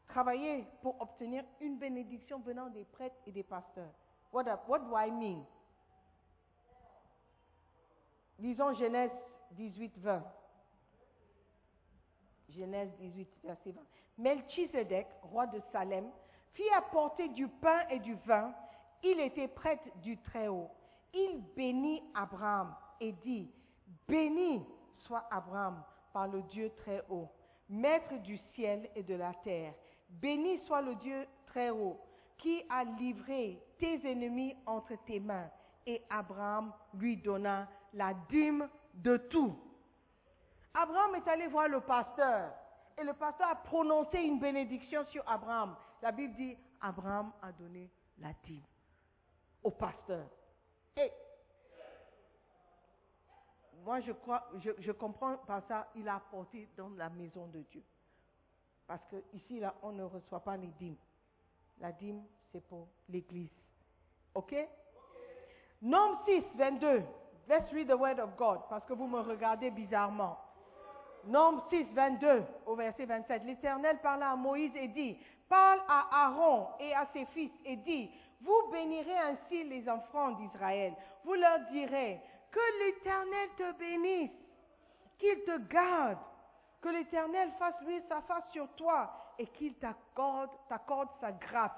Travailler 0.07 0.63
pour 0.81 1.01
obtenir 1.01 1.43
une 1.59 1.77
bénédiction 1.77 2.39
venant 2.39 2.69
des 2.69 2.85
prêtres 2.85 3.17
et 3.27 3.33
des 3.33 3.43
pasteurs. 3.43 3.91
What, 4.31 4.45
what 4.69 4.79
do 4.79 4.95
I 4.95 5.11
mean? 5.11 5.45
Lisons 8.39 8.73
Genèse 8.73 9.11
18, 9.51 9.93
20. 9.97 10.23
Genèse 12.49 12.89
18, 12.99 13.29
verset 13.43 13.71
20. 13.71 13.81
Melchizedek, 14.17 15.07
roi 15.23 15.47
de 15.47 15.59
Salem, 15.71 16.09
fit 16.53 16.69
apporter 16.75 17.29
du 17.29 17.47
pain 17.47 17.87
et 17.89 17.99
du 17.99 18.15
vin. 18.25 18.53
Il 19.03 19.19
était 19.19 19.47
prêtre 19.47 19.87
du 20.01 20.17
Très-Haut. 20.17 20.69
Il 21.13 21.41
bénit 21.55 22.03
Abraham 22.13 22.75
et 22.99 23.11
dit, 23.13 23.49
Béni 24.07 24.61
soit 24.97 25.25
Abraham 25.31 25.83
par 26.13 26.27
le 26.27 26.41
Dieu 26.43 26.71
Très-Haut, 26.77 27.29
maître 27.69 28.15
du 28.17 28.37
ciel 28.53 28.89
et 28.95 29.03
de 29.03 29.15
la 29.15 29.33
terre. 29.43 29.73
Béni 30.09 30.59
soit 30.65 30.81
le 30.81 30.95
Dieu 30.95 31.27
Très-Haut, 31.47 31.99
qui 32.37 32.63
a 32.69 32.83
livré 32.83 33.61
tes 33.79 33.99
ennemis 34.09 34.55
entre 34.65 34.95
tes 35.05 35.19
mains. 35.19 35.49
Et 35.85 36.03
Abraham 36.09 36.73
lui 36.93 37.17
donna 37.17 37.67
la 37.93 38.13
dîme 38.13 38.69
de 38.93 39.17
tout. 39.17 39.57
Abraham 40.73 41.15
est 41.15 41.27
allé 41.27 41.47
voir 41.47 41.67
le 41.67 41.81
pasteur 41.81 42.53
et 42.97 43.03
le 43.03 43.13
pasteur 43.13 43.49
a 43.49 43.55
prononcé 43.55 44.19
une 44.19 44.39
bénédiction 44.39 45.05
sur 45.05 45.23
Abraham. 45.27 45.75
La 46.01 46.11
Bible 46.11 46.35
dit, 46.35 46.57
Abraham 46.81 47.31
a 47.41 47.51
donné 47.51 47.89
la 48.19 48.33
dîme 48.43 48.63
au 49.63 49.71
pasteur. 49.71 50.25
Et 50.97 51.11
moi, 53.83 53.99
je 54.01 54.11
crois, 54.11 54.49
je, 54.59 54.91
comprends 54.91 55.37
par 55.37 55.63
ça, 55.67 55.87
il 55.95 56.07
a 56.07 56.15
apporté 56.15 56.67
dans 56.75 56.89
la 56.89 57.09
maison 57.09 57.47
de 57.47 57.59
Dieu. 57.71 57.83
Parce 58.85 59.05
que 59.05 59.17
ici, 59.33 59.61
on 59.81 59.91
ne 59.91 60.03
reçoit 60.03 60.43
pas 60.43 60.57
les 60.57 60.67
dîmes. 60.67 60.97
La 61.79 61.91
dîme, 61.91 62.23
c'est 62.51 62.65
pour 62.67 62.87
l'église. 63.07 63.51
OK? 64.33 64.55
Nombre 65.81 66.21
6, 66.25 66.43
22. 66.55 67.03
Let's 67.49 67.73
read 67.73 67.87
the 67.87 67.97
word 67.97 68.19
of 68.19 68.37
God, 68.37 68.59
parce 68.69 68.85
que 68.85 68.93
vous 68.93 69.07
me 69.07 69.21
regardez 69.21 69.71
bizarrement. 69.71 70.37
Nombre 71.25 71.65
6, 71.71 71.87
22 71.95 72.43
au 72.67 72.75
verset 72.75 73.05
27. 73.05 73.43
L'Éternel 73.43 73.97
parla 74.03 74.31
à 74.31 74.35
Moïse 74.35 74.71
et 74.75 74.87
dit, 74.89 75.17
parle 75.49 75.81
à 75.89 76.25
Aaron 76.25 76.67
et 76.79 76.93
à 76.93 77.07
ses 77.11 77.25
fils 77.33 77.51
et 77.65 77.75
dit, 77.77 78.11
vous 78.41 78.69
bénirez 78.71 79.17
ainsi 79.17 79.63
les 79.63 79.89
enfants 79.89 80.33
d'Israël. 80.33 80.93
Vous 81.25 81.33
leur 81.33 81.59
direz, 81.71 82.21
que 82.51 82.85
l'Éternel 82.85 83.49
te 83.57 83.71
bénisse, 83.79 84.31
qu'il 85.17 85.43
te 85.43 85.57
garde, 85.73 86.19
que 86.81 86.89
l'Éternel 86.89 87.51
fasse 87.57 87.81
lui 87.81 87.99
sa 88.07 88.21
face 88.21 88.47
sur 88.51 88.67
toi 88.75 89.11
et 89.39 89.47
qu'il 89.47 89.73
t'accorde, 89.79 90.51
t'accorde 90.69 91.09
sa 91.19 91.31
grâce. 91.31 91.71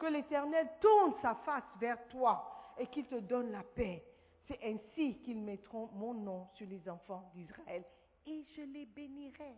Que 0.00 0.06
l'Éternel 0.06 0.68
tourne 0.80 1.14
sa 1.22 1.36
face 1.46 1.62
vers 1.78 2.08
toi 2.08 2.74
et 2.76 2.88
qu'il 2.88 3.06
te 3.06 3.20
donne 3.20 3.52
la 3.52 3.62
paix. 3.62 4.04
C'est 4.46 4.58
ainsi 4.64 5.18
qu'ils 5.20 5.40
mettront 5.40 5.88
mon 5.92 6.14
nom 6.14 6.48
sur 6.54 6.66
les 6.66 6.88
enfants 6.88 7.30
d'Israël 7.34 7.84
et 8.26 8.44
je 8.56 8.62
les 8.62 8.86
bénirai. 8.86 9.54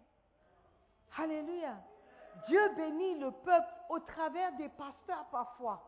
Alléluia. 1.17 1.83
Dieu 2.49 2.61
bénit 2.77 3.19
le 3.19 3.31
peuple 3.31 3.73
au 3.89 3.99
travers 4.01 4.53
des 4.57 4.69
pasteurs 4.71 5.27
parfois. 5.31 5.83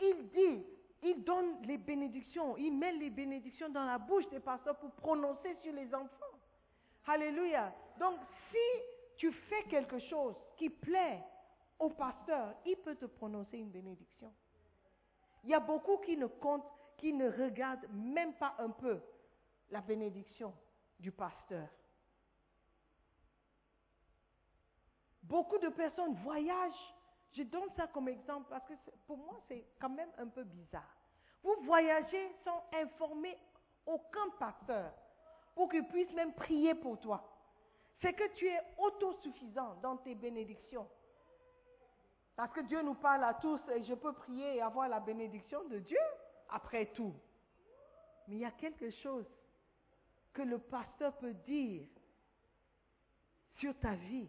Il 0.00 0.28
dit, 0.28 0.64
il 1.02 1.24
donne 1.24 1.62
les 1.62 1.76
bénédictions, 1.76 2.56
il 2.56 2.76
met 2.76 2.92
les 2.92 3.10
bénédictions 3.10 3.68
dans 3.68 3.84
la 3.84 3.98
bouche 3.98 4.28
des 4.30 4.40
pasteurs 4.40 4.76
pour 4.76 4.90
prononcer 4.92 5.54
sur 5.62 5.72
les 5.72 5.94
enfants. 5.94 6.24
Alléluia. 7.06 7.72
Donc 8.00 8.18
si 8.50 8.82
tu 9.16 9.32
fais 9.32 9.62
quelque 9.64 9.98
chose 9.98 10.34
qui 10.56 10.70
plaît 10.70 11.22
au 11.78 11.90
pasteur, 11.90 12.54
il 12.64 12.76
peut 12.76 12.96
te 12.96 13.06
prononcer 13.06 13.58
une 13.58 13.70
bénédiction. 13.70 14.32
Il 15.44 15.50
y 15.50 15.54
a 15.54 15.60
beaucoup 15.60 15.98
qui 15.98 16.16
ne 16.16 16.26
comptent, 16.26 16.66
qui 16.96 17.12
ne 17.12 17.30
regardent 17.30 17.88
même 17.92 18.34
pas 18.34 18.54
un 18.58 18.70
peu 18.70 19.00
la 19.70 19.80
bénédiction 19.80 20.54
du 20.98 21.12
pasteur. 21.12 21.68
Beaucoup 25.22 25.58
de 25.58 25.68
personnes 25.68 26.14
voyagent. 26.14 26.94
Je 27.32 27.42
donne 27.42 27.68
ça 27.76 27.86
comme 27.88 28.08
exemple 28.08 28.46
parce 28.48 28.64
que 28.66 28.74
pour 29.06 29.18
moi, 29.18 29.38
c'est 29.48 29.64
quand 29.80 29.90
même 29.90 30.10
un 30.18 30.28
peu 30.28 30.44
bizarre. 30.44 30.96
Vous 31.42 31.56
voyagez 31.62 32.32
sans 32.44 32.64
informer 32.72 33.36
aucun 33.84 34.30
pasteur 34.38 34.92
pour 35.54 35.68
qu'il 35.68 35.86
puisse 35.88 36.12
même 36.12 36.32
prier 36.32 36.74
pour 36.74 36.98
toi. 37.00 37.22
C'est 38.00 38.12
que 38.12 38.34
tu 38.34 38.46
es 38.46 38.60
autosuffisant 38.78 39.74
dans 39.82 39.96
tes 39.96 40.14
bénédictions. 40.14 40.88
Parce 42.36 42.52
que 42.52 42.60
Dieu 42.60 42.82
nous 42.82 42.94
parle 42.94 43.24
à 43.24 43.34
tous 43.34 43.60
et 43.74 43.82
je 43.82 43.94
peux 43.94 44.12
prier 44.12 44.56
et 44.56 44.60
avoir 44.60 44.88
la 44.88 45.00
bénédiction 45.00 45.64
de 45.64 45.78
Dieu 45.78 45.98
après 46.50 46.86
tout. 46.92 47.14
Mais 48.28 48.36
il 48.36 48.40
y 48.40 48.44
a 48.44 48.50
quelque 48.52 48.90
chose 48.90 49.26
que 50.32 50.42
le 50.42 50.58
pasteur 50.58 51.16
peut 51.18 51.34
dire 51.34 51.88
sur 53.58 53.78
ta 53.78 53.94
vie 53.94 54.28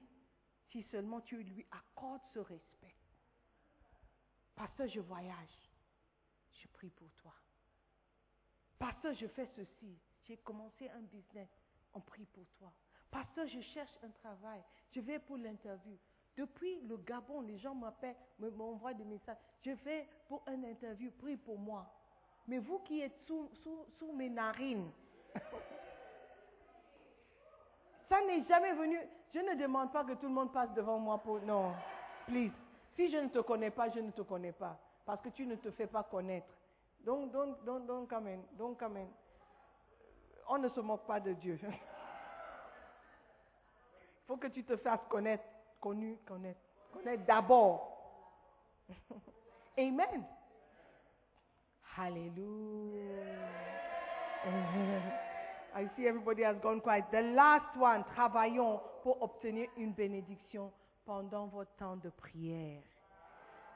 si 0.72 0.84
seulement 0.84 1.22
tu 1.22 1.42
lui 1.44 1.66
accordes 1.72 2.22
ce 2.34 2.40
respect. 2.40 2.96
Pasteur, 4.56 4.88
je 4.88 5.00
voyage. 5.00 5.70
Je 6.54 6.68
prie 6.70 6.90
pour 6.90 7.12
toi. 7.14 7.34
Pasteur, 8.80 9.14
je 9.14 9.28
fais 9.28 9.48
ceci. 9.56 9.98
J'ai 10.24 10.38
commencé 10.38 10.90
un 10.90 11.02
business. 11.02 11.50
On 11.94 12.02
prie 12.02 12.26
pour 12.26 12.46
toi. 12.58 12.72
Pasteur, 13.10 13.48
je 13.48 13.62
cherche 13.62 13.94
un 14.04 14.10
travail. 14.10 14.62
Je 14.92 15.00
vais 15.00 15.20
pour 15.20 15.38
l'interview. 15.38 15.98
Depuis 16.36 16.82
le 16.82 16.98
Gabon, 16.98 17.42
les 17.42 17.58
gens 17.58 17.74
m'appellent, 17.74 18.16
m'envoient 18.40 18.94
des 18.94 19.06
messages. 19.06 19.38
Je 19.62 19.72
vais 19.72 20.08
pour 20.28 20.44
un 20.48 20.64
interview. 20.64 21.12
Prie 21.12 21.38
pour 21.38 21.58
moi. 21.58 21.92
Mais 22.48 22.60
vous 22.60 22.80
qui 22.80 23.02
êtes 23.02 23.18
sous, 23.28 23.50
sous 24.00 24.14
mes 24.14 24.30
narines, 24.30 24.90
ça 28.08 28.22
n'est 28.26 28.44
jamais 28.46 28.74
venu. 28.74 28.98
Je 29.34 29.40
ne 29.40 29.56
demande 29.56 29.92
pas 29.92 30.06
que 30.06 30.14
tout 30.14 30.28
le 30.28 30.34
monde 30.34 30.54
passe 30.54 30.74
devant 30.74 30.98
moi 30.98 31.18
pour. 31.18 31.42
Non, 31.42 31.74
please. 32.26 32.52
Si 32.96 33.10
je 33.12 33.18
ne 33.18 33.28
te 33.28 33.40
connais 33.40 33.70
pas, 33.70 33.90
je 33.90 34.00
ne 34.00 34.12
te 34.12 34.22
connais 34.22 34.54
pas. 34.54 34.80
Parce 35.06 35.22
que 35.22 35.30
tu 35.30 35.46
ne 35.46 35.56
te 35.56 35.70
fais 35.72 35.88
pas 35.88 36.04
connaître. 36.04 36.48
Donc, 37.02 37.32
donc, 37.32 37.64
donc, 37.64 37.86
donc, 37.86 38.10
come 38.10 38.28
in, 38.28 38.40
donc, 38.58 38.80
come 38.80 38.98
in. 38.98 39.08
On 40.50 40.58
ne 40.58 40.70
se 40.70 40.80
moque 40.80 41.06
pas 41.06 41.20
de 41.20 41.34
Dieu. 41.34 41.60
Il 41.62 41.70
faut 44.28 44.38
que 44.38 44.48
tu 44.48 44.64
te 44.64 44.78
fasses 44.78 45.06
connaître, 45.10 45.44
connu, 45.80 46.18
connaître, 46.26 46.60
connaître 46.94 47.26
d'abord. 47.26 47.94
Amen. 49.78 50.26
Hallelujah. 51.98 53.02
I 55.76 55.90
see 55.96 56.06
everybody 56.08 56.44
has 56.44 56.56
gone 56.62 56.80
quiet. 56.80 57.06
The 57.12 57.34
last 57.34 57.76
one, 57.76 58.04
travaillons 58.16 58.80
pour 59.02 59.20
obtenir 59.24 59.68
une 59.78 59.94
bénédiction 59.94 60.72
pendant 61.06 61.48
votre 61.48 61.76
temps 61.78 61.98
de 61.98 62.10
prière. 62.10 62.84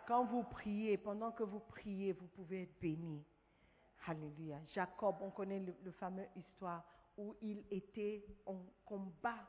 Quand 0.07 0.25
vous 0.25 0.43
priez, 0.43 0.97
pendant 0.97 1.31
que 1.31 1.41
vous 1.41 1.61
priez, 1.61 2.11
vous 2.11 2.27
pouvez 2.27 2.63
être 2.63 2.79
béni. 2.79 3.23
Alléluia. 4.05 4.59
Jacob, 4.71 5.15
on 5.21 5.31
connaît 5.31 5.59
le, 5.83 5.91
fameux 5.91 6.27
histoire 6.35 6.83
où 7.17 7.35
il 7.41 7.63
était 7.71 8.23
en 8.45 8.57
combat 8.85 9.47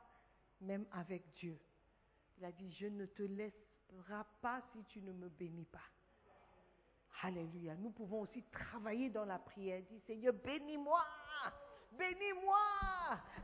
même 0.63 0.87
avec 0.93 1.31
Dieu. 1.35 1.59
Il 2.39 2.45
a 2.47 2.53
dit, 2.53 2.73
je 2.73 2.87
ne 2.87 3.05
te 3.05 3.23
laisserai 3.23 4.23
pas 4.41 4.63
si 4.73 4.83
tu 4.85 5.03
ne 5.03 5.13
me 5.13 5.29
bénis 5.29 5.67
pas. 5.67 5.81
Alléluia. 7.23 7.77
Nous 7.77 7.91
pouvons 7.91 8.23
aussi 8.23 8.43
travailler 8.51 9.09
dans 9.09 9.25
la 9.25 9.39
prière. 9.39 9.81
Dire, 9.83 10.01
Seigneur, 10.07 10.35
bénis-moi. 10.45 11.05
Bénis-moi. 11.97 12.57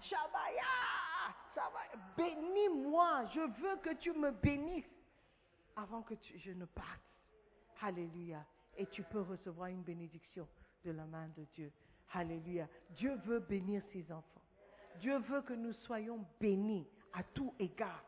Shabaya. 0.01 0.65
Bénis-moi. 2.17 3.27
Je 3.35 3.41
veux 3.61 3.77
que 3.77 3.95
tu 3.95 4.13
me 4.13 4.33
bénisses 4.33 4.85
avant 5.77 6.03
que 6.03 6.15
je 6.37 6.51
ne 6.51 6.65
parte. 6.65 7.01
Alléluia. 7.81 8.45
Et 8.77 8.87
tu 8.87 9.05
peux 9.05 9.21
recevoir 9.21 9.69
une 9.69 9.83
bénédiction 9.83 10.49
de 10.85 10.91
la 10.91 11.05
main 11.05 11.29
de 11.37 11.45
Dieu. 11.55 11.73
Alléluia. 12.13 12.67
Dieu 12.91 13.15
veut 13.27 13.41
bénir 13.41 13.83
ses 13.93 14.11
enfants. 14.11 14.43
Dieu 14.97 15.19
veut 15.19 15.43
que 15.43 15.53
nous 15.53 15.73
soyons 15.73 16.25
bénis 16.41 16.89
à 17.13 17.23
tout 17.23 17.55
égard. 17.61 18.03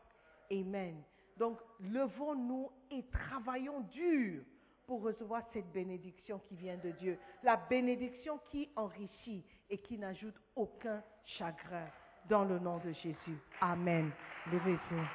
Amen. 0.51 1.01
Donc, 1.37 1.59
levons-nous 1.79 2.69
et 2.89 3.05
travaillons 3.07 3.81
dur 3.81 4.43
pour 4.91 5.03
recevoir 5.03 5.43
cette 5.53 5.71
bénédiction 5.71 6.37
qui 6.49 6.55
vient 6.57 6.75
de 6.75 6.91
Dieu. 6.91 7.17
La 7.43 7.55
bénédiction 7.55 8.37
qui 8.51 8.69
enrichit 8.75 9.45
et 9.69 9.77
qui 9.77 9.97
n'ajoute 9.97 10.35
aucun 10.53 11.01
chagrin. 11.23 11.87
Dans 12.27 12.43
le 12.43 12.59
nom 12.59 12.77
de 12.79 12.91
Jésus. 12.91 13.37
Amen. 13.61 14.11
Levez-vous. 14.51 15.05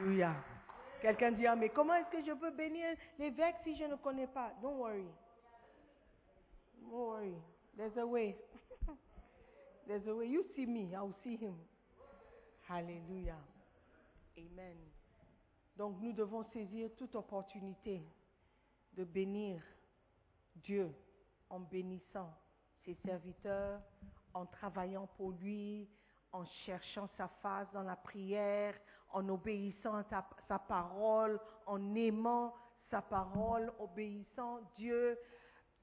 Alléluia. 0.00 0.34
Quelqu'un 1.00 1.30
dit, 1.30 1.46
ah, 1.46 1.54
mais 1.54 1.68
comment 1.68 1.94
est-ce 1.94 2.10
que 2.10 2.24
je 2.26 2.32
peux 2.32 2.50
bénir 2.50 2.96
l'évêque 3.20 3.54
si 3.62 3.76
je 3.76 3.84
ne 3.84 3.94
connais 3.94 4.26
pas? 4.26 4.52
Don't 4.60 4.78
worry. 4.78 5.06
Don't 6.80 6.90
worry. 6.90 7.34
There's 7.76 7.96
a 7.96 8.04
way. 8.04 8.36
There's 9.86 10.08
a 10.08 10.12
way. 10.12 10.26
You 10.26 10.44
see 10.56 10.66
me, 10.66 10.92
I'll 10.92 11.14
see 11.22 11.36
him. 11.36 11.54
Hallelujah. 12.68 13.38
Amen. 14.40 14.78
Donc 15.76 16.00
nous 16.00 16.12
devons 16.12 16.44
saisir 16.44 16.90
toute 16.96 17.14
opportunité 17.14 18.02
de 18.94 19.04
bénir 19.04 19.62
Dieu 20.56 20.94
en 21.50 21.60
bénissant 21.60 22.32
ses 22.84 22.94
serviteurs, 23.04 23.80
en 24.32 24.46
travaillant 24.46 25.06
pour 25.16 25.32
lui, 25.32 25.88
en 26.32 26.44
cherchant 26.64 27.08
sa 27.16 27.28
face 27.42 27.70
dans 27.72 27.82
la 27.82 27.96
prière, 27.96 28.74
en 29.12 29.28
obéissant 29.28 29.96
à 29.96 30.04
sa 30.48 30.58
parole, 30.58 31.40
en 31.66 31.94
aimant 31.94 32.54
sa 32.90 33.02
parole, 33.02 33.72
obéissant 33.78 34.60
Dieu. 34.76 35.18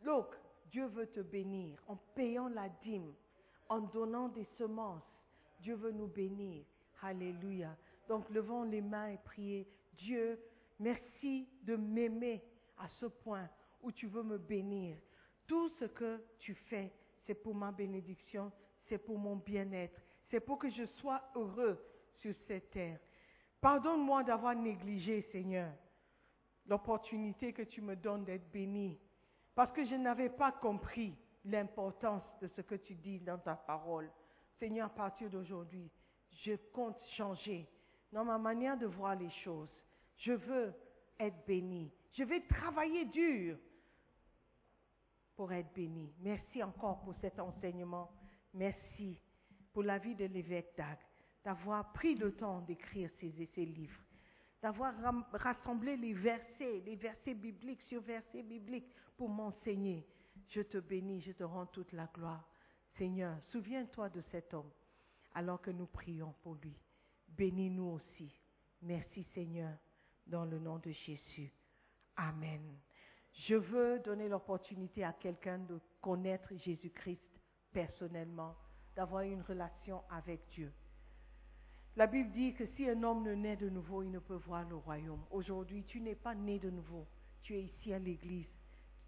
Look, 0.02 0.36
Dieu 0.72 0.88
veut 0.88 1.08
te 1.08 1.20
bénir 1.20 1.80
en 1.88 1.98
payant 2.16 2.48
la 2.48 2.70
dîme, 2.70 3.14
en 3.70 3.82
donnant 3.82 4.30
des 4.30 4.48
semences. 4.58 5.04
Dieu 5.60 5.76
veut 5.76 5.92
nous 5.92 6.08
bénir. 6.08 6.66
Alléluia. 7.02 7.76
Donc 8.08 8.30
levons 8.30 8.64
les 8.64 8.82
mains 8.82 9.10
et 9.10 9.18
prions. 9.18 9.66
Dieu, 9.98 10.40
merci 10.80 11.48
de 11.64 11.76
m'aimer 11.76 12.44
à 12.78 12.88
ce 12.88 13.08
point 13.08 13.50
où 13.82 13.92
tu 13.92 14.08
veux 14.08 14.24
me 14.24 14.38
bénir. 14.38 14.98
Tout 15.48 15.70
ce 15.80 15.86
que 15.86 16.22
tu 16.40 16.54
fais, 16.54 16.92
c'est 17.26 17.36
pour 17.36 17.56
ma 17.56 17.72
bénédiction, 17.72 18.52
c'est 18.88 18.98
pour 18.98 19.18
mon 19.18 19.38
bien-être, 19.38 20.00
c'est 20.30 20.40
pour 20.40 20.60
que 20.60 20.70
je 20.70 20.86
sois 21.00 21.22
heureux 21.36 21.80
sur 22.20 22.34
cette 22.48 22.72
terre. 22.72 23.00
Pardonne-moi 23.62 24.24
d'avoir 24.24 24.56
négligé, 24.56 25.22
Seigneur, 25.32 25.72
l'opportunité 26.68 27.54
que 27.54 27.64
tu 27.64 27.82
me 27.82 27.96
donnes 27.96 28.26
d'être 28.26 28.52
béni, 28.52 29.00
parce 29.56 29.72
que 29.72 29.86
je 29.86 29.96
n'avais 29.96 30.30
pas 30.30 30.52
compris 30.52 31.16
l'importance 31.46 32.24
de 32.42 32.48
ce 32.48 32.62
que 32.62 32.76
tu 32.76 32.96
dis 32.96 33.20
dans 33.20 33.38
ta 33.38 33.56
parole. 33.56 34.12
Seigneur, 34.60 34.88
à 34.88 34.94
partir 34.94 35.30
d'aujourd'hui, 35.30 35.90
je 36.32 36.54
compte 36.72 37.02
changer 37.16 37.68
dans 38.12 38.26
ma 38.26 38.38
manière 38.38 38.78
de 38.78 38.86
voir 38.86 39.16
les 39.16 39.30
choses. 39.44 39.70
Je 40.18 40.34
veux 40.34 40.74
être 41.20 41.46
béni. 41.46 41.92
Je 42.14 42.24
vais 42.24 42.42
travailler 42.42 43.06
dur 43.06 43.58
pour 45.36 45.52
être 45.52 45.72
béni. 45.74 46.12
Merci 46.20 46.64
encore 46.64 47.02
pour 47.02 47.14
cet 47.22 47.40
enseignement. 47.40 48.10
Merci 48.54 49.20
pour 49.72 49.84
la 49.84 50.00
vie 50.00 50.16
de 50.16 50.26
l'évêque 50.26 50.74
Dag, 50.76 50.98
d'avoir 51.44 51.92
pris 51.94 52.16
le 52.16 52.36
temps 52.36 52.62
d'écrire 52.62 53.12
ces, 53.20 53.32
ces 53.54 53.66
livres, 53.66 54.02
d'avoir 54.62 54.94
rassemblé 55.34 55.96
les 55.98 56.14
versets, 56.14 56.82
les 56.86 56.96
versets 56.96 57.36
bibliques 57.36 57.84
sur 57.84 58.02
versets 58.02 58.42
bibliques 58.42 58.92
pour 59.16 59.30
m'enseigner. 59.30 60.08
Je 60.50 60.62
te 60.62 60.78
bénis, 60.80 61.22
je 61.22 61.34
te 61.34 61.44
rends 61.44 61.68
toute 61.68 61.92
la 61.92 62.08
gloire. 62.08 62.44
Seigneur, 62.98 63.38
souviens-toi 63.52 64.10
de 64.10 64.22
cet 64.32 64.54
homme 64.54 64.72
alors 65.36 65.62
que 65.62 65.70
nous 65.70 65.86
prions 65.86 66.34
pour 66.42 66.56
lui. 66.56 66.76
Bénis-nous 67.30 67.92
aussi. 67.92 68.32
Merci 68.82 69.24
Seigneur, 69.34 69.78
dans 70.26 70.46
le 70.46 70.60
nom 70.60 70.78
de 70.80 70.92
Jésus. 70.92 71.52
Amen. 72.16 72.62
Je 73.34 73.56
veux 73.56 74.00
donner 74.00 74.28
l'opportunité 74.28 75.04
à 75.04 75.14
quelqu'un 75.14 75.60
de 75.60 75.80
connaître 76.02 76.56
Jésus-Christ 76.56 77.22
personnellement, 77.72 78.56
d'avoir 78.96 79.22
une 79.22 79.42
relation 79.42 80.02
avec 80.10 80.48
Dieu. 80.50 80.74
La 81.96 82.08
Bible 82.08 82.32
dit 82.32 82.54
que 82.54 82.66
si 82.76 82.88
un 82.90 83.02
homme 83.04 83.24
ne 83.24 83.34
naît 83.34 83.56
de 83.56 83.70
nouveau, 83.70 84.04
il 84.04 84.12
ne 84.12 84.20
peut 84.20 84.36
voir 84.36 84.68
le 84.70 84.76
royaume. 84.76 85.24
Aujourd'hui, 85.32 85.84
tu 85.86 86.00
n'es 86.00 86.16
pas 86.16 86.36
né 86.36 86.60
de 86.60 86.70
nouveau. 86.70 87.08
Tu 87.42 87.56
es 87.56 87.64
ici 87.64 87.94
à 87.94 88.00
l'église. 88.00 88.48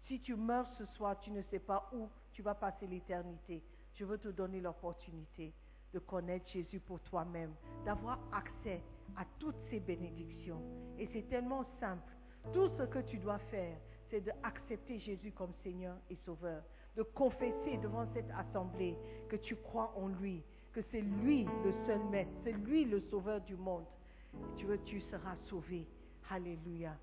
Si 0.06 0.20
tu 0.20 0.34
meurs 0.34 0.68
ce 0.76 0.86
soir, 0.86 1.18
tu 1.20 1.30
ne 1.30 1.42
sais 1.42 1.60
pas 1.60 1.88
où 1.92 2.08
tu 2.32 2.42
vas 2.42 2.54
passer 2.54 2.86
l'éternité. 2.86 3.62
Je 3.94 4.04
veux 4.04 4.18
te 4.18 4.28
donner 4.28 4.60
l'opportunité 4.60 5.52
de 5.92 5.98
connaître 5.98 6.48
Jésus 6.50 6.80
pour 6.80 7.00
toi-même, 7.00 7.52
d'avoir 7.84 8.18
accès 8.32 8.80
à 9.16 9.24
toutes 9.38 9.56
ces 9.70 9.80
bénédictions. 9.80 10.62
Et 10.98 11.08
c'est 11.12 11.28
tellement 11.28 11.64
simple. 11.80 12.12
Tout 12.52 12.68
ce 12.78 12.84
que 12.84 13.00
tu 13.00 13.18
dois 13.18 13.38
faire, 13.50 13.76
c'est 14.10 14.20
d'accepter 14.20 14.98
Jésus 14.98 15.32
comme 15.32 15.52
Seigneur 15.62 15.96
et 16.08 16.16
Sauveur, 16.24 16.62
de 16.96 17.02
confesser 17.02 17.76
devant 17.82 18.06
cette 18.14 18.30
assemblée 18.30 18.96
que 19.28 19.36
tu 19.36 19.56
crois 19.56 19.92
en 19.96 20.08
lui, 20.08 20.42
que 20.72 20.80
c'est 20.90 21.00
lui 21.00 21.44
le 21.64 21.72
seul 21.86 22.02
maître, 22.10 22.30
c'est 22.44 22.52
lui 22.52 22.84
le 22.84 23.00
Sauveur 23.10 23.40
du 23.42 23.56
monde. 23.56 23.84
tu 24.56 24.66
veux, 24.66 24.82
tu 24.84 25.00
seras 25.02 25.36
sauvé. 25.46 25.86
Alléluia. 26.30 26.96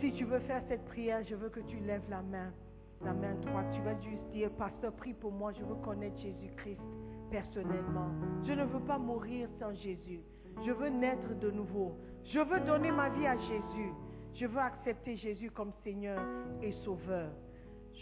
Si 0.00 0.12
tu 0.12 0.24
veux 0.24 0.40
faire 0.40 0.62
cette 0.68 0.84
prière, 0.84 1.24
je 1.24 1.34
veux 1.34 1.48
que 1.48 1.60
tu 1.60 1.78
lèves 1.80 2.08
la 2.08 2.22
main, 2.22 2.52
la 3.02 3.12
main 3.12 3.34
droite. 3.34 3.66
Tu 3.74 3.80
vas 3.82 4.00
juste 4.00 4.24
dire, 4.32 4.50
Pasteur, 4.52 4.92
prie 4.94 5.14
pour 5.14 5.32
moi, 5.32 5.52
je 5.52 5.62
veux 5.64 5.74
connaître 5.76 6.18
Jésus-Christ 6.18 6.80
personnellement. 7.32 8.10
Je 8.46 8.52
ne 8.52 8.64
veux 8.64 8.80
pas 8.80 8.98
mourir 8.98 9.48
sans 9.58 9.74
Jésus. 9.74 10.20
Je 10.64 10.70
veux 10.70 10.90
naître 10.90 11.34
de 11.40 11.50
nouveau. 11.50 11.96
Je 12.24 12.38
veux 12.38 12.60
donner 12.60 12.92
ma 12.92 13.08
vie 13.08 13.26
à 13.26 13.36
Jésus. 13.38 13.92
Je 14.34 14.46
veux 14.46 14.60
accepter 14.60 15.16
Jésus 15.16 15.50
comme 15.50 15.72
Seigneur 15.82 16.20
et 16.62 16.72
Sauveur. 16.84 17.30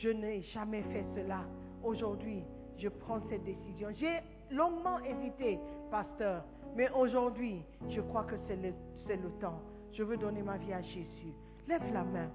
Je 0.03 0.11
n'ai 0.11 0.43
jamais 0.43 0.83
fait 0.83 1.05
cela. 1.15 1.45
Aujourd'hui, 1.83 2.43
je 2.77 2.89
prends 2.89 3.21
cette 3.29 3.45
décision. 3.45 3.89
J'ai 3.95 4.21
longuement 4.51 4.99
hésité, 5.01 5.59
pasteur, 5.91 6.45
mais 6.77 6.91
aujourd'hui, 6.91 7.63
je 7.89 8.01
crois 8.01 8.25
que 8.25 8.37
c'est 8.49 8.57
le, 8.57 8.73
le 9.09 9.31
temps. 9.41 9.61
Je 9.93 10.03
veux 10.03 10.17
donner 10.17 10.43
ma 10.43 10.57
vie 10.57 10.73
à 10.73 10.83
Jésus. 10.83 11.35
Lève 11.69 11.93
la 11.93 12.05
main. 12.05 12.31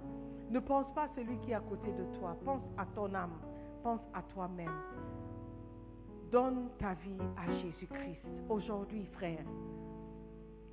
Ne 0.50 0.60
pense 0.60 0.86
pas 0.94 1.04
à 1.04 1.10
celui 1.16 1.38
qui 1.40 1.52
est 1.52 1.56
à 1.56 1.60
côté 1.60 1.92
de 1.92 2.18
toi. 2.18 2.38
Pense 2.46 2.62
à 2.78 2.86
ton 2.86 3.14
âme. 3.14 3.38
Pense 3.84 4.02
à 4.14 4.22
toi-même. 4.34 4.72
Donne 6.36 6.68
ta 6.78 6.96
vie 6.96 7.16
à 7.38 7.50
Jésus-Christ. 7.62 8.20
Aujourd'hui, 8.50 9.06
frère, 9.14 9.46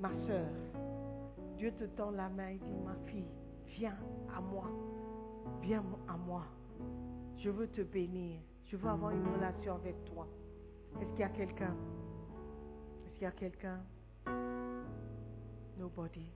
ma 0.01 0.11
soeur, 0.27 0.49
Dieu 1.57 1.71
te 1.79 1.85
tend 1.85 2.11
la 2.11 2.29
main 2.29 2.49
et 2.49 2.59
dit, 2.59 2.81
ma 2.85 2.97
fille, 3.07 3.31
viens 3.69 3.97
à 4.37 4.41
moi. 4.41 4.65
Viens 5.61 5.85
à 6.09 6.17
moi. 6.17 6.43
Je 7.39 7.49
veux 7.49 7.69
te 7.69 7.83
bénir. 7.83 8.41
Je 8.65 8.77
veux 8.77 8.89
avoir 8.89 9.13
une 9.13 9.25
relation 9.37 9.77
avec 9.77 10.05
toi. 10.07 10.27
Est-ce 11.01 11.11
qu'il 11.11 11.21
y 11.21 11.23
a 11.23 11.29
quelqu'un? 11.29 11.77
Est-ce 13.07 13.15
qu'il 13.15 13.23
y 13.23 13.27
a 13.27 13.31
quelqu'un? 13.31 13.79
Nobody. 15.79 16.27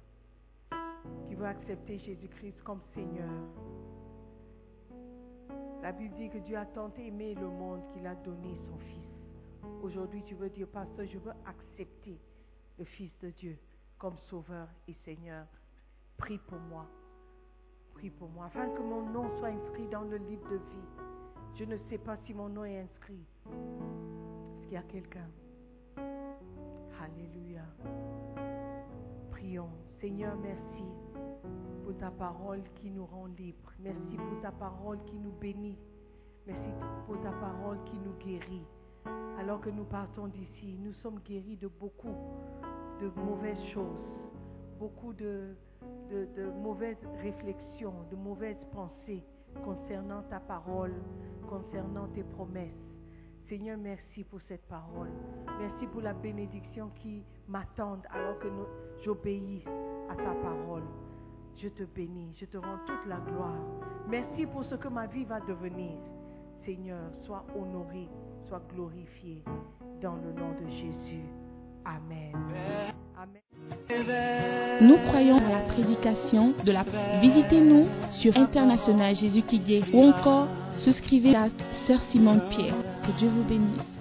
Qui 1.26 1.34
veut 1.34 1.46
accepter 1.46 1.98
Jésus-Christ 1.98 2.62
comme 2.62 2.80
Seigneur. 2.94 3.32
La 5.82 5.90
Bible 5.90 6.14
dit 6.14 6.30
que 6.30 6.38
Dieu 6.38 6.56
a 6.56 6.66
tant 6.66 6.92
aimé 6.96 7.34
le 7.34 7.48
monde 7.48 7.80
qu'il 7.92 8.06
a 8.06 8.14
donné 8.14 8.56
son 8.70 8.78
Fils. 8.78 8.95
Aujourd'hui, 9.82 10.22
tu 10.24 10.34
veux 10.34 10.50
dire, 10.50 10.68
pasteur, 10.68 11.06
je 11.06 11.18
veux 11.18 11.32
accepter 11.46 12.18
le 12.78 12.84
Fils 12.84 13.10
de 13.20 13.30
Dieu 13.30 13.58
comme 13.98 14.16
Sauveur 14.28 14.68
et 14.88 14.94
Seigneur. 15.04 15.46
Prie 16.16 16.38
pour 16.38 16.58
moi. 16.58 16.86
Prie 17.94 18.10
pour 18.10 18.28
moi, 18.28 18.46
afin 18.46 18.68
que 18.68 18.82
mon 18.82 19.08
nom 19.10 19.28
soit 19.38 19.48
inscrit 19.48 19.88
dans 19.88 20.02
le 20.02 20.16
livre 20.16 20.48
de 20.50 20.56
vie. 20.56 20.88
Je 21.58 21.64
ne 21.64 21.78
sais 21.88 21.98
pas 21.98 22.16
si 22.26 22.34
mon 22.34 22.48
nom 22.48 22.64
est 22.64 22.80
inscrit. 22.80 23.24
Est-ce 23.46 24.64
qu'il 24.64 24.72
y 24.72 24.76
a 24.76 24.82
quelqu'un? 24.82 25.30
Alléluia. 27.00 27.62
Prions. 29.30 29.70
Seigneur, 30.00 30.36
merci 30.36 30.84
pour 31.82 31.96
ta 31.96 32.10
parole 32.10 32.62
qui 32.74 32.90
nous 32.90 33.06
rend 33.06 33.26
libres. 33.26 33.72
Merci 33.78 34.16
pour 34.16 34.40
ta 34.42 34.52
parole 34.52 35.02
qui 35.04 35.16
nous 35.18 35.32
bénit. 35.32 35.78
Merci 36.46 36.70
pour 37.06 37.20
ta 37.22 37.32
parole 37.32 37.82
qui 37.84 37.96
nous 37.96 38.12
guérit. 38.18 38.66
Alors 39.38 39.60
que 39.60 39.70
nous 39.70 39.84
partons 39.84 40.26
d'ici, 40.28 40.76
nous 40.80 40.92
sommes 40.94 41.20
guéris 41.20 41.56
de 41.56 41.68
beaucoup 41.68 42.14
de 43.00 43.08
mauvaises 43.20 43.62
choses, 43.72 44.00
beaucoup 44.78 45.12
de, 45.12 45.54
mauvaises 46.62 46.96
réflexions, 47.22 47.94
de 48.10 48.16
mauvaises 48.16 48.64
pensées 48.72 49.22
concernant 49.64 50.22
ta 50.30 50.40
parole, 50.40 50.94
concernant 51.48 52.08
tes 52.08 52.22
promesses. 52.22 52.86
Seigneur, 53.48 53.78
merci 53.78 54.24
pour 54.24 54.40
cette 54.48 54.66
parole. 54.66 55.10
Merci 55.60 55.86
pour 55.86 56.00
la 56.00 56.14
bénédiction 56.14 56.90
qui 56.96 57.22
m'attend 57.46 57.98
alors 58.10 58.38
que 58.40 58.48
j'obéis 59.04 59.62
à 60.10 60.16
ta 60.16 60.34
parole. 60.34 60.82
Je 61.56 61.68
te 61.68 61.84
bénis, 61.84 62.34
je 62.38 62.44
te 62.46 62.56
rends 62.56 62.78
toute 62.86 63.06
la 63.06 63.18
gloire. 63.18 63.62
Merci 64.08 64.46
pour 64.46 64.64
ce 64.64 64.74
que 64.74 64.88
ma 64.88 65.06
vie 65.06 65.24
va 65.24 65.40
devenir. 65.40 65.96
Seigneur, 66.64 67.12
sois 67.22 67.44
honoré, 67.56 68.08
sois 68.48 68.62
glorifié 68.74 69.42
dans 70.02 70.14
le 70.16 70.32
nom 70.32 70.50
de 70.60 70.70
Jésus. 70.70 71.24
Amen. 71.84 72.32
Amen. 73.16 73.42
Nous 74.80 74.96
croyons 75.08 75.38
à 75.38 75.48
la 75.48 75.60
prédication 75.68 76.52
de 76.64 76.72
la 76.72 76.84
Visitez-nous 77.20 77.86
sur 78.12 78.36
International 78.36 79.14
Jésus 79.14 79.42
qui 79.42 79.58
guérit 79.58 79.92
ou 79.92 80.04
encore 80.04 80.48
souscrivez 80.78 81.34
à 81.34 81.48
Sœur 81.86 82.00
Simone 82.10 82.42
Pierre. 82.50 82.74
Que 83.04 83.12
Dieu 83.18 83.28
vous 83.28 83.44
bénisse. 83.44 83.95